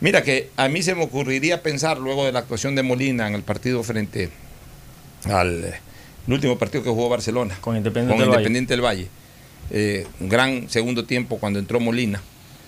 [0.00, 3.34] Mira que a mí se me ocurriría pensar luego de la actuación de Molina en
[3.34, 4.30] el partido frente
[5.24, 5.74] al
[6.26, 9.08] último partido que jugó Barcelona con Independiente, del Valle,
[9.70, 12.20] eh, un gran segundo tiempo cuando entró Molina.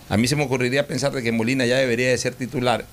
[0.09, 2.84] A mí se me ocurriría pensar de que Molina ya debería de ser titular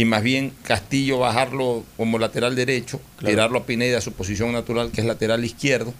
[0.00, 4.90] y más bien Castillo bajarlo como lateral derecho, tirarlo a Pineda a su posición natural
[4.90, 5.92] que es lateral izquierdo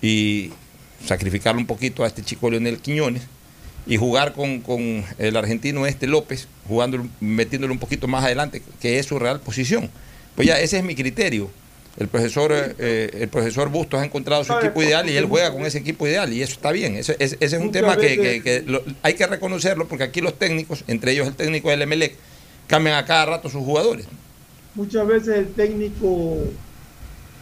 [0.00, 0.52] y
[1.04, 3.24] sacrificarlo un poquito a este chico Leonel Quiñones
[3.86, 9.04] y jugar con, el argentino este López, jugando, metiéndolo un poquito más adelante, que es
[9.04, 9.90] su real posición.
[10.34, 11.50] Pues ya ese es mi criterio.
[11.98, 15.66] El profesor, eh, el profesor Bustos ha encontrado su equipo ideal y él juega con
[15.66, 16.96] ese equipo ideal y eso está bien.
[16.96, 18.72] Ese, es un tema que,
[19.02, 22.16] hay que reconocerlo porque aquí los técnicos, entre ellos el técnico del Emelec,
[22.66, 24.06] cambian a cada rato sus jugadores.
[24.74, 26.38] Muchas veces el técnico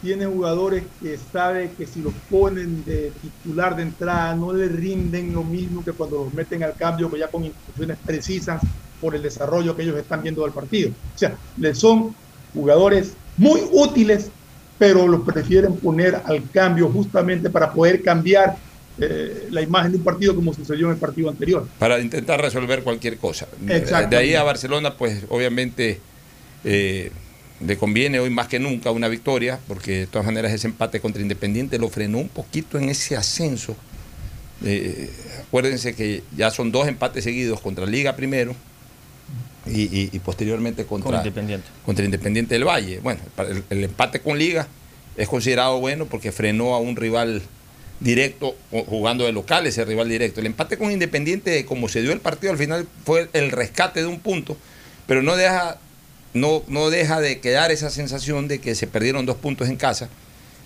[0.03, 5.33] tiene jugadores que sabe que si los ponen de titular de entrada no le rinden
[5.33, 8.61] lo mismo que cuando los meten al cambio, que ya con instrucciones precisas
[9.01, 10.91] por el desarrollo que ellos están viendo del partido.
[10.91, 12.15] O sea, le son
[12.53, 14.31] jugadores muy útiles,
[14.79, 18.57] pero los prefieren poner al cambio justamente para poder cambiar
[19.01, 21.67] eh, la imagen de un partido como sucedió en el partido anterior.
[21.79, 23.47] Para intentar resolver cualquier cosa.
[23.61, 26.01] De ahí a Barcelona, pues obviamente...
[26.65, 27.11] Eh,
[27.61, 31.23] le conviene hoy más que nunca una victoria, porque de todas maneras ese empate contra
[31.23, 33.77] Independiente lo frenó un poquito en ese ascenso.
[34.65, 35.11] Eh,
[35.47, 38.55] acuérdense que ya son dos empates seguidos contra Liga primero
[39.67, 41.67] y, posteriormente contra, Independiente.
[41.85, 43.01] contra Independiente del Valle.
[43.01, 43.21] Bueno,
[43.71, 44.67] el, empate con Liga
[45.17, 47.43] es considerado bueno porque frenó a un rival
[48.01, 50.41] directo jugando de local ese rival directo.
[50.41, 54.07] El empate con Independiente, como se dio el partido al final, fue el rescate de
[54.07, 54.57] un punto,
[55.07, 55.79] pero no deja
[56.35, 60.09] no, no deja de quedar esa sensación de que se perdieron dos puntos en casa.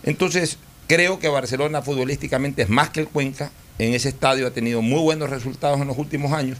[0.02, 0.56] Entonces,
[0.86, 3.52] creo que Barcelona futbolísticamente es más que el Cuenca.
[3.78, 6.58] En ese estadio ha tenido muy buenos resultados en los últimos años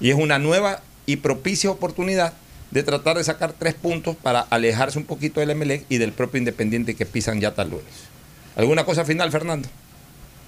[0.00, 2.34] y es una nueva y propicia oportunidad
[2.70, 6.38] de tratar de sacar tres puntos para alejarse un poquito del Emelec y del propio
[6.38, 8.10] Independiente que pisan ya talones.
[8.54, 9.68] ¿Alguna cosa final, Fernando?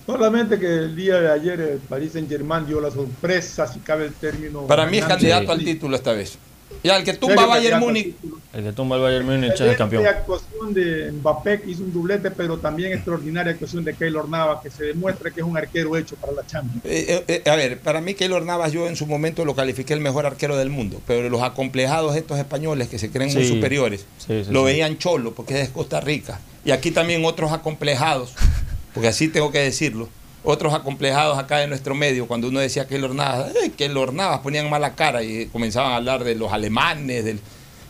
[0.06, 4.06] Solamente que el día de ayer el Paris Saint Germain dio la sorpresa, si cabe
[4.06, 4.66] el término.
[4.66, 6.38] Para mí es candidato al título esta vez.
[6.82, 8.14] Ya, el que tumba Bayern Múnich.
[8.52, 10.06] El que tumba el Bayern Múnich es el campeón.
[10.06, 14.70] actuación de Mbappé que hizo un doblete, pero también extraordinaria actuación de Keylor Navas, que
[14.70, 16.84] se demuestra que es un arquero hecho para la Champions.
[16.84, 19.94] Eh, eh, eh, a ver, para mí Keylor Navas yo en su momento lo califiqué
[19.94, 24.06] el mejor arquero del mundo, pero los acomplejados estos españoles que se creen muy superiores,
[24.50, 26.40] lo veían cholo porque es de Costa Rica.
[26.64, 28.34] Y aquí también otros acomplejados,
[28.94, 30.08] porque así tengo que decirlo
[30.44, 34.40] otros acomplejados acá de nuestro medio, cuando uno decía que el Navas, que el Navas
[34.40, 37.40] ponían mala cara y comenzaban a hablar de los alemanes, del,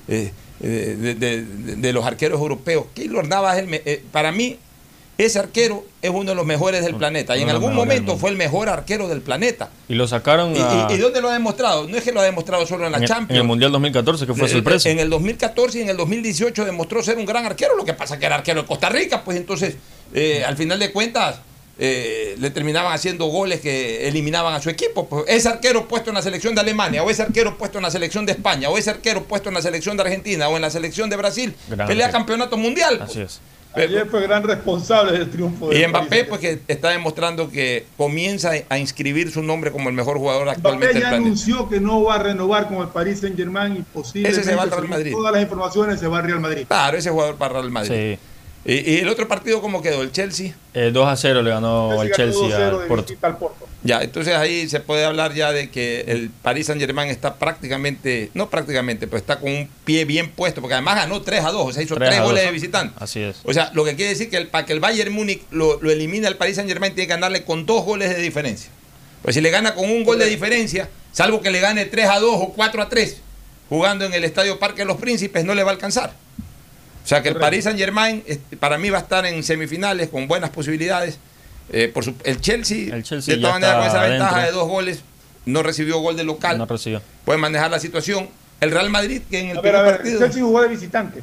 [0.08, 2.86] eh, de, los arqueros europeos.
[2.94, 4.58] Keylor Navas, eh, para mí,
[5.18, 7.36] ese arquero es uno de los mejores del planeta.
[7.36, 9.70] Y en algún momento fue el mejor arquero del planeta.
[9.88, 11.86] Y lo sacaron ¿Y, dónde lo ha demostrado?
[11.86, 13.30] No es que lo ha demostrado solo en la Champions.
[13.30, 14.88] En el Mundial 2014, que fue sorpresa.
[14.88, 17.76] En el 2014 y en el 2018 demostró ser un gran arquero.
[17.76, 19.76] Lo que pasa que era arquero de Costa Rica, pues entonces,
[20.14, 21.40] eh, al final de cuentas
[21.78, 25.08] eh, le terminaban haciendo goles que eliminaban a su equipo.
[25.08, 27.90] Pues ese arquero puesto en la selección de Alemania, o ese arquero puesto en la
[27.90, 30.70] selección de España, o ese arquero puesto en la selección de Argentina, o en la
[30.70, 31.54] selección de Brasil,
[31.86, 33.00] pelea campeonato mundial.
[33.02, 33.40] Así es.
[33.74, 35.68] Ayer fue gran responsable del triunfo.
[35.68, 39.94] De y Mbappé, pues que está demostrando que comienza a inscribir su nombre como el
[39.94, 40.94] mejor jugador actualmente.
[40.94, 44.40] Mbappé ya anunció que no va a renovar con el Paris Saint Germain y posiblemente
[44.40, 45.12] ese se va al Real Madrid.
[45.12, 46.64] todas las informaciones se va al Real Madrid.
[46.66, 48.16] Claro, ese jugador para Real Madrid.
[48.18, 48.31] Sí.
[48.64, 50.02] ¿Y, el otro partido cómo quedó?
[50.02, 50.54] ¿El Chelsea?
[50.72, 53.68] El 2 a 0 le ganó el Chelsea al Porto.
[53.84, 58.30] Ya, entonces ahí se puede hablar ya de que el Paris Saint Germain está prácticamente,
[58.34, 61.68] no prácticamente, pero está con un pie bien puesto, porque además ganó 3 a 2,
[61.68, 62.94] o sea, hizo 3, goles de visitante.
[63.00, 63.40] Así es.
[63.42, 65.90] O sea, lo que quiere decir que el, para que el Bayern Múnich lo, lo
[65.90, 68.70] elimine al Paris Saint Germain tiene que ganarle con dos goles de diferencia.
[69.22, 72.20] Pues si le gana con un gol de diferencia, salvo que le gane 3 a
[72.20, 73.16] 2 o 4 a 3,
[73.68, 76.12] jugando en el Estadio Parque de los Príncipes, no le va a alcanzar.
[77.04, 78.22] O sea que el Paris Saint Germain
[78.60, 81.18] para mí va a estar en semifinales con buenas posibilidades.
[81.70, 85.02] Eh, por el, Chelsea, de todas maneras, con esa ventaja de dos goles,
[85.46, 86.58] no recibió gol de local.
[86.58, 87.02] No recibió.
[87.24, 88.28] Puede manejar la situación.
[88.60, 90.18] El Real Madrid, que en el primer partido.
[90.18, 91.22] El Chelsea jugó de visitante.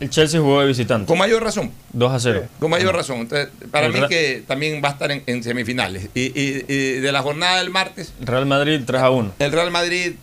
[0.00, 1.06] El Chelsea jugó de visitante.
[1.06, 1.70] Con mayor razón.
[1.92, 2.44] 2 a 0.
[2.58, 3.18] Con mayor razón.
[3.18, 6.08] Entonces, para mí que también va a estar en, semifinales.
[6.14, 6.62] Y, y,
[7.00, 8.12] de la jornada del martes.
[8.20, 9.34] Real Madrid 3 a 1.
[9.38, 10.14] El Real Madrid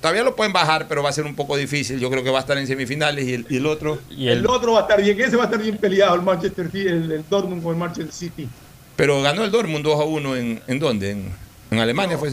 [0.00, 1.98] todavía lo pueden bajar, pero va a ser un poco difícil.
[1.98, 3.98] Yo creo que va a estar en semifinales y el, otro.
[4.10, 4.46] Y el...
[4.46, 7.24] otro va a estar bien, ese va a estar bien peleado, el Manchester City, el,
[7.28, 8.48] Dortmund con el Manchester City.
[8.96, 11.10] Pero ganó el Dortmund 2 a 1 en, ¿en dónde?
[11.10, 11.32] En,
[11.70, 12.32] En Alemania fue.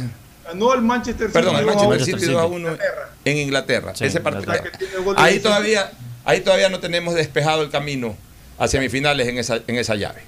[0.56, 1.34] No el Manchester City.
[1.34, 2.78] Perdón, el Manchester City 2 a 1
[3.26, 3.94] en Inglaterra.
[4.00, 4.54] Ese partido.
[5.16, 5.92] Ahí todavía,
[6.26, 8.16] ahí todavía no tenemos despejado el camino
[8.58, 10.22] a semifinales en esa, en esa llave.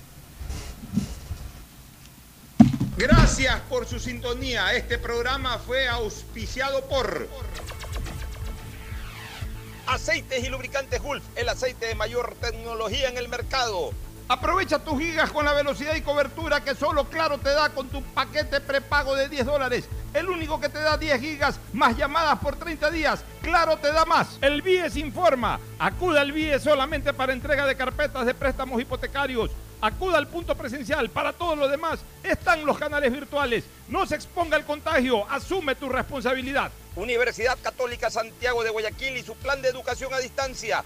[3.00, 4.74] Gracias por su sintonía.
[4.74, 7.30] Este programa fue auspiciado por
[9.88, 13.94] Aceites y Lubricantes Gulf, el aceite de mayor tecnología en el mercado.
[14.32, 18.04] Aprovecha tus gigas con la velocidad y cobertura que solo Claro te da con tu
[18.04, 19.90] paquete prepago de 10 dólares.
[20.14, 23.24] El único que te da 10 gigas más llamadas por 30 días.
[23.42, 24.38] Claro te da más.
[24.42, 25.60] El BIES informa.
[25.80, 29.50] Acuda al BIES solamente para entrega de carpetas de préstamos hipotecarios.
[29.82, 31.10] Acuda al punto presencial.
[31.10, 33.64] Para todo lo demás están los canales virtuales.
[33.88, 35.28] No se exponga al contagio.
[35.28, 36.72] Asume tu responsabilidad.
[36.96, 40.86] Universidad Católica Santiago de Guayaquil y su plan de educación a distancia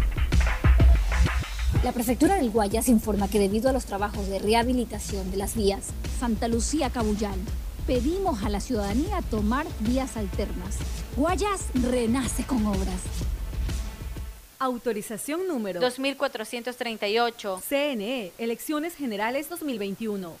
[1.83, 5.87] La prefectura del Guayas informa que debido a los trabajos de rehabilitación de las vías
[6.19, 7.39] Santa Lucía Cabullán,
[7.87, 10.77] pedimos a la ciudadanía tomar vías alternas.
[11.17, 13.01] Guayas renace con obras.
[14.59, 17.63] Autorización número 2438.
[17.67, 20.33] CNE, Elecciones Generales 2021.